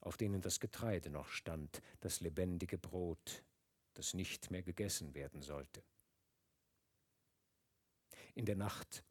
auf 0.00 0.16
denen 0.16 0.40
das 0.40 0.58
Getreide 0.58 1.10
noch 1.10 1.28
stand, 1.28 1.80
das 2.00 2.20
lebendige 2.20 2.78
Brot, 2.78 3.44
das 3.94 4.14
nicht 4.14 4.50
mehr 4.50 4.62
gegessen 4.62 5.14
werden 5.14 5.40
sollte. 5.40 5.82
In 8.34 8.44
der 8.44 8.56
Nacht 8.56 9.04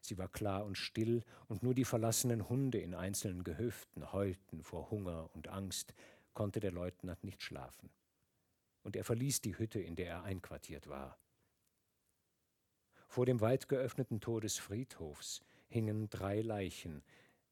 Sie 0.00 0.18
war 0.18 0.28
klar 0.28 0.64
und 0.64 0.78
still, 0.78 1.22
und 1.48 1.62
nur 1.62 1.74
die 1.74 1.84
verlassenen 1.84 2.48
Hunde 2.48 2.78
in 2.78 2.94
einzelnen 2.94 3.44
Gehöften 3.44 4.12
heulten 4.12 4.62
vor 4.62 4.90
Hunger 4.90 5.28
und 5.34 5.48
Angst, 5.48 5.94
konnte 6.32 6.60
der 6.60 6.72
Leutnant 6.72 7.22
nicht 7.22 7.42
schlafen. 7.42 7.90
Und 8.82 8.96
er 8.96 9.04
verließ 9.04 9.40
die 9.40 9.58
Hütte, 9.58 9.80
in 9.80 9.96
der 9.96 10.08
er 10.08 10.24
einquartiert 10.24 10.88
war. 10.88 11.18
Vor 13.08 13.26
dem 13.26 13.40
weit 13.40 13.68
geöffneten 13.68 14.20
Tor 14.20 14.40
des 14.40 14.56
Friedhofs 14.56 15.42
hingen 15.68 16.08
drei 16.10 16.40
Leichen 16.40 17.02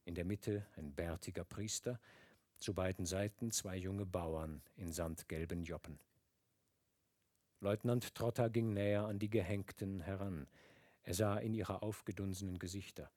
in 0.05 0.15
der 0.15 0.25
Mitte 0.25 0.67
ein 0.77 0.95
bärtiger 0.95 1.45
Priester, 1.45 2.01
zu 2.57 2.75
beiden 2.75 3.05
Seiten 3.05 3.51
zwei 3.51 3.77
junge 3.77 4.07
Bauern 4.07 4.63
in 4.77 4.91
sandgelben 4.91 5.65
Joppen. 5.65 6.01
Leutnant 7.61 8.15
Trotter 8.15 8.49
ging 8.51 8.73
näher 8.73 9.05
an 9.05 9.19
die 9.19 9.29
Gehängten 9.29 10.01
heran. 10.01 10.47
Er 11.03 11.15
sah 11.15 11.37
in 11.39 11.55
ihre 11.55 11.83
aufgedunsenen 11.83 12.59
Gesichter, 12.59 13.11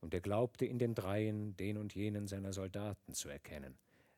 und 0.00 0.14
er 0.14 0.20
glaubte 0.20 0.64
in 0.64 0.78
den 0.78 0.94
Dreien 0.94 1.56
den 1.56 1.76
und 1.76 1.94
jenen 1.94 2.28
seiner 2.28 2.52
Soldaten 2.52 3.14
zu 3.14 3.28
erkennen. 3.28 3.76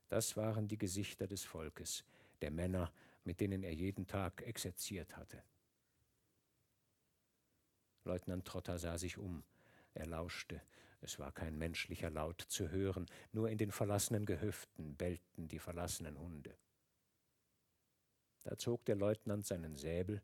Das 0.08 0.36
waren 0.36 0.68
die 0.68 0.78
Gesichter 0.78 1.26
des 1.26 1.44
Volkes, 1.44 2.04
der 2.42 2.50
Männer, 2.50 2.92
mit 3.30 3.40
denen 3.40 3.62
er 3.62 3.72
jeden 3.72 4.08
Tag 4.08 4.42
exerziert 4.42 5.16
hatte. 5.16 5.40
Leutnant 8.02 8.44
Trotter 8.44 8.76
sah 8.76 8.98
sich 8.98 9.18
um. 9.18 9.44
Er 9.94 10.06
lauschte. 10.06 10.60
Es 11.00 11.20
war 11.20 11.30
kein 11.30 11.56
menschlicher 11.56 12.10
Laut 12.10 12.40
zu 12.40 12.70
hören, 12.70 13.06
nur 13.30 13.48
in 13.48 13.56
den 13.56 13.70
verlassenen 13.70 14.26
Gehöften 14.26 14.96
bellten 14.96 15.46
die 15.46 15.60
verlassenen 15.60 16.18
Hunde. 16.18 16.56
Da 18.42 18.58
zog 18.58 18.84
der 18.84 18.96
Leutnant 18.96 19.46
seinen 19.46 19.76
Säbel 19.76 20.20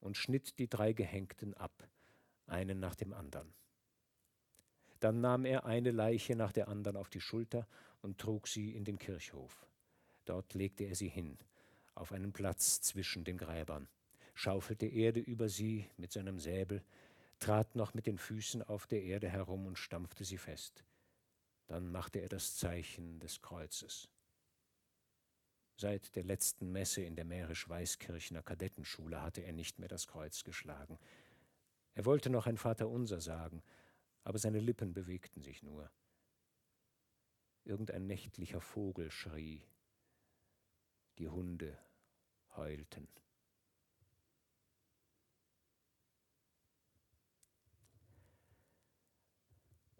und 0.00 0.16
schnitt 0.16 0.58
die 0.58 0.68
drei 0.68 0.92
Gehängten 0.92 1.54
ab, 1.54 1.88
einen 2.48 2.80
nach 2.80 2.96
dem 2.96 3.12
anderen. 3.12 3.54
Dann 4.98 5.20
nahm 5.20 5.44
er 5.44 5.66
eine 5.66 5.92
Leiche 5.92 6.34
nach 6.34 6.50
der 6.50 6.66
anderen 6.66 6.96
auf 6.96 7.10
die 7.10 7.20
Schulter 7.20 7.68
und 8.00 8.18
trug 8.18 8.48
sie 8.48 8.74
in 8.74 8.84
den 8.84 8.98
Kirchhof. 8.98 9.64
Dort 10.24 10.54
legte 10.54 10.82
er 10.82 10.96
sie 10.96 11.08
hin, 11.08 11.38
auf 11.94 12.12
einen 12.12 12.32
Platz 12.32 12.80
zwischen 12.80 13.24
den 13.24 13.38
Gräbern, 13.38 13.88
schaufelte 14.34 14.86
Erde 14.86 15.20
über 15.20 15.48
sie 15.48 15.88
mit 15.96 16.12
seinem 16.12 16.38
Säbel, 16.38 16.82
trat 17.38 17.74
noch 17.74 17.94
mit 17.94 18.06
den 18.06 18.18
Füßen 18.18 18.62
auf 18.62 18.86
der 18.86 19.02
Erde 19.02 19.28
herum 19.28 19.66
und 19.66 19.78
stampfte 19.78 20.24
sie 20.24 20.38
fest. 20.38 20.84
Dann 21.66 21.90
machte 21.90 22.20
er 22.20 22.28
das 22.28 22.56
Zeichen 22.56 23.18
des 23.20 23.42
Kreuzes. 23.42 24.08
Seit 25.76 26.14
der 26.14 26.24
letzten 26.24 26.70
Messe 26.70 27.02
in 27.02 27.16
der 27.16 27.24
Mährisch-Weißkirchener 27.24 28.42
Kadettenschule 28.42 29.22
hatte 29.22 29.42
er 29.42 29.52
nicht 29.52 29.78
mehr 29.78 29.88
das 29.88 30.06
Kreuz 30.06 30.44
geschlagen. 30.44 30.98
Er 31.94 32.04
wollte 32.04 32.30
noch 32.30 32.46
ein 32.46 32.56
Vaterunser 32.56 33.20
sagen, 33.20 33.62
aber 34.22 34.38
seine 34.38 34.60
Lippen 34.60 34.94
bewegten 34.94 35.42
sich 35.42 35.62
nur. 35.62 35.90
Irgendein 37.64 38.06
nächtlicher 38.06 38.60
Vogel 38.60 39.10
schrie, 39.10 39.62
die 41.22 41.28
Hunde 41.28 41.78
heulten. 42.56 43.06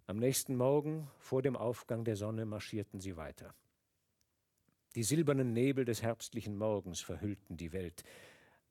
Am 0.07 0.17
nächsten 0.19 0.57
Morgen, 0.57 1.09
vor 1.21 1.43
dem 1.43 1.55
Aufgang 1.55 2.05
der 2.05 2.17
Sonne, 2.17 2.45
marschierten 2.45 2.99
sie 2.99 3.17
weiter. 3.17 3.55
Die 4.97 5.05
silbernen 5.05 5.53
Nebel 5.53 5.85
des 5.85 6.03
herbstlichen 6.03 6.59
Morgens 6.59 7.01
verhüllten 7.01 7.57
die 7.57 7.73
Welt, 7.73 8.03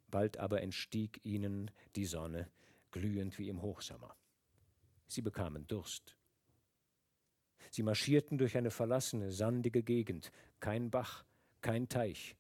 bald 0.10 0.36
aber 0.36 0.62
entstieg 0.62 1.24
ihnen 1.24 1.72
die 1.96 2.06
Sonne, 2.06 2.50
glühend 2.92 3.40
wie 3.40 3.48
im 3.48 3.62
Hochsommer. 3.62 4.14
Sie 5.08 5.22
bekamen 5.22 5.66
Durst. 5.68 6.18
Sie 7.70 7.84
marschierten 7.84 8.38
durch 8.38 8.58
eine 8.58 8.72
verlassene, 8.72 9.32
sandige 9.32 9.84
Gegend, 9.84 10.34
kein 10.60 10.92
Bach, 10.92 11.24
kein 11.62 11.88
Teich. 11.88 12.36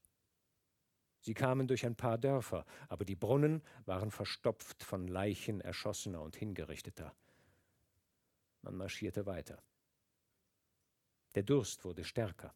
Sie 1.21 1.33
kamen 1.35 1.67
durch 1.67 1.85
ein 1.85 1.95
paar 1.95 2.17
Dörfer, 2.17 2.65
aber 2.89 3.05
die 3.05 3.15
Brunnen 3.15 3.61
waren 3.85 4.11
verstopft 4.11 4.83
von 4.83 5.07
Leichen 5.07 5.61
Erschossener 5.61 6.21
und 6.21 6.35
Hingerichteter. 6.35 7.15
Man 8.63 8.75
marschierte 8.75 9.25
weiter. 9.25 9.61
Der 11.35 11.43
Durst 11.43 11.85
wurde 11.85 12.03
stärker. 12.03 12.53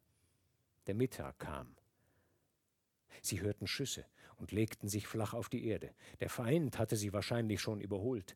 Der 0.88 0.95
Mittag 0.95 1.39
kam. 1.39 1.76
Sie 3.22 3.41
hörten 3.41 3.68
Schüsse 3.68 4.05
und 4.38 4.51
legten 4.51 4.88
sich 4.88 5.07
flach 5.07 5.34
auf 5.34 5.49
die 5.49 5.66
Erde. 5.66 5.93
Der 6.20 6.30
Feind 6.30 6.78
hatte 6.78 6.95
sie 6.95 7.13
wahrscheinlich 7.13 7.61
schon 7.61 7.80
überholt. 7.80 8.36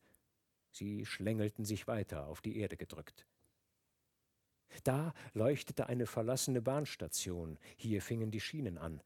Sie 0.71 1.05
schlängelten 1.05 1.65
sich 1.65 1.87
weiter, 1.87 2.27
auf 2.27 2.41
die 2.41 2.57
Erde 2.57 2.77
gedrückt. 2.77 3.25
Da 4.83 5.13
leuchtete 5.33 5.87
eine 5.87 6.05
verlassene 6.05 6.61
Bahnstation. 6.61 7.57
Hier 7.75 8.01
fingen 8.01 8.31
die 8.31 8.39
Schienen 8.39 8.77
an. 8.77 9.01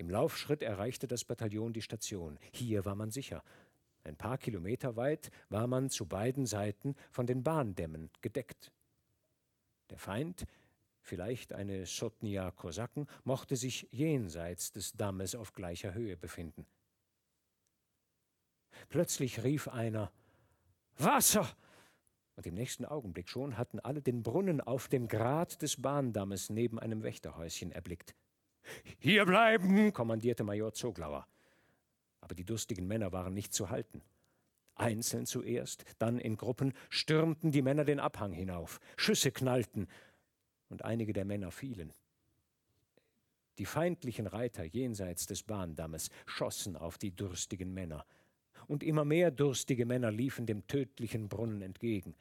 Im 0.00 0.08
Laufschritt 0.08 0.62
erreichte 0.62 1.06
das 1.06 1.26
Bataillon 1.26 1.74
die 1.74 1.82
Station. 1.82 2.38
Hier 2.52 2.86
war 2.86 2.94
man 2.94 3.10
sicher. 3.10 3.44
Ein 4.02 4.16
paar 4.16 4.38
Kilometer 4.38 4.96
weit 4.96 5.30
war 5.50 5.66
man 5.66 5.90
zu 5.90 6.06
beiden 6.06 6.46
Seiten 6.46 6.96
von 7.10 7.26
den 7.26 7.42
Bahndämmen 7.42 8.08
gedeckt. 8.22 8.72
Der 9.90 9.98
Feind, 9.98 10.46
vielleicht 11.02 11.52
eine 11.52 11.84
Sotnia 11.84 12.50
Kosaken, 12.50 13.08
mochte 13.24 13.56
sich 13.56 13.88
jenseits 13.90 14.72
des 14.72 14.94
Dammes 14.94 15.34
auf 15.34 15.52
gleicher 15.52 15.92
Höhe 15.92 16.16
befinden. 16.16 16.64
Plötzlich 18.88 19.44
rief 19.44 19.68
einer 19.68 20.10
Wasser! 20.96 21.46
Und 22.36 22.46
im 22.46 22.54
nächsten 22.54 22.86
Augenblick 22.86 23.28
schon 23.28 23.58
hatten 23.58 23.80
alle 23.80 24.00
den 24.00 24.22
Brunnen 24.22 24.62
auf 24.62 24.88
dem 24.88 25.08
Grat 25.08 25.60
des 25.60 25.82
Bahndammes 25.82 26.48
neben 26.48 26.78
einem 26.78 27.02
Wächterhäuschen 27.02 27.70
erblickt. 27.70 28.14
Hier 28.98 29.24
bleiben, 29.24 29.92
kommandierte 29.92 30.44
Major 30.44 30.72
Zoglauer 30.72 31.26
aber 32.30 32.36
die 32.36 32.44
durstigen 32.44 32.86
Männer 32.86 33.10
waren 33.10 33.34
nicht 33.34 33.52
zu 33.52 33.70
halten. 33.70 34.02
Einzeln 34.76 35.26
zuerst, 35.26 35.84
dann 35.98 36.20
in 36.20 36.36
Gruppen 36.36 36.72
stürmten 36.88 37.50
die 37.50 37.60
Männer 37.60 37.84
den 37.84 37.98
Abhang 37.98 38.32
hinauf, 38.32 38.78
Schüsse 38.96 39.32
knallten, 39.32 39.88
und 40.68 40.84
einige 40.84 41.12
der 41.12 41.24
Männer 41.24 41.50
fielen. 41.50 41.92
Die 43.58 43.66
feindlichen 43.66 44.28
Reiter 44.28 44.62
jenseits 44.62 45.26
des 45.26 45.42
Bahndammes 45.42 46.10
schossen 46.24 46.76
auf 46.76 46.98
die 46.98 47.10
durstigen 47.10 47.74
Männer, 47.74 48.06
und 48.68 48.84
immer 48.84 49.04
mehr 49.04 49.32
durstige 49.32 49.84
Männer 49.84 50.12
liefen 50.12 50.46
dem 50.46 50.66
tödlichen 50.68 51.28
Brunnen 51.28 51.62
entgegen. 51.62 52.14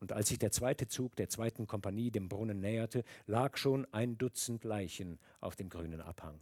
Und 0.00 0.12
als 0.12 0.28
sich 0.28 0.38
der 0.38 0.50
zweite 0.50 0.88
Zug 0.88 1.14
der 1.16 1.28
zweiten 1.28 1.66
Kompanie 1.66 2.10
dem 2.10 2.28
Brunnen 2.28 2.60
näherte, 2.60 3.04
lag 3.26 3.56
schon 3.56 3.86
ein 3.92 4.16
Dutzend 4.16 4.64
Leichen 4.64 5.18
auf 5.40 5.56
dem 5.56 5.68
grünen 5.68 6.00
Abhang. 6.00 6.40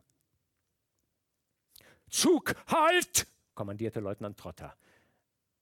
Zug, 2.08 2.54
halt! 2.68 3.26
kommandierte 3.54 3.98
Leutnant 3.98 4.38
Trotter. 4.38 4.76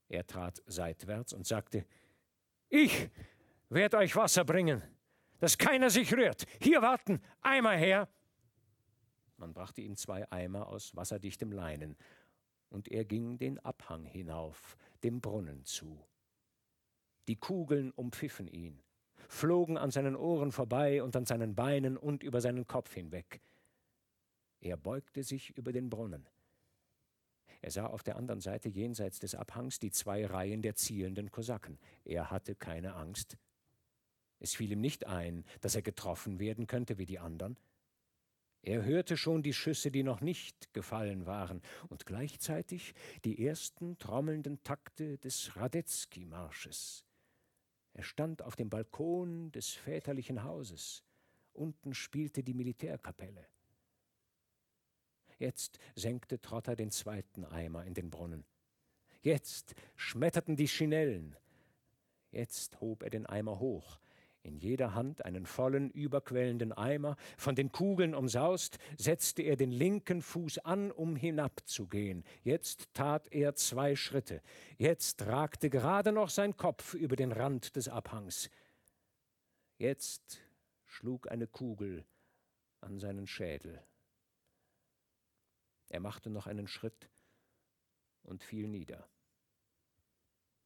Er 0.08 0.26
trat 0.26 0.62
seitwärts 0.66 1.32
und 1.32 1.46
sagte, 1.46 1.86
ich 2.68 3.08
werde 3.70 3.96
euch 3.96 4.14
Wasser 4.14 4.44
bringen, 4.44 4.82
dass 5.38 5.56
keiner 5.56 5.88
sich 5.88 6.12
rührt. 6.12 6.46
Hier 6.60 6.82
warten, 6.82 7.22
Eimer 7.40 7.72
her. 7.72 8.08
Man 9.38 9.54
brachte 9.54 9.80
ihm 9.80 9.96
zwei 9.96 10.30
Eimer 10.30 10.68
aus 10.68 10.94
wasserdichtem 10.94 11.52
Leinen, 11.52 11.96
und 12.68 12.88
er 12.88 13.04
ging 13.04 13.38
den 13.38 13.58
Abhang 13.60 14.04
hinauf, 14.04 14.76
dem 15.02 15.20
Brunnen 15.20 15.64
zu. 15.64 16.04
Die 17.28 17.36
Kugeln 17.36 17.90
umpfiffen 17.92 18.46
ihn, 18.48 18.82
flogen 19.28 19.76
an 19.76 19.90
seinen 19.90 20.16
Ohren 20.16 20.52
vorbei 20.52 21.02
und 21.02 21.16
an 21.16 21.26
seinen 21.26 21.54
Beinen 21.54 21.96
und 21.96 22.22
über 22.22 22.40
seinen 22.40 22.66
Kopf 22.66 22.94
hinweg. 22.94 23.40
Er 24.60 24.76
beugte 24.76 25.22
sich 25.22 25.50
über 25.56 25.72
den 25.72 25.90
Brunnen. 25.90 26.28
Er 27.62 27.70
sah 27.70 27.86
auf 27.86 28.02
der 28.02 28.16
anderen 28.16 28.40
Seite 28.40 28.68
jenseits 28.68 29.18
des 29.18 29.34
Abhangs 29.34 29.78
die 29.78 29.90
zwei 29.90 30.26
Reihen 30.26 30.62
der 30.62 30.76
zielenden 30.76 31.30
Kosaken. 31.30 31.78
Er 32.04 32.30
hatte 32.30 32.54
keine 32.54 32.94
Angst. 32.94 33.36
Es 34.38 34.54
fiel 34.54 34.72
ihm 34.72 34.80
nicht 34.80 35.06
ein, 35.06 35.44
dass 35.62 35.74
er 35.74 35.82
getroffen 35.82 36.38
werden 36.38 36.66
könnte 36.66 36.98
wie 36.98 37.06
die 37.06 37.18
anderen. 37.18 37.58
Er 38.62 38.84
hörte 38.84 39.16
schon 39.16 39.42
die 39.42 39.52
Schüsse, 39.52 39.90
die 39.90 40.02
noch 40.02 40.20
nicht 40.20 40.74
gefallen 40.74 41.26
waren, 41.26 41.62
und 41.88 42.04
gleichzeitig 42.04 42.94
die 43.24 43.46
ersten 43.46 43.96
trommelnden 43.98 44.62
Takte 44.64 45.18
des 45.18 45.56
Radetzky-Marsches. 45.56 47.05
Er 47.96 48.02
stand 48.02 48.42
auf 48.42 48.56
dem 48.56 48.68
Balkon 48.68 49.50
des 49.52 49.70
väterlichen 49.70 50.44
Hauses. 50.44 51.02
Unten 51.54 51.94
spielte 51.94 52.42
die 52.42 52.52
Militärkapelle. 52.52 53.46
Jetzt 55.38 55.78
senkte 55.94 56.38
Trotter 56.38 56.76
den 56.76 56.90
zweiten 56.90 57.46
Eimer 57.46 57.86
in 57.86 57.94
den 57.94 58.10
Brunnen. 58.10 58.44
Jetzt 59.22 59.74
schmetterten 59.94 60.56
die 60.56 60.68
Schinellen. 60.68 61.36
Jetzt 62.32 62.82
hob 62.82 63.02
er 63.02 63.08
den 63.08 63.24
Eimer 63.24 63.60
hoch. 63.60 63.98
In 64.46 64.58
jeder 64.58 64.94
Hand 64.94 65.24
einen 65.24 65.44
vollen, 65.44 65.90
überquellenden 65.90 66.72
Eimer. 66.72 67.16
Von 67.36 67.56
den 67.56 67.72
Kugeln 67.72 68.14
umsaust, 68.14 68.78
setzte 68.96 69.42
er 69.42 69.56
den 69.56 69.72
linken 69.72 70.22
Fuß 70.22 70.58
an, 70.58 70.92
um 70.92 71.16
hinabzugehen. 71.16 72.22
Jetzt 72.44 72.94
tat 72.94 73.26
er 73.32 73.56
zwei 73.56 73.96
Schritte. 73.96 74.40
Jetzt 74.78 75.26
ragte 75.26 75.68
gerade 75.68 76.12
noch 76.12 76.30
sein 76.30 76.56
Kopf 76.56 76.94
über 76.94 77.16
den 77.16 77.32
Rand 77.32 77.74
des 77.74 77.88
Abhangs. 77.88 78.48
Jetzt 79.78 80.40
schlug 80.84 81.28
eine 81.28 81.48
Kugel 81.48 82.04
an 82.80 83.00
seinen 83.00 83.26
Schädel. 83.26 83.82
Er 85.88 85.98
machte 85.98 86.30
noch 86.30 86.46
einen 86.46 86.68
Schritt 86.68 87.10
und 88.22 88.44
fiel 88.44 88.68
nieder. 88.68 89.08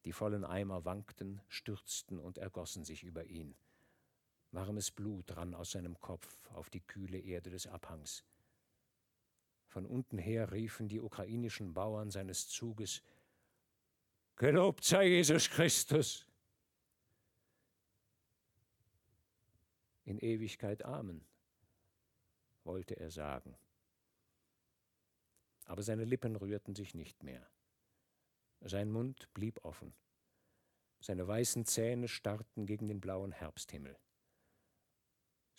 Die 0.05 0.13
vollen 0.13 0.45
Eimer 0.45 0.85
wankten, 0.85 1.41
stürzten 1.49 2.19
und 2.19 2.37
ergossen 2.37 2.85
sich 2.85 3.05
über 3.05 3.25
ihn. 3.25 3.55
Warmes 4.53 4.91
Blut 4.91 5.37
rann 5.37 5.55
aus 5.55 5.73
seinem 5.73 5.99
Kopf 6.01 6.51
auf 6.53 6.71
die 6.71 6.81
kühle 6.81 7.19
Erde 7.19 7.51
des 7.51 7.67
Abhangs. 7.67 8.25
Von 9.67 9.87
unten 9.87 10.19
her 10.19 10.51
riefen 10.51 10.89
die 10.89 11.01
ukrainischen 11.01 11.75
Bauern 11.75 12.11
seines 12.11 12.49
Zuges 12.49 13.03
Gelobt 14.41 14.85
sei 14.85 15.07
Jesus 15.07 15.51
Christus. 15.51 16.27
In 20.07 20.19
Ewigkeit 20.19 20.83
Amen, 20.83 21.27
wollte 22.65 22.99
er 22.99 23.11
sagen. 23.11 23.55
Aber 25.67 25.83
seine 25.83 26.05
Lippen 26.05 26.37
rührten 26.37 26.75
sich 26.75 26.95
nicht 26.95 27.23
mehr. 27.23 27.47
Sein 28.63 28.91
Mund 28.91 29.29
blieb 29.35 29.63
offen. 29.63 29.93
Seine 31.01 31.29
weißen 31.29 31.67
Zähne 31.67 32.09
starrten 32.09 32.65
gegen 32.65 32.89
den 32.89 33.03
blauen 33.03 33.33
Herbsthimmel. 33.33 33.95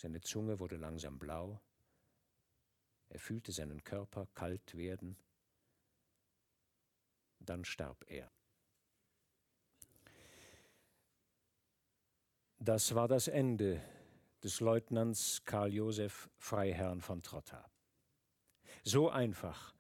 Seine 0.02 0.20
Zunge 0.22 0.60
wurde 0.60 0.78
langsam 0.78 1.20
blau. 1.20 1.62
Er 3.10 3.20
fühlte 3.20 3.52
seinen 3.52 3.84
Körper 3.84 4.28
kalt 4.34 4.76
werden. 4.76 5.16
Dann 7.40 7.64
starb 7.64 8.04
er. 8.08 8.32
Das 12.58 12.96
war 12.96 13.08
das 13.08 13.28
Ende 13.28 13.80
des 14.44 14.60
Leutnants 14.60 15.44
Karl 15.46 15.72
Josef 15.72 16.32
Freiherrn 16.40 17.02
von 17.02 17.22
Trotta. 17.22 17.70
So 18.84 19.12
einfach 19.12 19.76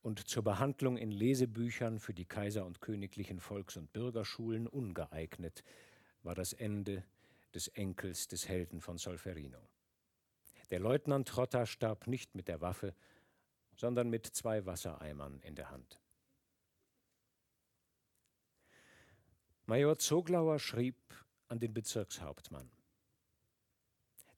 und 0.00 0.26
zur 0.26 0.42
Behandlung 0.42 0.96
in 0.96 1.10
Lesebüchern 1.10 1.98
für 1.98 2.14
die 2.14 2.24
Kaiser- 2.24 2.64
und 2.64 2.80
königlichen 2.80 3.40
Volks- 3.40 3.76
und 3.76 3.92
Bürgerschulen 3.92 4.66
ungeeignet 4.66 5.62
war 6.22 6.34
das 6.34 6.54
Ende 6.54 7.04
des 7.54 7.68
Enkels 7.68 8.28
des 8.28 8.48
Helden 8.48 8.80
von 8.80 8.98
Solferino. 8.98 9.60
Der 10.70 10.80
Leutnant 10.80 11.28
Trotta 11.28 11.66
starb 11.66 12.06
nicht 12.06 12.34
mit 12.34 12.48
der 12.48 12.60
Waffe, 12.60 12.94
sondern 13.76 14.08
mit 14.08 14.26
zwei 14.26 14.66
Wassereimern 14.66 15.40
in 15.40 15.54
der 15.54 15.70
Hand. 15.70 16.00
Major 19.66 19.98
Zoglauer 19.98 20.58
schrieb 20.58 20.96
an 21.48 21.60
den 21.60 21.72
Bezirkshauptmann. 21.72 22.70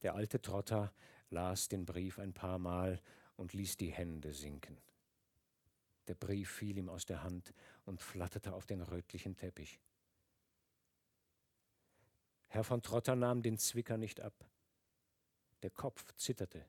Der 0.02 0.14
alte 0.14 0.40
Trotter 0.40 0.92
las 1.30 1.68
den 1.68 1.86
Brief 1.86 2.18
ein 2.18 2.32
paar 2.32 2.58
Mal 2.58 3.00
und 3.36 3.52
ließ 3.52 3.76
die 3.76 3.92
Hände 3.92 4.32
sinken. 4.32 4.78
Der 6.08 6.14
Brief 6.14 6.50
fiel 6.50 6.78
ihm 6.78 6.88
aus 6.88 7.06
der 7.06 7.22
Hand 7.22 7.54
und 7.84 8.02
flatterte 8.02 8.52
auf 8.52 8.66
den 8.66 8.82
rötlichen 8.82 9.36
Teppich. 9.36 9.80
Herr 12.52 12.64
von 12.64 12.82
Trotter 12.82 13.16
nahm 13.16 13.40
den 13.40 13.56
Zwicker 13.56 13.96
nicht 13.96 14.20
ab. 14.20 14.34
Der 15.62 15.70
Kopf 15.70 16.12
zitterte 16.16 16.66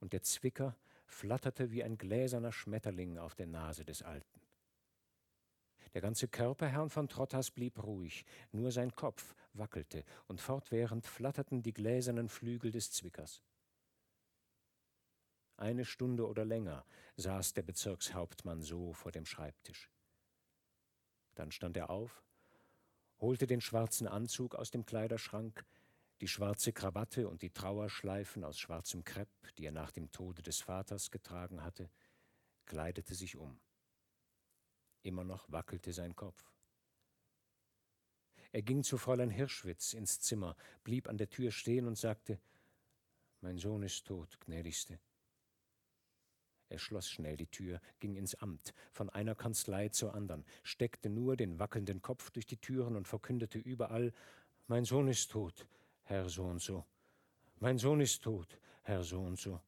und 0.00 0.14
der 0.14 0.22
Zwicker 0.22 0.78
flatterte 1.04 1.70
wie 1.70 1.84
ein 1.84 1.98
gläserner 1.98 2.52
Schmetterling 2.52 3.18
auf 3.18 3.34
der 3.34 3.46
Nase 3.46 3.84
des 3.84 4.02
Alten. 4.02 4.40
Der 5.92 6.00
ganze 6.00 6.26
Körper 6.26 6.68
Herrn 6.68 6.88
von 6.88 7.06
Trotters 7.06 7.50
blieb 7.50 7.84
ruhig, 7.84 8.24
nur 8.50 8.72
sein 8.72 8.94
Kopf 8.94 9.34
wackelte 9.52 10.04
und 10.26 10.40
fortwährend 10.40 11.06
flatterten 11.06 11.62
die 11.62 11.74
gläsernen 11.74 12.30
Flügel 12.30 12.70
des 12.70 12.90
Zwickers. 12.90 13.42
Eine 15.58 15.84
Stunde 15.84 16.26
oder 16.26 16.46
länger 16.46 16.86
saß 17.16 17.52
der 17.52 17.62
Bezirkshauptmann 17.62 18.62
so 18.62 18.94
vor 18.94 19.12
dem 19.12 19.26
Schreibtisch. 19.26 19.90
Dann 21.34 21.50
stand 21.50 21.76
er 21.76 21.90
auf, 21.90 22.24
holte 23.18 23.46
den 23.46 23.60
schwarzen 23.60 24.06
Anzug 24.06 24.54
aus 24.54 24.70
dem 24.70 24.86
Kleiderschrank, 24.86 25.64
die 26.20 26.28
schwarze 26.28 26.72
Krawatte 26.72 27.28
und 27.28 27.42
die 27.42 27.50
Trauerschleifen 27.50 28.44
aus 28.44 28.58
schwarzem 28.58 29.04
Krepp, 29.04 29.28
die 29.58 29.66
er 29.66 29.72
nach 29.72 29.90
dem 29.90 30.10
Tode 30.10 30.42
des 30.42 30.60
Vaters 30.60 31.10
getragen 31.10 31.62
hatte, 31.62 31.90
kleidete 32.66 33.14
sich 33.14 33.36
um. 33.36 33.60
Immer 35.02 35.24
noch 35.24 35.50
wackelte 35.50 35.92
sein 35.92 36.16
Kopf. 36.16 36.54
Er 38.52 38.62
ging 38.62 38.84
zu 38.84 38.98
Fräulein 38.98 39.30
Hirschwitz 39.30 39.94
ins 39.94 40.20
Zimmer, 40.20 40.56
blieb 40.84 41.08
an 41.08 41.18
der 41.18 41.28
Tür 41.28 41.50
stehen 41.50 41.86
und 41.86 41.98
sagte 41.98 42.40
Mein 43.40 43.58
Sohn 43.58 43.82
ist 43.82 44.06
tot, 44.06 44.38
gnädigste. 44.40 45.00
Er 46.74 46.80
schloss 46.80 47.08
schnell 47.08 47.36
die 47.36 47.46
Tür, 47.46 47.80
ging 48.00 48.16
ins 48.16 48.34
Amt, 48.34 48.74
von 48.90 49.08
einer 49.08 49.36
Kanzlei 49.36 49.90
zur 49.90 50.12
anderen, 50.12 50.44
steckte 50.64 51.08
nur 51.08 51.36
den 51.36 51.60
wackelnden 51.60 52.02
Kopf 52.02 52.32
durch 52.32 52.46
die 52.46 52.56
Türen 52.56 52.96
und 52.96 53.06
verkündete 53.06 53.60
überall 53.60 54.12
Mein 54.66 54.84
Sohn 54.84 55.06
ist 55.06 55.30
tot, 55.30 55.68
Herr 56.02 56.28
so 56.28 56.42
und 56.42 56.60
so. 56.60 56.84
Mein 57.60 57.78
Sohn 57.78 58.00
ist 58.00 58.24
tot, 58.24 58.58
Herr 58.82 59.04
so 59.04 59.20
und 59.20 59.38
so. 59.38 59.60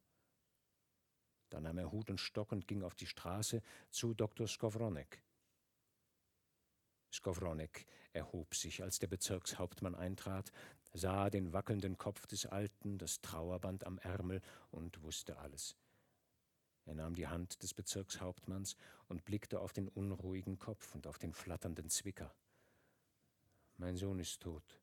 Dann 1.48 1.62
nahm 1.62 1.78
er 1.78 1.92
Hut 1.92 2.11
und 2.11 2.18
Stock 2.18 2.50
und 2.50 2.66
ging 2.66 2.82
auf 2.82 2.96
die 2.96 3.07
Straße 3.07 3.62
zu 3.88 4.12
Dr. 4.12 4.48
Skowronek. 4.48 5.22
Skowronek 7.12 7.86
erhob 8.14 8.52
sich, 8.57 8.82
als 8.82 8.98
der 8.98 9.07
Bezirkshauptmann 9.07 9.94
eintrat, 9.94 10.50
sah 10.92 11.30
den 11.30 11.52
wackelnden 11.52 11.98
Kopf 11.98 12.26
des 12.26 12.46
Alten, 12.46 12.98
das 12.98 13.20
Trauerband 13.20 13.86
am 13.86 13.98
Ärmel 13.98 14.42
und 14.72 15.04
wusste 15.04 15.38
alles. 15.38 15.76
Er 16.87 16.95
nahm 16.95 17.16
die 17.16 17.26
Hand 17.26 17.62
des 17.62 17.74
Bezirkshauptmanns 17.74 18.76
und 19.09 19.24
blickte 19.24 19.61
auf 19.61 19.72
den 19.72 19.89
unruhigen 19.89 20.59
Kopf 20.59 20.95
und 20.95 21.07
auf 21.07 21.18
den 21.18 21.32
flatternden 21.32 21.91
Zwicker. 21.91 22.32
Mein 23.76 23.97
Sohn 23.97 24.20
ist 24.20 24.41
tot, 24.41 24.80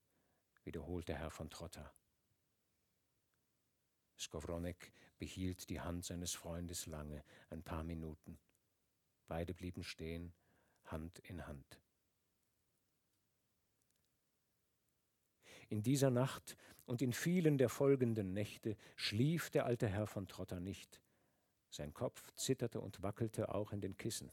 wiederholte 0.66 1.16
Herr 1.16 1.32
von 1.32 1.50
Trotta. 1.50 1.94
Skowronek 4.20 4.92
behielt 5.18 5.70
die 5.70 5.80
Hand 5.80 6.04
seines 6.04 6.34
Freundes 6.34 6.86
lange, 6.86 7.24
ein 7.50 7.64
paar 7.64 7.84
Minuten. 7.84 8.38
Beide 9.28 9.54
blieben 9.54 9.84
stehen, 9.84 10.34
Hand 10.86 11.20
in 11.20 11.48
Hand. 11.48 11.80
In 15.70 15.82
dieser 15.82 16.12
Nacht 16.12 16.58
und 16.86 17.02
in 17.02 17.14
vielen 17.14 17.58
der 17.58 17.70
folgenden 17.70 18.34
Nächte 18.34 18.78
schlief 18.96 19.50
der 19.50 19.66
alte 19.66 19.88
Herr 19.88 20.06
von 20.06 20.28
Trotta 20.28 20.60
nicht. 20.60 21.03
Sein 21.74 21.92
Kopf 21.92 22.32
zitterte 22.36 22.80
und 22.80 23.02
wackelte 23.02 23.52
auch 23.56 23.72
in 23.72 23.82
den 23.82 23.98
Kissen. 23.98 24.32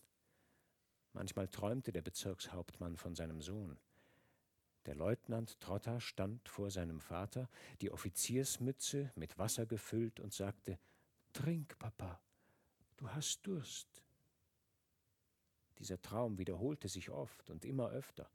Manchmal 1.15 1.49
träumte 1.49 1.91
der 1.91 2.03
Bezirkshauptmann 2.03 2.99
von 2.99 3.15
seinem 3.15 3.41
Sohn. 3.41 3.79
Der 4.85 4.95
Leutnant 4.95 5.59
Trotter 5.59 6.03
stand 6.03 6.47
vor 6.51 6.71
seinem 6.71 7.01
Vater, 7.01 7.49
die 7.81 7.91
Offiziersmütze 7.91 9.11
mit 9.15 9.39
Wasser 9.39 9.65
gefüllt 9.65 10.21
und 10.21 10.35
sagte, 10.35 10.79
Trink, 11.33 11.79
Papa, 11.79 12.21
du 12.99 13.09
hast 13.09 13.47
Durst. 13.47 13.89
Dieser 15.79 16.03
Traum 16.03 16.37
wiederholte 16.37 16.89
sich 16.89 17.09
oft 17.09 17.49
und 17.49 17.65
immer 17.65 17.89
öfter 17.89 18.31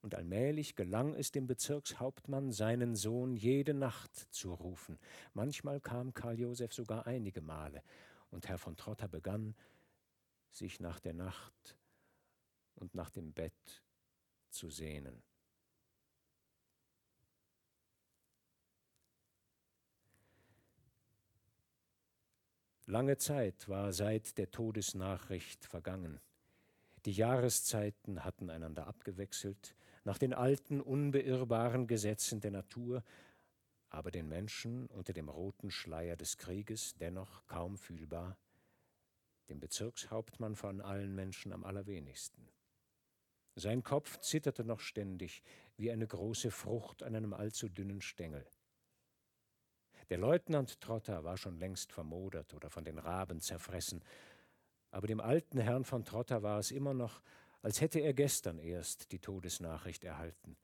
und 0.00 0.14
allmählich 0.14 0.76
gelang 0.76 1.14
es 1.14 1.30
dem 1.32 1.46
Bezirkshauptmann, 1.46 2.52
seinen 2.52 2.94
Sohn 2.94 3.36
jede 3.36 3.74
Nacht 3.74 4.14
zu 4.32 4.52
rufen. 4.52 4.98
Manchmal 5.34 5.80
kam 5.80 6.14
Karl 6.14 6.38
Josef 6.38 6.72
sogar 6.72 7.06
einige 7.06 7.40
Male, 7.40 7.82
und 8.30 8.48
Herr 8.48 8.58
von 8.58 8.76
Trotter 8.76 9.08
begann, 9.08 9.54
sich 10.50 10.80
nach 10.80 11.00
der 11.00 11.14
Nacht 11.14 11.76
und 12.74 12.94
nach 12.94 13.10
dem 13.10 13.32
Bett 13.32 13.82
zu 14.50 14.70
sehnen. 14.70 15.22
Lange 22.86 23.18
Zeit 23.18 23.68
war 23.68 23.92
seit 23.92 24.38
der 24.38 24.50
Todesnachricht 24.50 25.66
vergangen. 25.66 26.20
Die 27.04 27.12
Jahreszeiten 27.12 28.24
hatten 28.24 28.48
einander 28.48 28.86
abgewechselt, 28.86 29.74
nach 30.08 30.16
den 30.16 30.32
alten, 30.32 30.80
unbeirrbaren 30.80 31.86
Gesetzen 31.86 32.40
der 32.40 32.50
Natur, 32.50 33.04
aber 33.90 34.10
den 34.10 34.26
Menschen 34.26 34.86
unter 34.86 35.12
dem 35.12 35.28
roten 35.28 35.70
Schleier 35.70 36.16
des 36.16 36.38
Krieges 36.38 36.94
dennoch 36.94 37.46
kaum 37.46 37.76
fühlbar, 37.76 38.38
dem 39.50 39.60
Bezirkshauptmann 39.60 40.56
von 40.56 40.80
allen 40.80 41.14
Menschen 41.14 41.52
am 41.52 41.62
allerwenigsten. 41.62 42.48
Sein 43.54 43.82
Kopf 43.82 44.18
zitterte 44.20 44.64
noch 44.64 44.80
ständig 44.80 45.42
wie 45.76 45.92
eine 45.92 46.06
große 46.06 46.50
Frucht 46.50 47.02
an 47.02 47.14
einem 47.14 47.34
allzu 47.34 47.68
dünnen 47.68 48.00
Stängel. 48.00 48.46
Der 50.08 50.16
Leutnant 50.16 50.80
Trotter 50.80 51.22
war 51.22 51.36
schon 51.36 51.58
längst 51.58 51.92
vermodert 51.92 52.54
oder 52.54 52.70
von 52.70 52.84
den 52.84 52.96
Raben 52.96 53.42
zerfressen, 53.42 54.02
aber 54.90 55.06
dem 55.06 55.20
alten 55.20 55.58
Herrn 55.58 55.84
von 55.84 56.06
Trotter 56.06 56.42
war 56.42 56.60
es 56.60 56.70
immer 56.70 56.94
noch, 56.94 57.20
als 57.62 57.80
hätte 57.80 58.00
er 58.00 58.14
gestern 58.14 58.58
erst 58.58 59.12
die 59.12 59.18
Todesnachricht 59.18 60.04
erhalten. 60.04 60.56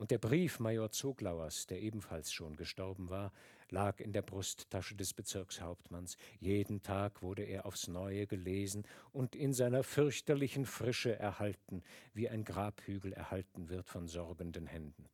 Und 0.00 0.10
der 0.10 0.18
Brief 0.18 0.60
Major 0.60 0.90
Zoglauers, 0.90 1.66
der 1.66 1.82
ebenfalls 1.82 2.32
schon 2.32 2.56
gestorben 2.56 3.10
war, 3.10 3.32
lag 3.68 4.00
in 4.00 4.12
der 4.12 4.22
Brusttasche 4.22 4.94
des 4.94 5.12
Bezirkshauptmanns. 5.12 6.16
Jeden 6.38 6.82
Tag 6.82 7.20
wurde 7.20 7.42
er 7.42 7.66
aufs 7.66 7.86
Neue 7.86 8.26
gelesen 8.26 8.86
und 9.12 9.36
in 9.36 9.52
seiner 9.52 9.82
fürchterlichen 9.82 10.64
Frische 10.64 11.18
erhalten, 11.18 11.82
wie 12.14 12.30
ein 12.30 12.44
Grabhügel 12.44 13.12
erhalten 13.12 13.68
wird 13.68 13.90
von 13.90 14.08
sorgenden 14.08 14.66
Händen. 14.66 15.06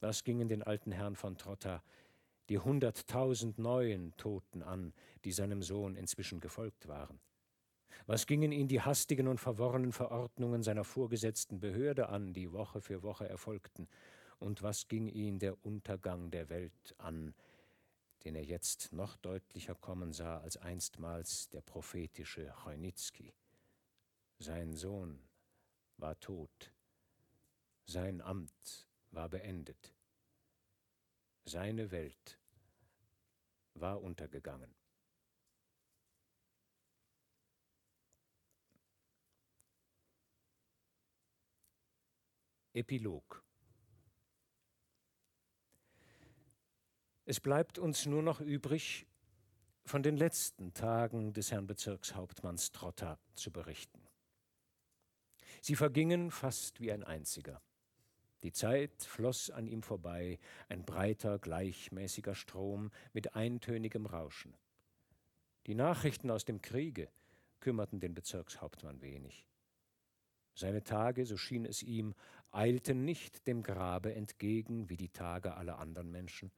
Was 0.00 0.24
gingen 0.24 0.48
den 0.48 0.64
alten 0.64 0.90
Herrn 0.90 1.14
von 1.14 1.38
Trotta 1.38 1.84
die 2.48 2.58
hunderttausend 2.58 3.58
neuen 3.58 4.16
Toten 4.16 4.62
an, 4.62 4.92
die 5.24 5.32
seinem 5.32 5.62
Sohn 5.62 5.94
inzwischen 5.94 6.40
gefolgt 6.40 6.88
waren? 6.88 7.20
Was 8.06 8.26
gingen 8.26 8.52
ihn 8.52 8.68
die 8.68 8.80
hastigen 8.80 9.26
und 9.26 9.38
verworrenen 9.38 9.92
Verordnungen 9.92 10.62
seiner 10.62 10.84
vorgesetzten 10.84 11.58
Behörde 11.58 12.08
an, 12.08 12.32
die 12.32 12.52
Woche 12.52 12.80
für 12.80 13.02
Woche 13.02 13.28
erfolgten? 13.28 13.88
Und 14.38 14.62
was 14.62 14.86
ging 14.88 15.08
ihn 15.08 15.38
der 15.38 15.64
Untergang 15.64 16.30
der 16.30 16.48
Welt 16.48 16.94
an, 16.98 17.34
den 18.24 18.34
er 18.36 18.44
jetzt 18.44 18.92
noch 18.92 19.16
deutlicher 19.16 19.74
kommen 19.74 20.12
sah 20.12 20.38
als 20.38 20.56
einstmals 20.56 21.48
der 21.50 21.62
prophetische 21.62 22.52
Chojnitzki? 22.64 23.34
Sein 24.38 24.74
Sohn 24.74 25.18
war 25.96 26.18
tot, 26.20 26.72
sein 27.86 28.20
Amt 28.20 28.88
war 29.10 29.28
beendet, 29.28 29.94
seine 31.44 31.90
Welt 31.90 32.38
war 33.74 34.02
untergegangen. 34.02 34.74
Epilog 42.76 43.42
Es 47.24 47.40
bleibt 47.40 47.78
uns 47.78 48.04
nur 48.04 48.22
noch 48.22 48.42
übrig, 48.42 49.06
von 49.86 50.02
den 50.02 50.18
letzten 50.18 50.74
Tagen 50.74 51.32
des 51.32 51.50
Herrn 51.50 51.66
Bezirkshauptmanns 51.66 52.72
Trotter 52.72 53.18
zu 53.34 53.50
berichten. 53.50 54.06
Sie 55.62 55.74
vergingen 55.74 56.30
fast 56.30 56.82
wie 56.82 56.92
ein 56.92 57.02
einziger. 57.02 57.62
Die 58.42 58.52
Zeit 58.52 59.02
floss 59.02 59.48
an 59.48 59.66
ihm 59.66 59.82
vorbei, 59.82 60.38
ein 60.68 60.84
breiter, 60.84 61.38
gleichmäßiger 61.38 62.34
Strom 62.34 62.90
mit 63.14 63.34
eintönigem 63.34 64.04
Rauschen. 64.04 64.54
Die 65.66 65.74
Nachrichten 65.74 66.30
aus 66.30 66.44
dem 66.44 66.60
Kriege 66.60 67.08
kümmerten 67.60 68.00
den 68.00 68.12
Bezirkshauptmann 68.12 69.00
wenig. 69.00 69.46
Seine 70.58 70.82
Tage, 70.82 71.26
so 71.26 71.36
schien 71.36 71.66
es 71.66 71.82
ihm, 71.82 72.14
eilten 72.50 73.04
nicht 73.04 73.46
dem 73.46 73.62
Grabe 73.62 74.14
entgegen 74.14 74.88
wie 74.88 74.96
die 74.96 75.10
Tage 75.10 75.54
aller 75.54 75.78
anderen 75.78 76.10
Menschen. 76.10 76.50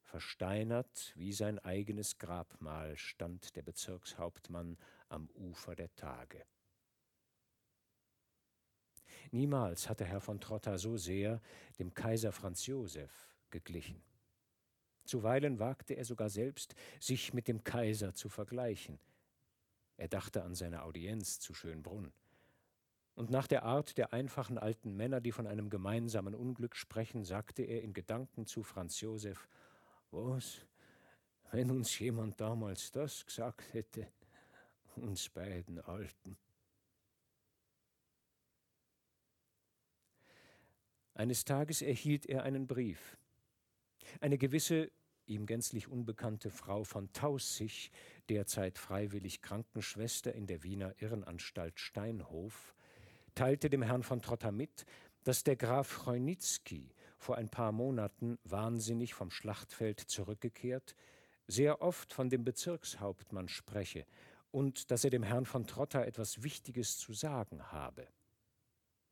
Versteinert 0.00 1.12
wie 1.14 1.34
sein 1.34 1.58
eigenes 1.58 2.16
Grabmal 2.16 2.96
stand 2.96 3.54
der 3.54 3.60
Bezirkshauptmann 3.60 4.78
am 5.10 5.28
Ufer 5.34 5.76
der 5.76 5.94
Tage. 5.94 6.42
Niemals 9.30 9.90
hatte 9.90 10.06
Herr 10.06 10.22
von 10.22 10.40
Trotta 10.40 10.78
so 10.78 10.96
sehr 10.96 11.42
dem 11.78 11.92
Kaiser 11.92 12.32
Franz 12.32 12.64
Josef 12.64 13.36
geglichen. 13.50 14.02
Zuweilen 15.04 15.58
wagte 15.58 15.92
er 15.92 16.06
sogar 16.06 16.30
selbst, 16.30 16.74
sich 16.98 17.34
mit 17.34 17.46
dem 17.46 17.62
Kaiser 17.62 18.14
zu 18.14 18.30
vergleichen. 18.30 18.98
Er 19.98 20.08
dachte 20.08 20.44
an 20.44 20.54
seine 20.54 20.82
Audienz 20.84 21.40
zu 21.40 21.52
Schönbrunn 21.52 22.10
und 23.18 23.30
nach 23.30 23.48
der 23.48 23.64
Art 23.64 23.98
der 23.98 24.12
einfachen 24.12 24.58
alten 24.58 24.96
Männer, 24.96 25.20
die 25.20 25.32
von 25.32 25.48
einem 25.48 25.70
gemeinsamen 25.70 26.36
Unglück 26.36 26.76
sprechen, 26.76 27.24
sagte 27.24 27.64
er 27.64 27.82
in 27.82 27.92
Gedanken 27.92 28.46
zu 28.46 28.62
Franz 28.62 29.00
Josef, 29.00 29.48
was, 30.12 30.64
wenn 31.50 31.72
uns 31.72 31.98
jemand 31.98 32.40
damals 32.40 32.92
das 32.92 33.26
gesagt 33.26 33.74
hätte, 33.74 34.06
uns 34.94 35.30
beiden 35.30 35.80
Alten. 35.80 36.38
Eines 41.14 41.44
Tages 41.44 41.82
erhielt 41.82 42.24
er 42.24 42.44
einen 42.44 42.68
Brief. 42.68 43.18
Eine 44.20 44.38
gewisse, 44.38 44.92
ihm 45.26 45.46
gänzlich 45.46 45.88
unbekannte 45.88 46.50
Frau 46.50 46.84
von 46.84 47.12
Taussig, 47.12 47.90
derzeit 48.28 48.78
freiwillig 48.78 49.42
Krankenschwester 49.42 50.32
in 50.32 50.46
der 50.46 50.62
Wiener 50.62 50.94
Irrenanstalt 51.02 51.80
Steinhof, 51.80 52.76
teilte 53.38 53.70
dem 53.70 53.82
Herrn 53.82 54.02
von 54.02 54.20
Trotta 54.20 54.50
mit, 54.50 54.84
dass 55.22 55.44
der 55.44 55.54
Graf 55.54 56.04
Chojnitzki 56.04 56.90
vor 57.18 57.36
ein 57.36 57.48
paar 57.48 57.70
Monaten 57.70 58.36
wahnsinnig 58.42 59.14
vom 59.14 59.30
Schlachtfeld 59.30 60.00
zurückgekehrt, 60.00 60.96
sehr 61.46 61.80
oft 61.80 62.12
von 62.12 62.30
dem 62.30 62.42
Bezirkshauptmann 62.42 63.48
spreche 63.48 64.06
und 64.50 64.90
dass 64.90 65.04
er 65.04 65.10
dem 65.10 65.22
Herrn 65.22 65.46
von 65.46 65.68
Trotta 65.68 66.02
etwas 66.02 66.42
Wichtiges 66.42 66.98
zu 66.98 67.12
sagen 67.12 67.70
habe. 67.70 68.08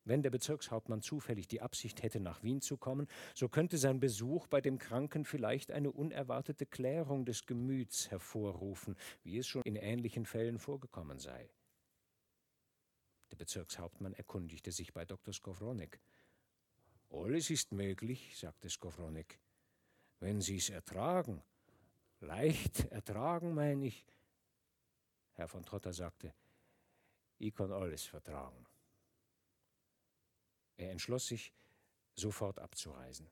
Wenn 0.05 0.25
der 0.25 0.31
Bezirkshauptmann 0.31 1.03
zufällig 1.03 1.47
die 1.47 1.63
Absicht 1.63 2.03
hätte, 2.03 2.19
nach 2.19 2.43
Wien 2.43 2.61
zu 2.61 2.77
kommen, 2.77 3.07
so 3.33 3.49
könnte 3.49 3.79
sein 3.79 4.01
Besuch 4.01 4.49
bei 4.49 4.61
dem 4.61 4.79
Kranken 4.79 5.25
vielleicht 5.25 5.71
eine 5.71 5.93
unerwartete 5.93 6.67
Klärung 6.67 7.27
des 7.27 7.47
Gemüts 7.47 8.11
hervorrufen, 8.11 8.97
wie 9.23 9.39
es 9.39 9.47
schon 9.47 9.63
in 9.63 9.77
ähnlichen 9.77 10.27
Fällen 10.27 10.59
vorgekommen 10.59 11.21
sei. 11.21 11.49
Der 13.31 13.37
Bezirkshauptmann 13.37 14.15
erkundigte 14.15 14.73
sich 14.73 14.93
bei 14.93 15.05
Dr. 15.05 15.35
Skowronek. 15.35 16.01
Alles 17.11 17.51
ist 17.51 17.73
möglich, 17.73 18.37
sagte 18.37 18.69
Skowronek, 18.69 19.39
wenn 20.21 20.41
Sie 20.41 20.57
es 20.57 20.71
ertragen. 20.71 21.43
Leicht 22.21 22.91
ertragen, 22.91 23.55
meine 23.55 23.87
ich. 23.87 24.05
Herr 25.35 25.49
von 25.49 25.65
Trotter 25.65 25.93
sagte, 25.93 26.33
ich 27.39 27.55
kann 27.55 27.71
alles 27.71 28.05
vertragen. 28.05 28.67
Er 30.77 30.91
entschloss 30.91 31.27
sich, 31.29 31.53
sofort 32.15 32.59
abzureisen. 32.59 33.29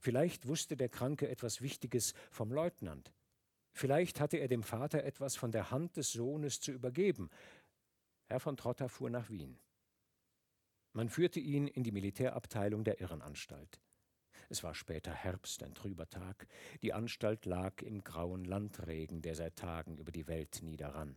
Vielleicht 0.00 0.46
wusste 0.46 0.76
der 0.76 0.88
Kranke 0.88 1.28
etwas 1.28 1.60
Wichtiges 1.60 2.14
vom 2.30 2.52
Leutnant. 2.52 3.12
Vielleicht 3.72 4.20
hatte 4.20 4.38
er 4.38 4.48
dem 4.48 4.62
Vater 4.62 5.04
etwas 5.04 5.36
von 5.36 5.52
der 5.52 5.70
Hand 5.70 5.96
des 5.96 6.12
Sohnes 6.12 6.60
zu 6.60 6.72
übergeben, 6.72 7.30
Herr 8.28 8.40
von 8.40 8.58
Trotter 8.58 8.90
fuhr 8.90 9.08
nach 9.08 9.30
Wien. 9.30 9.58
Man 10.92 11.08
führte 11.08 11.40
ihn 11.40 11.66
in 11.66 11.82
die 11.82 11.92
Militärabteilung 11.92 12.84
der 12.84 13.00
Irrenanstalt. 13.00 13.80
Es 14.50 14.62
war 14.62 14.74
später 14.74 15.12
Herbst, 15.12 15.62
ein 15.62 15.74
trüber 15.74 16.08
Tag. 16.10 16.46
Die 16.82 16.92
Anstalt 16.92 17.46
lag 17.46 17.80
im 17.80 18.04
grauen 18.04 18.44
Landregen, 18.44 19.22
der 19.22 19.34
seit 19.34 19.56
Tagen 19.56 19.96
über 19.96 20.12
die 20.12 20.26
Welt 20.26 20.60
niederrann. 20.62 21.16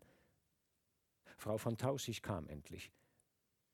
Frau 1.38 1.58
von 1.58 1.78
Tausig 1.78 2.22
kam 2.22 2.48
endlich. 2.48 2.94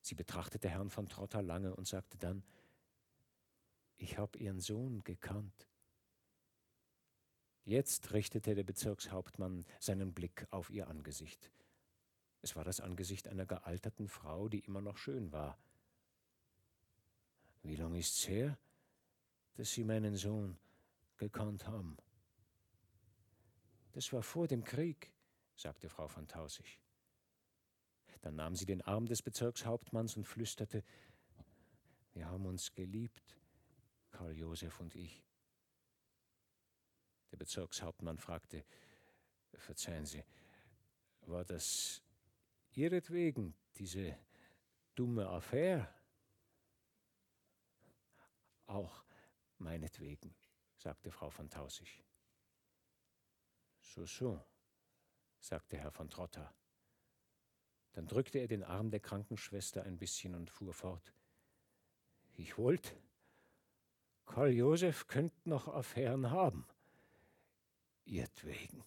Sie 0.01 0.15
betrachtete 0.15 0.69
Herrn 0.69 0.89
von 0.89 1.07
Trotter 1.07 1.43
lange 1.43 1.75
und 1.75 1.87
sagte 1.87 2.17
dann, 2.17 2.43
ich 3.97 4.17
habe 4.17 4.39
Ihren 4.39 4.59
Sohn 4.59 5.03
gekannt. 5.03 5.67
Jetzt 7.65 8.13
richtete 8.13 8.55
der 8.55 8.63
Bezirkshauptmann 8.63 9.65
seinen 9.79 10.13
Blick 10.13 10.47
auf 10.49 10.69
ihr 10.71 10.87
Angesicht. 10.87 11.51
Es 12.41 12.55
war 12.55 12.63
das 12.63 12.79
Angesicht 12.79 13.27
einer 13.27 13.45
gealterten 13.45 14.07
Frau, 14.07 14.47
die 14.47 14.59
immer 14.59 14.81
noch 14.81 14.97
schön 14.97 15.31
war. 15.31 15.57
Wie 17.63 17.75
lange 17.75 17.99
ist's 17.99 18.27
her, 18.27 18.57
dass 19.55 19.71
Sie 19.71 19.83
meinen 19.83 20.15
Sohn 20.15 20.57
gekannt 21.17 21.67
haben? 21.67 21.97
Das 23.93 24.13
war 24.13 24.21
vor 24.21 24.47
dem 24.47 24.63
Krieg, 24.63 25.11
sagte 25.55 25.89
Frau 25.89 26.07
von 26.07 26.27
Tausig. 26.27 26.79
Dann 28.21 28.35
nahm 28.35 28.55
sie 28.55 28.65
den 28.65 28.81
Arm 28.81 29.05
des 29.05 29.21
Bezirkshauptmanns 29.21 30.17
und 30.17 30.25
flüsterte, 30.25 30.83
wir 32.13 32.27
haben 32.27 32.45
uns 32.45 32.73
geliebt, 32.73 33.37
Karl 34.11 34.33
Josef 34.33 34.79
und 34.79 34.95
ich. 34.95 35.23
Der 37.31 37.37
Bezirkshauptmann 37.37 38.17
fragte, 38.17 38.65
verzeihen 39.53 40.05
Sie, 40.05 40.23
war 41.21 41.45
das 41.45 42.01
ihretwegen 42.77 43.55
diese 43.77 44.15
dumme 44.93 45.27
Affäre. 45.27 45.89
Auch 48.67 49.03
meinetwegen, 49.57 50.35
sagte 50.75 51.11
Frau 51.11 51.29
von 51.31 51.49
Tausig. 51.49 52.03
So, 53.79 54.05
so, 54.05 54.43
sagte 55.39 55.77
Herr 55.77 55.91
von 55.91 56.09
Trotter. 56.09 56.53
Dann 57.93 58.05
drückte 58.05 58.37
er 58.37 58.47
den 58.47 58.63
Arm 58.63 58.91
der 58.91 58.99
Krankenschwester 58.99 59.81
ein 59.83 59.97
bisschen 59.97 60.35
und 60.35 60.51
fuhr 60.51 60.73
fort. 60.73 61.13
Ich 62.35 62.59
wollte, 62.59 62.95
Karl 64.27 64.51
Josef 64.51 65.07
könnte 65.07 65.49
noch 65.49 65.67
Affären 65.67 66.29
haben. 66.29 66.67
Ihretwegen. 68.05 68.83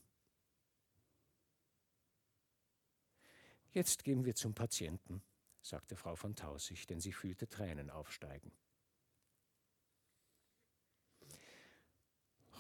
Jetzt 3.72 4.02
gehen 4.02 4.24
wir 4.24 4.34
zum 4.34 4.54
Patienten, 4.54 5.22
sagte 5.62 5.94
Frau 5.94 6.16
von 6.16 6.34
Tausig, 6.34 6.86
denn 6.86 7.00
sie 7.00 7.12
fühlte 7.12 7.48
Tränen 7.48 7.90
aufsteigen. 7.90 8.52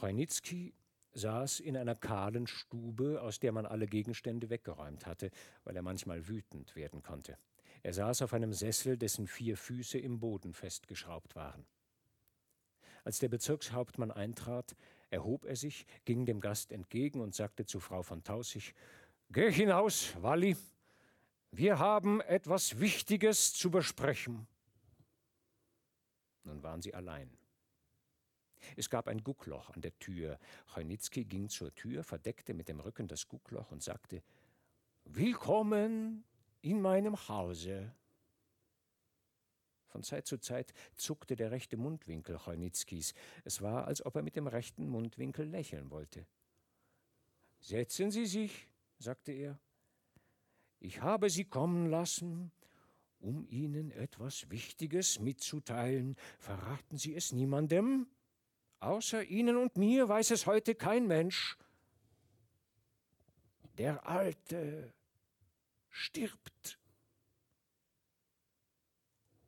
Reunitzky 0.00 0.72
saß 1.12 1.60
in 1.60 1.76
einer 1.76 1.96
kahlen 1.96 2.46
Stube, 2.46 3.20
aus 3.20 3.40
der 3.40 3.50
man 3.52 3.66
alle 3.66 3.86
Gegenstände 3.86 4.50
weggeräumt 4.50 5.06
hatte, 5.06 5.30
weil 5.64 5.74
er 5.74 5.82
manchmal 5.82 6.28
wütend 6.28 6.76
werden 6.76 7.02
konnte. 7.02 7.36
Er 7.82 7.92
saß 7.92 8.22
auf 8.22 8.32
einem 8.32 8.52
Sessel, 8.52 8.96
dessen 8.96 9.26
vier 9.26 9.56
Füße 9.56 9.98
im 9.98 10.20
Boden 10.20 10.54
festgeschraubt 10.54 11.34
waren. 11.34 11.66
Als 13.04 13.18
der 13.18 13.28
Bezirkshauptmann 13.28 14.10
eintrat, 14.10 14.76
erhob 15.08 15.44
er 15.44 15.56
sich, 15.56 15.86
ging 16.04 16.26
dem 16.26 16.40
Gast 16.40 16.70
entgegen 16.70 17.20
und 17.20 17.34
sagte 17.34 17.64
zu 17.64 17.80
Frau 17.80 18.02
von 18.02 18.22
Tausig 18.22 18.74
Geh 19.30 19.50
hinaus, 19.50 20.14
Walli, 20.20 20.56
wir 21.52 21.78
haben 21.78 22.20
etwas 22.20 22.78
Wichtiges 22.78 23.52
zu 23.52 23.70
besprechen. 23.70 24.46
Nun 26.44 26.62
waren 26.62 26.80
sie 26.80 26.94
allein. 26.94 27.36
Es 28.76 28.88
gab 28.90 29.08
ein 29.08 29.24
Guckloch 29.24 29.70
an 29.70 29.80
der 29.80 29.98
Tür. 29.98 30.38
Chojnitzki 30.74 31.24
ging 31.24 31.48
zur 31.48 31.74
Tür, 31.74 32.04
verdeckte 32.04 32.54
mit 32.54 32.68
dem 32.68 32.80
Rücken 32.80 33.08
das 33.08 33.26
Guckloch 33.26 33.70
und 33.72 33.82
sagte: 33.82 34.22
Willkommen 35.04 36.24
in 36.62 36.80
meinem 36.80 37.28
Hause. 37.28 37.94
Von 39.88 40.04
Zeit 40.04 40.26
zu 40.26 40.38
Zeit 40.38 40.72
zuckte 40.94 41.34
der 41.34 41.50
rechte 41.50 41.76
Mundwinkel 41.76 42.38
Chojnitzkis. 42.38 43.12
Es 43.44 43.60
war, 43.60 43.86
als 43.86 44.04
ob 44.06 44.14
er 44.14 44.22
mit 44.22 44.36
dem 44.36 44.46
rechten 44.46 44.88
Mundwinkel 44.88 45.46
lächeln 45.46 45.90
wollte. 45.90 46.26
Setzen 47.58 48.10
Sie 48.12 48.26
sich, 48.26 48.68
sagte 48.98 49.32
er. 49.32 49.58
Ich 50.80 51.02
habe 51.02 51.28
Sie 51.28 51.44
kommen 51.44 51.90
lassen, 51.90 52.50
um 53.20 53.46
Ihnen 53.48 53.90
etwas 53.90 54.48
Wichtiges 54.50 55.20
mitzuteilen. 55.20 56.16
Verraten 56.38 56.96
Sie 56.96 57.14
es 57.14 57.32
niemandem? 57.32 58.06
Außer 58.80 59.22
Ihnen 59.22 59.58
und 59.58 59.76
mir 59.76 60.08
weiß 60.08 60.30
es 60.30 60.46
heute 60.46 60.74
kein 60.74 61.06
Mensch. 61.06 61.58
Der 63.76 64.06
Alte 64.06 64.94
stirbt. 65.90 66.78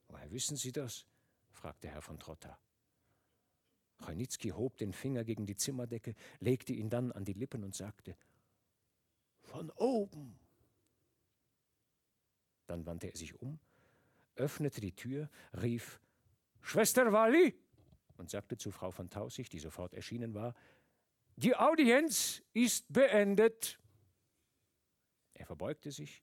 Woher 0.08 0.30
wissen 0.30 0.58
Sie 0.58 0.72
das? 0.72 1.06
fragte 1.50 1.88
Herr 1.88 2.02
von 2.02 2.18
Trotta. 2.18 2.58
Chojnitzki 4.02 4.50
hob 4.50 4.76
den 4.76 4.92
Finger 4.92 5.24
gegen 5.24 5.46
die 5.46 5.56
Zimmerdecke, 5.56 6.14
legte 6.40 6.74
ihn 6.74 6.90
dann 6.90 7.12
an 7.12 7.24
die 7.24 7.32
Lippen 7.32 7.64
und 7.64 7.74
sagte: 7.74 8.16
Von 9.40 9.70
oben. 9.70 10.41
Dann 12.66 12.86
wandte 12.86 13.08
er 13.08 13.16
sich 13.16 13.40
um, 13.40 13.58
öffnete 14.36 14.80
die 14.80 14.94
Tür, 14.94 15.28
rief: 15.54 16.00
Schwester 16.60 17.12
Wally! 17.12 17.58
und 18.16 18.30
sagte 18.30 18.56
zu 18.56 18.70
Frau 18.70 18.90
von 18.90 19.10
Tausig, 19.10 19.48
die 19.48 19.58
sofort 19.58 19.94
erschienen 19.94 20.34
war: 20.34 20.54
Die 21.36 21.56
Audienz 21.56 22.42
ist 22.52 22.92
beendet. 22.92 23.78
Er 25.34 25.46
verbeugte 25.46 25.90
sich. 25.90 26.22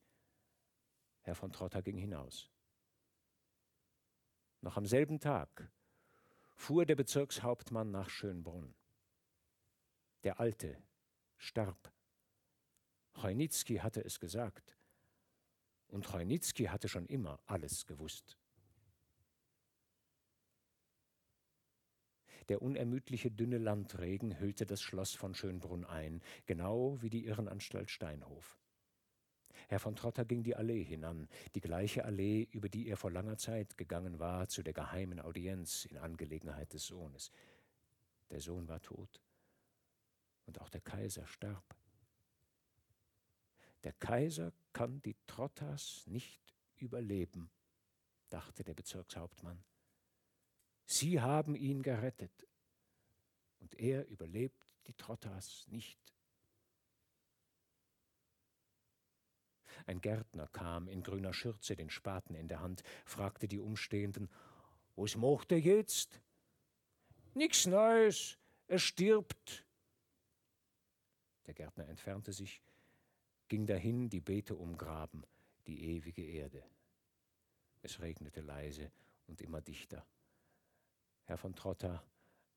Herr 1.22 1.36
von 1.36 1.52
Trotta 1.52 1.82
ging 1.82 1.98
hinaus. 1.98 2.50
Noch 4.62 4.78
am 4.78 4.86
selben 4.86 5.20
Tag 5.20 5.70
fuhr 6.56 6.86
der 6.86 6.96
Bezirkshauptmann 6.96 7.92
nach 7.92 8.10
Schönbrunn. 8.10 8.74
Der 10.24 10.40
Alte 10.40 10.82
starb. 11.38 11.94
Chojnitzki 13.14 13.78
hatte 13.78 14.04
es 14.04 14.20
gesagt. 14.20 14.79
Und 15.90 16.06
Chojnitzki 16.06 16.66
hatte 16.66 16.88
schon 16.88 17.06
immer 17.08 17.40
alles 17.46 17.86
gewusst. 17.86 18.38
Der 22.48 22.62
unermüdliche 22.64 23.30
dünne 23.30 23.60
Landregen 23.60 24.40
hüllte 24.40 24.66
das 24.66 24.82
Schloss 24.82 25.14
von 25.14 25.36
Schönbrunn 25.36 25.86
ein, 25.86 26.22
genau 26.48 27.00
wie 27.02 27.10
die 27.10 27.26
Irrenanstalt 27.26 27.92
Steinhof. 27.92 28.58
Herr 29.68 29.80
von 29.80 29.96
Trotter 29.96 30.26
ging 30.26 30.42
die 30.42 30.56
Allee 30.56 30.84
hinan, 30.84 31.28
die 31.54 31.62
gleiche 31.62 32.06
Allee, 32.06 32.48
über 32.52 32.70
die 32.70 32.88
er 32.88 32.98
vor 32.98 33.12
langer 33.12 33.38
Zeit 33.38 33.78
gegangen 33.78 34.18
war 34.18 34.48
zu 34.48 34.64
der 34.64 34.74
geheimen 34.74 35.20
Audienz 35.20 35.86
in 35.86 35.98
Angelegenheit 35.98 36.74
des 36.74 36.88
Sohnes. 36.88 37.32
Der 38.32 38.40
Sohn 38.40 38.68
war 38.68 38.82
tot 38.82 39.22
und 40.48 40.60
auch 40.60 40.70
der 40.70 40.82
Kaiser 40.82 41.28
starb. 41.28 41.76
Der 43.84 43.94
Kaiser 43.94 44.52
kann 44.74 45.02
die 45.02 45.16
Trottas 45.28 46.04
nicht 46.08 46.56
überleben, 46.78 47.50
dachte 48.30 48.64
der 48.64 48.74
Bezirkshauptmann. 48.74 49.64
Sie 50.86 51.22
haben 51.22 51.56
ihn 51.56 51.84
gerettet 51.84 52.48
und 53.60 53.76
er 53.80 54.08
überlebt 54.08 54.66
die 54.88 54.94
Trottas 54.94 55.68
nicht. 55.68 56.00
Ein 59.86 60.02
Gärtner 60.02 60.48
kam 60.48 60.88
in 60.88 61.04
grüner 61.04 61.34
Schürze, 61.34 61.76
den 61.76 61.90
Spaten 61.90 62.36
in 62.36 62.48
der 62.48 62.60
Hand, 62.60 62.84
fragte 63.06 63.48
die 63.48 63.60
Umstehenden: 63.60 64.30
Was 64.96 65.16
macht 65.16 65.52
er 65.52 65.60
jetzt? 65.60 66.22
Nix 67.34 67.66
Neues, 67.66 68.38
er 68.68 68.80
stirbt. 68.80 69.66
Der 71.46 71.54
Gärtner 71.54 71.88
entfernte 71.88 72.34
sich, 72.34 72.62
ging 73.50 73.66
dahin, 73.66 74.10
die 74.10 74.22
Beete 74.22 74.56
umgraben, 74.56 75.26
die 75.68 75.96
ewige 75.96 76.24
Erde. 76.24 76.64
Es 77.82 78.00
regnete 78.00 78.42
leise 78.42 78.92
und 79.28 79.42
immer 79.42 79.62
dichter. 79.62 80.06
Herr 81.26 81.38
von 81.38 81.56
Trotta 81.56 82.04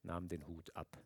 nahm 0.02 0.28
den 0.28 0.46
Hut 0.46 0.74
ab. 0.76 1.02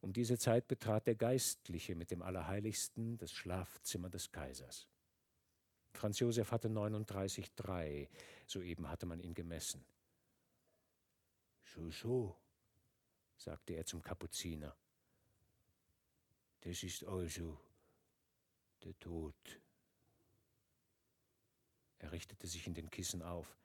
Um 0.00 0.12
diese 0.12 0.36
Zeit 0.36 0.66
betrat 0.66 1.06
der 1.06 1.14
Geistliche 1.14 1.94
mit 1.94 2.10
dem 2.10 2.22
Allerheiligsten 2.22 3.18
das 3.18 3.32
Schlafzimmer 3.32 4.10
des 4.10 4.32
Kaisers. 4.32 4.88
Franz 5.92 6.18
Josef 6.18 6.50
hatte 6.50 6.68
39,3, 6.68 8.08
soeben 8.46 8.88
hatte 8.88 9.06
man 9.06 9.20
ihn 9.20 9.34
gemessen. 9.34 9.84
So, 11.64 11.90
so, 11.90 12.36
sagte 13.36 13.74
er 13.74 13.84
zum 13.84 14.02
Kapuziner. 14.02 14.74
Das 16.62 16.82
ist 16.82 17.04
also 17.04 17.58
der 18.82 18.98
Tod. 18.98 19.34
Er 21.98 22.12
richtete 22.12 22.46
sich 22.46 22.66
in 22.66 22.74
den 22.74 22.90
Kissen 22.90 23.22
auf. 23.22 23.56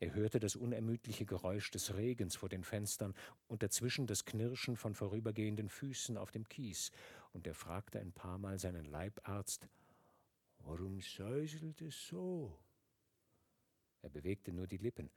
Er 0.00 0.14
hörte 0.14 0.38
das 0.38 0.56
unermüdliche 0.56 1.26
Geräusch 1.26 1.70
des 1.70 1.94
Regens 1.94 2.36
vor 2.36 2.48
den 2.48 2.64
Fenstern 2.64 3.14
und 3.48 3.62
dazwischen 3.62 4.06
das 4.06 4.24
Knirschen 4.24 4.76
von 4.76 4.94
vorübergehenden 4.94 5.68
Füßen 5.68 6.16
auf 6.16 6.30
dem 6.30 6.48
Kies, 6.48 6.92
und 7.32 7.46
er 7.46 7.54
fragte 7.54 7.98
ein 7.98 8.12
paar 8.12 8.38
Mal 8.38 8.58
seinen 8.58 8.84
Leibarzt, 8.84 9.68
Warum 10.64 11.00
säuselt 11.00 11.80
es 11.82 12.06
so? 12.06 12.56
Er 14.00 14.10
bewegte 14.10 14.52
nur 14.52 14.66
die 14.66 14.76
Lippen, 14.76 15.10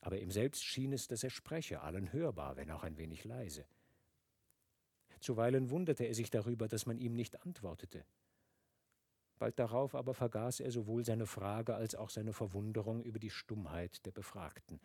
aber 0.00 0.18
ihm 0.18 0.30
selbst 0.30 0.64
schien 0.64 0.92
es, 0.92 1.08
dass 1.08 1.24
er 1.24 1.30
spreche, 1.30 1.80
allen 1.82 2.12
hörbar, 2.12 2.56
wenn 2.56 2.70
auch 2.70 2.84
ein 2.84 2.96
wenig 2.96 3.24
leise. 3.24 3.66
Zuweilen 5.20 5.70
wunderte 5.70 6.04
er 6.04 6.14
sich 6.14 6.30
darüber, 6.30 6.68
dass 6.68 6.86
man 6.86 6.98
ihm 6.98 7.14
nicht 7.14 7.42
antwortete. 7.44 8.04
Bald 9.38 9.58
darauf 9.58 9.94
aber 9.94 10.14
vergaß 10.14 10.60
er 10.60 10.72
sowohl 10.72 11.04
seine 11.04 11.26
Frage 11.26 11.74
als 11.74 11.94
auch 11.94 12.10
seine 12.10 12.32
Verwunderung 12.32 13.02
über 13.02 13.18
die 13.18 13.30
Stummheit 13.30 14.04
der 14.04 14.10
Befragten 14.10 14.80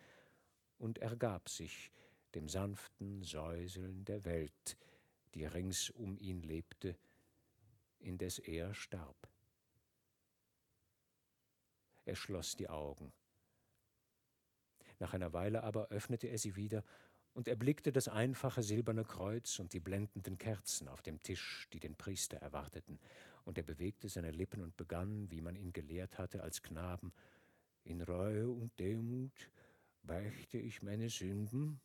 und 0.78 0.98
ergab 0.98 1.48
sich 1.48 1.90
dem 2.34 2.48
sanften 2.48 3.22
Säuseln 3.22 4.04
der 4.04 4.24
Welt, 4.24 4.76
die 5.34 5.44
rings 5.44 5.90
um 5.90 6.16
ihn 6.18 6.42
lebte, 6.42 6.96
indes 7.98 8.38
er 8.38 8.74
starb. 8.74 9.16
Er 12.04 12.16
schloss 12.16 12.54
die 12.54 12.68
Augen. 12.68 13.12
Nach 14.98 15.14
einer 15.14 15.32
Weile 15.32 15.64
aber 15.64 15.88
öffnete 15.88 16.28
er 16.28 16.38
sie 16.38 16.54
wieder 16.54 16.84
und 17.34 17.48
erblickte 17.48 17.92
das 17.92 18.08
einfache 18.08 18.62
silberne 18.62 19.04
Kreuz 19.04 19.58
und 19.58 19.72
die 19.72 19.80
blendenden 19.80 20.38
Kerzen 20.38 20.88
auf 20.88 21.02
dem 21.02 21.22
Tisch, 21.22 21.68
die 21.72 21.80
den 21.80 21.96
Priester 21.96 22.38
erwarteten, 22.38 22.98
und 23.44 23.58
er 23.58 23.64
bewegte 23.64 24.08
seine 24.08 24.30
Lippen 24.30 24.62
und 24.62 24.76
begann, 24.76 25.30
wie 25.30 25.42
man 25.42 25.56
ihn 25.56 25.72
gelehrt 25.72 26.18
hatte 26.18 26.42
als 26.42 26.62
Knaben, 26.62 27.12
in 27.84 28.00
Reue 28.00 28.48
und 28.48 28.78
Demut 28.80 29.50
beichte 30.02 30.58
ich 30.58 30.82
meine 30.82 31.10
Sünden. 31.10 31.80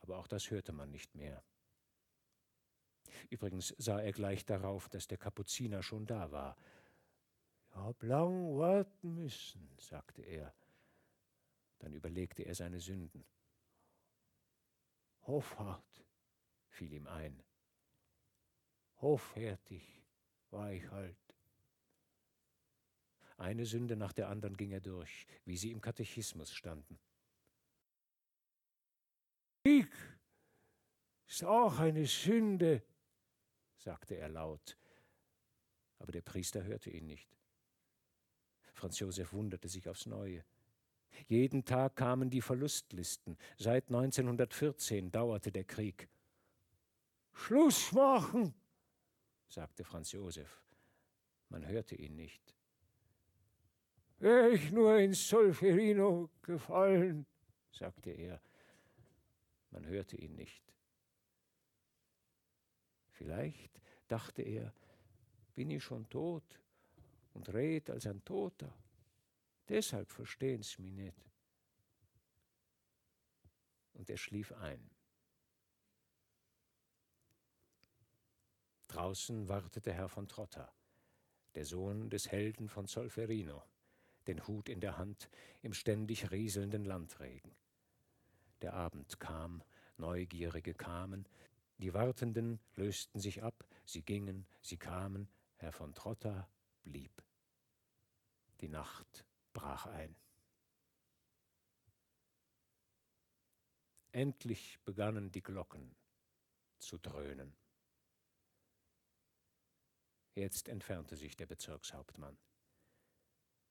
Aber 0.00 0.18
auch 0.18 0.26
das 0.26 0.50
hörte 0.50 0.72
man 0.72 0.90
nicht 0.90 1.14
mehr. 1.14 1.42
Übrigens 3.30 3.74
sah 3.78 4.00
er 4.00 4.12
gleich 4.12 4.44
darauf, 4.44 4.88
dass 4.88 5.06
der 5.06 5.18
Kapuziner 5.18 5.82
schon 5.82 6.06
da 6.06 6.30
war. 6.30 6.56
Ich 7.70 7.76
hab 7.76 8.02
lang 8.02 8.58
warten 8.58 9.14
müssen, 9.14 9.70
sagte 9.78 10.22
er. 10.22 10.54
Dann 11.78 11.94
überlegte 11.94 12.42
er 12.42 12.54
seine 12.54 12.80
Sünden. 12.80 13.24
Hoffart 15.26 16.04
fiel 16.68 16.92
ihm 16.92 17.06
ein. 17.06 17.42
Hoffärtig 19.00 20.02
war 20.50 20.72
ich 20.72 20.88
halt. 20.90 21.16
Eine 23.36 23.64
Sünde 23.64 23.96
nach 23.96 24.12
der 24.12 24.28
anderen 24.28 24.56
ging 24.56 24.72
er 24.72 24.80
durch, 24.80 25.26
wie 25.46 25.56
sie 25.56 25.70
im 25.70 25.80
Katechismus 25.80 26.52
standen. 26.52 26.98
Krieg 29.64 29.90
ist 31.26 31.44
auch 31.44 31.78
eine 31.78 32.06
Sünde, 32.06 32.82
sagte 33.76 34.16
er 34.16 34.28
laut, 34.28 34.76
aber 35.98 36.12
der 36.12 36.22
Priester 36.22 36.64
hörte 36.64 36.90
ihn 36.90 37.06
nicht. 37.06 37.36
Franz 38.74 38.98
Josef 38.98 39.32
wunderte 39.32 39.68
sich 39.68 39.88
aufs 39.88 40.06
Neue. 40.06 40.44
Jeden 41.30 41.64
Tag 41.64 41.94
kamen 41.94 42.28
die 42.28 42.40
Verlustlisten. 42.40 43.38
Seit 43.56 43.86
1914 43.86 45.12
dauerte 45.12 45.52
der 45.52 45.62
Krieg. 45.62 46.08
Schluss 47.32 47.92
machen, 47.92 48.52
sagte 49.46 49.84
Franz 49.84 50.10
Josef. 50.10 50.60
Man 51.48 51.64
hörte 51.64 51.94
ihn 51.94 52.16
nicht. 52.16 52.52
Wäre 54.18 54.50
ich 54.50 54.72
nur 54.72 54.98
in 54.98 55.12
Solferino 55.12 56.30
gefallen, 56.42 57.24
sagte 57.70 58.10
er. 58.10 58.40
Man 59.70 59.86
hörte 59.86 60.16
ihn 60.16 60.34
nicht. 60.34 60.64
Vielleicht, 63.12 63.80
dachte 64.08 64.42
er, 64.42 64.74
bin 65.54 65.70
ich 65.70 65.84
schon 65.84 66.08
tot 66.08 66.58
und 67.34 67.54
red 67.54 67.88
als 67.88 68.08
ein 68.08 68.24
Toter. 68.24 68.74
Deshalb 69.70 70.10
verstehen 70.10 70.64
sie 70.64 70.82
mich 70.82 70.92
nicht. 70.92 71.30
Und 73.92 74.10
er 74.10 74.16
schlief 74.16 74.50
ein. 74.50 74.90
Draußen 78.88 79.48
wartete 79.48 79.92
Herr 79.92 80.08
von 80.08 80.26
Trotta, 80.26 80.74
der 81.54 81.64
Sohn 81.64 82.10
des 82.10 82.32
Helden 82.32 82.68
von 82.68 82.88
Solferino, 82.88 83.62
den 84.26 84.44
Hut 84.48 84.68
in 84.68 84.80
der 84.80 84.98
Hand 84.98 85.30
im 85.62 85.72
ständig 85.72 86.32
rieselnden 86.32 86.84
Landregen. 86.84 87.54
Der 88.62 88.74
Abend 88.74 89.20
kam, 89.20 89.62
Neugierige 89.98 90.74
kamen, 90.74 91.28
die 91.78 91.94
Wartenden 91.94 92.58
lösten 92.74 93.20
sich 93.20 93.44
ab, 93.44 93.64
sie 93.84 94.02
gingen, 94.02 94.48
sie 94.62 94.78
kamen, 94.78 95.28
Herr 95.58 95.70
von 95.70 95.94
Trotta 95.94 96.48
blieb. 96.82 97.22
Die 98.60 98.68
Nacht 98.68 99.29
brach 99.52 99.86
ein. 99.86 100.16
Endlich 104.12 104.80
begannen 104.84 105.30
die 105.30 105.42
Glocken 105.42 105.94
zu 106.78 106.98
dröhnen. 106.98 107.56
Jetzt 110.34 110.68
entfernte 110.68 111.16
sich 111.16 111.36
der 111.36 111.46
Bezirkshauptmann. 111.46 112.38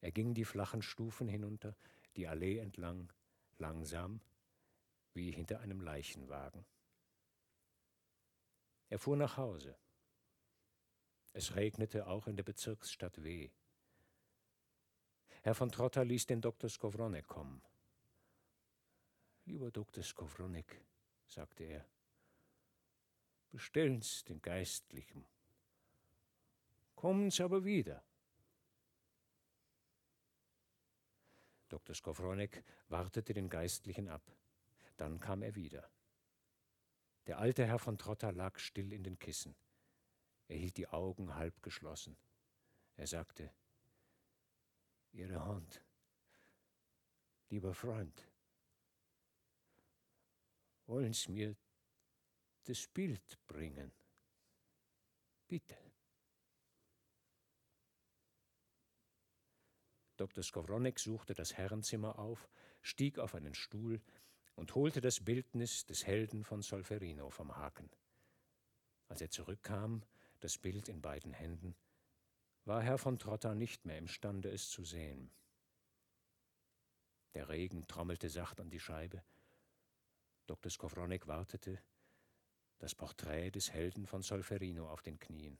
Er 0.02 0.12
ging 0.12 0.34
die 0.34 0.46
flachen 0.46 0.82
Stufen 0.82 1.28
hinunter, 1.28 1.76
die 2.16 2.28
Allee 2.28 2.60
entlang, 2.60 3.12
langsam, 3.58 4.22
wie 5.14 5.32
hinter 5.32 5.60
einem 5.60 5.82
Leichenwagen. 5.82 6.66
Er 8.88 9.00
fuhr 9.00 9.18
nach 9.18 9.38
Hause. 9.38 9.78
Es 11.34 11.56
regnete 11.56 12.08
auch 12.08 12.28
in 12.28 12.36
der 12.36 12.44
Bezirksstadt 12.44 13.24
W. 13.24 13.52
Herr 15.42 15.56
von 15.56 15.72
Trotta 15.72 16.02
ließ 16.02 16.26
den 16.26 16.42
Dr. 16.42 16.70
Skowronek 16.70 17.28
kommen. 17.28 17.62
Lieber 19.46 19.72
Dr. 19.72 20.04
Skowronek, 20.04 20.86
sagte 21.26 21.64
er, 21.64 21.86
bestellen's 23.50 24.24
den 24.26 24.42
Geistlichen. 24.42 25.26
Kommen's 26.96 27.40
aber 27.40 27.64
wieder. 27.64 28.04
Dr. 31.70 31.96
Skowronek 31.96 32.64
wartete 32.90 33.34
den 33.34 33.50
Geistlichen 33.50 34.10
ab. 34.10 34.24
Dann 34.98 35.20
kam 35.20 35.42
er 35.44 35.56
wieder. 35.56 35.90
Der 37.28 37.40
alte 37.40 37.66
Herr 37.66 37.80
von 37.80 37.98
Trotta 37.98 38.32
lag 38.32 38.60
still 38.60 38.92
in 38.92 39.04
den 39.04 39.18
Kissen. 39.18 39.56
Er 40.48 40.58
hielt 40.58 40.78
die 40.78 40.88
Augen 40.88 41.36
halb 41.36 41.62
geschlossen. 41.62 42.18
Er 42.98 43.08
sagte, 43.08 43.54
Ihre 45.12 45.44
Hand, 45.44 45.84
lieber 47.50 47.74
Freund, 47.74 48.28
wollen 50.86 51.14
Sie 51.14 51.32
mir 51.32 51.56
das 52.64 52.88
Bild 52.88 53.40
bringen? 53.48 53.92
Bitte. 55.48 55.78
Dr. 60.18 60.44
Skowronek 60.44 61.00
suchte 61.00 61.34
das 61.34 61.54
Herrenzimmer 61.54 62.20
auf, 62.20 62.50
stieg 62.82 63.20
auf 63.20 63.36
einen 63.36 63.56
Stuhl, 63.56 64.02
und 64.56 64.76
holte 64.76 65.00
das 65.00 65.24
Bildnis 65.24 65.86
des 65.86 66.06
Helden 66.06 66.44
von 66.44 66.62
Solferino 66.62 67.30
vom 67.30 67.56
Haken. 67.56 67.90
Als 69.08 69.22
er 69.22 69.30
zurückkam, 69.30 70.04
das 70.42 70.58
Bild 70.58 70.90
in 70.90 71.02
beiden 71.02 71.32
Händen, 71.32 71.78
war 72.70 72.84
Herr 72.84 73.00
von 73.00 73.18
Trotta 73.18 73.56
nicht 73.56 73.86
mehr 73.86 73.98
imstande, 73.98 74.52
es 74.52 74.70
zu 74.70 74.84
sehen. 74.86 75.32
Der 77.34 77.50
Regen 77.50 77.88
trommelte 77.88 78.30
sacht 78.30 78.62
an 78.62 78.70
die 78.70 78.80
Scheibe. 78.80 79.24
Dr. 80.46 80.72
Skowronek 80.72 81.26
wartete, 81.26 81.82
das 82.78 82.94
Porträt 82.94 83.50
des 83.50 83.72
Helden 83.72 84.06
von 84.06 84.22
Solferino 84.22 84.88
auf 84.88 85.02
den 85.02 85.20
Knien. 85.20 85.58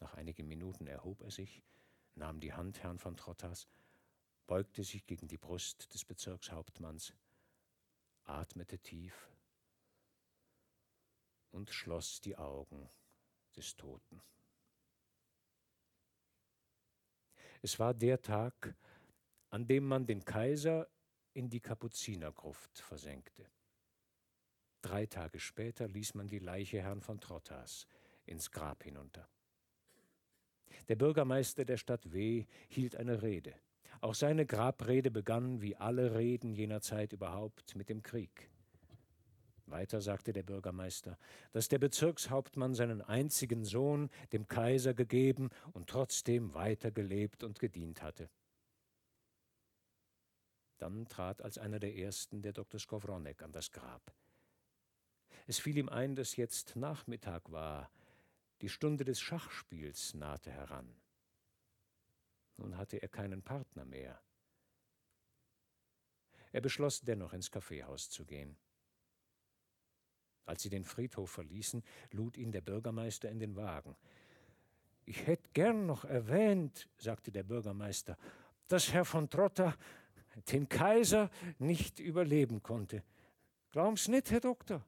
Nach 0.00 0.14
einigen 0.14 0.48
Minuten 0.48 0.88
erhob 0.88 1.20
er 1.20 1.30
sich, 1.30 1.62
nahm 2.16 2.40
die 2.40 2.52
Hand 2.52 2.82
Herrn 2.82 2.98
von 2.98 3.16
Trottas, 3.16 3.68
beugte 4.48 4.82
sich 4.82 5.06
gegen 5.06 5.28
die 5.28 5.38
Brust 5.38 5.94
des 5.94 6.04
Bezirkshauptmanns 6.04 7.14
atmete 8.24 8.80
tief 8.80 9.30
und 11.52 11.70
schloss 11.70 12.20
die 12.20 12.36
Augen 12.36 12.90
des 13.54 13.76
Toten. 13.76 14.20
Es 17.64 17.78
war 17.78 17.94
der 17.94 18.20
Tag, 18.20 18.74
an 19.48 19.66
dem 19.66 19.88
man 19.88 20.04
den 20.04 20.22
Kaiser 20.22 20.86
in 21.32 21.48
die 21.48 21.60
Kapuzinergruft 21.60 22.78
versenkte. 22.78 23.46
Drei 24.82 25.06
Tage 25.06 25.40
später 25.40 25.88
ließ 25.88 26.12
man 26.12 26.28
die 26.28 26.40
Leiche 26.40 26.82
Herrn 26.82 27.00
von 27.00 27.20
Trottas 27.20 27.86
ins 28.26 28.50
Grab 28.50 28.84
hinunter. 28.84 29.26
Der 30.88 30.96
Bürgermeister 30.96 31.64
der 31.64 31.78
Stadt 31.78 32.12
W. 32.12 32.44
hielt 32.68 32.96
eine 32.96 33.22
Rede. 33.22 33.54
Auch 34.02 34.14
seine 34.14 34.44
Grabrede 34.44 35.10
begann, 35.10 35.62
wie 35.62 35.74
alle 35.74 36.14
Reden 36.16 36.52
jener 36.52 36.82
Zeit 36.82 37.14
überhaupt, 37.14 37.76
mit 37.76 37.88
dem 37.88 38.02
Krieg. 38.02 38.50
Weiter 39.66 40.00
sagte 40.00 40.32
der 40.32 40.42
Bürgermeister, 40.42 41.18
dass 41.52 41.68
der 41.68 41.78
Bezirkshauptmann 41.78 42.74
seinen 42.74 43.00
einzigen 43.00 43.64
Sohn 43.64 44.10
dem 44.32 44.46
Kaiser 44.46 44.94
gegeben 44.94 45.50
und 45.72 45.88
trotzdem 45.88 46.54
weiter 46.54 46.90
gelebt 46.90 47.42
und 47.42 47.58
gedient 47.58 48.02
hatte. 48.02 48.28
Dann 50.78 51.06
trat 51.06 51.40
als 51.42 51.56
einer 51.56 51.78
der 51.78 51.96
ersten 51.96 52.42
der 52.42 52.52
Dr. 52.52 52.78
Skowronek 52.78 53.42
an 53.42 53.52
das 53.52 53.70
Grab. 53.70 54.14
Es 55.46 55.58
fiel 55.58 55.78
ihm 55.78 55.88
ein, 55.88 56.14
dass 56.14 56.36
jetzt 56.36 56.76
Nachmittag 56.76 57.50
war, 57.50 57.90
die 58.60 58.68
Stunde 58.68 59.04
des 59.04 59.20
Schachspiels 59.20 60.14
nahte 60.14 60.50
heran. 60.50 60.94
Nun 62.56 62.76
hatte 62.76 62.98
er 63.02 63.08
keinen 63.08 63.42
Partner 63.42 63.84
mehr. 63.84 64.20
Er 66.52 66.60
beschloss 66.60 67.00
dennoch 67.00 67.32
ins 67.32 67.50
Kaffeehaus 67.50 68.10
zu 68.10 68.24
gehen. 68.24 68.56
Als 70.46 70.62
sie 70.62 70.70
den 70.70 70.84
Friedhof 70.84 71.30
verließen, 71.30 71.82
lud 72.10 72.36
ihn 72.36 72.52
der 72.52 72.60
Bürgermeister 72.60 73.30
in 73.30 73.38
den 73.38 73.56
Wagen. 73.56 73.96
Ich 75.06 75.26
hätte 75.26 75.48
gern 75.52 75.86
noch 75.86 76.04
erwähnt, 76.04 76.88
sagte 76.98 77.30
der 77.30 77.42
Bürgermeister, 77.42 78.16
dass 78.68 78.92
Herr 78.92 79.04
von 79.04 79.28
Trotta 79.28 79.76
den 80.50 80.68
Kaiser 80.68 81.30
nicht 81.58 81.98
überleben 82.00 82.62
konnte. 82.62 83.02
Glauben's 83.70 84.08
nicht, 84.08 84.30
Herr 84.30 84.40
Doktor? 84.40 84.84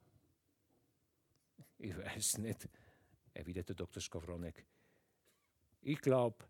Ich 1.79 1.97
weiß 1.97 2.39
nicht, 2.39 2.69
erwiderte 3.35 3.75
Dr. 3.75 4.01
Skowronek. 4.01 4.65
Ich 5.83 6.01
glaube, 6.01 6.45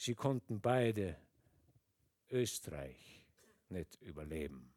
Sie 0.00 0.14
konnten 0.14 0.60
beide 0.60 1.16
Österreich 2.30 3.26
nicht 3.68 4.00
überleben. 4.00 4.72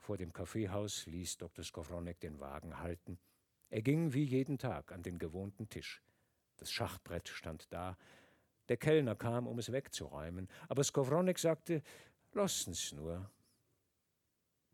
Vor 0.00 0.16
dem 0.16 0.32
Kaffeehaus 0.32 1.06
ließ 1.06 1.36
Dr. 1.38 1.64
Skowronek 1.64 2.18
den 2.20 2.40
Wagen 2.40 2.78
halten. 2.78 3.18
Er 3.68 3.82
ging 3.82 4.12
wie 4.12 4.24
jeden 4.24 4.58
Tag 4.58 4.92
an 4.92 5.02
den 5.02 5.18
gewohnten 5.18 5.68
Tisch. 5.68 6.02
Das 6.56 6.72
Schachbrett 6.72 7.28
stand 7.28 7.72
da. 7.72 7.96
Der 8.68 8.76
Kellner 8.76 9.14
kam, 9.14 9.46
um 9.46 9.58
es 9.58 9.70
wegzuräumen, 9.72 10.48
aber 10.68 10.82
Skowronek 10.82 11.38
sagte, 11.38 11.82
lassen's 12.32 12.92
nur. 12.92 13.30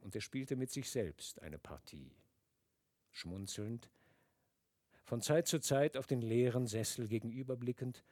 Und 0.01 0.15
er 0.15 0.21
spielte 0.21 0.57
mit 0.57 0.71
sich 0.71 0.91
selbst 0.91 1.43
eine 1.43 1.59
Partie. 1.59 2.15
Schmunzelnd 3.11 3.91
von 5.05 5.21
Zeit 5.21 5.47
zu 5.47 5.61
Zeit 5.61 5.97
auf 5.97 6.07
den 6.07 6.21
leeren 6.21 6.67
Sessel 6.67 7.09
gegenüberblickend 7.09 8.05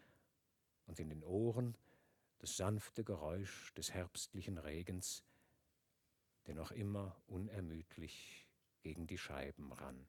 und 0.86 1.00
in 1.00 1.08
den 1.08 1.24
Ohren 1.24 1.76
das 2.38 2.56
sanfte 2.56 3.04
Geräusch 3.04 3.72
des 3.74 3.92
herbstlichen 3.92 4.58
Regens, 4.58 5.24
der 6.46 6.54
noch 6.54 6.70
immer 6.70 7.16
unermüdlich 7.26 8.46
gegen 8.82 9.06
die 9.06 9.18
Scheiben 9.18 9.72
rann. 9.72 10.06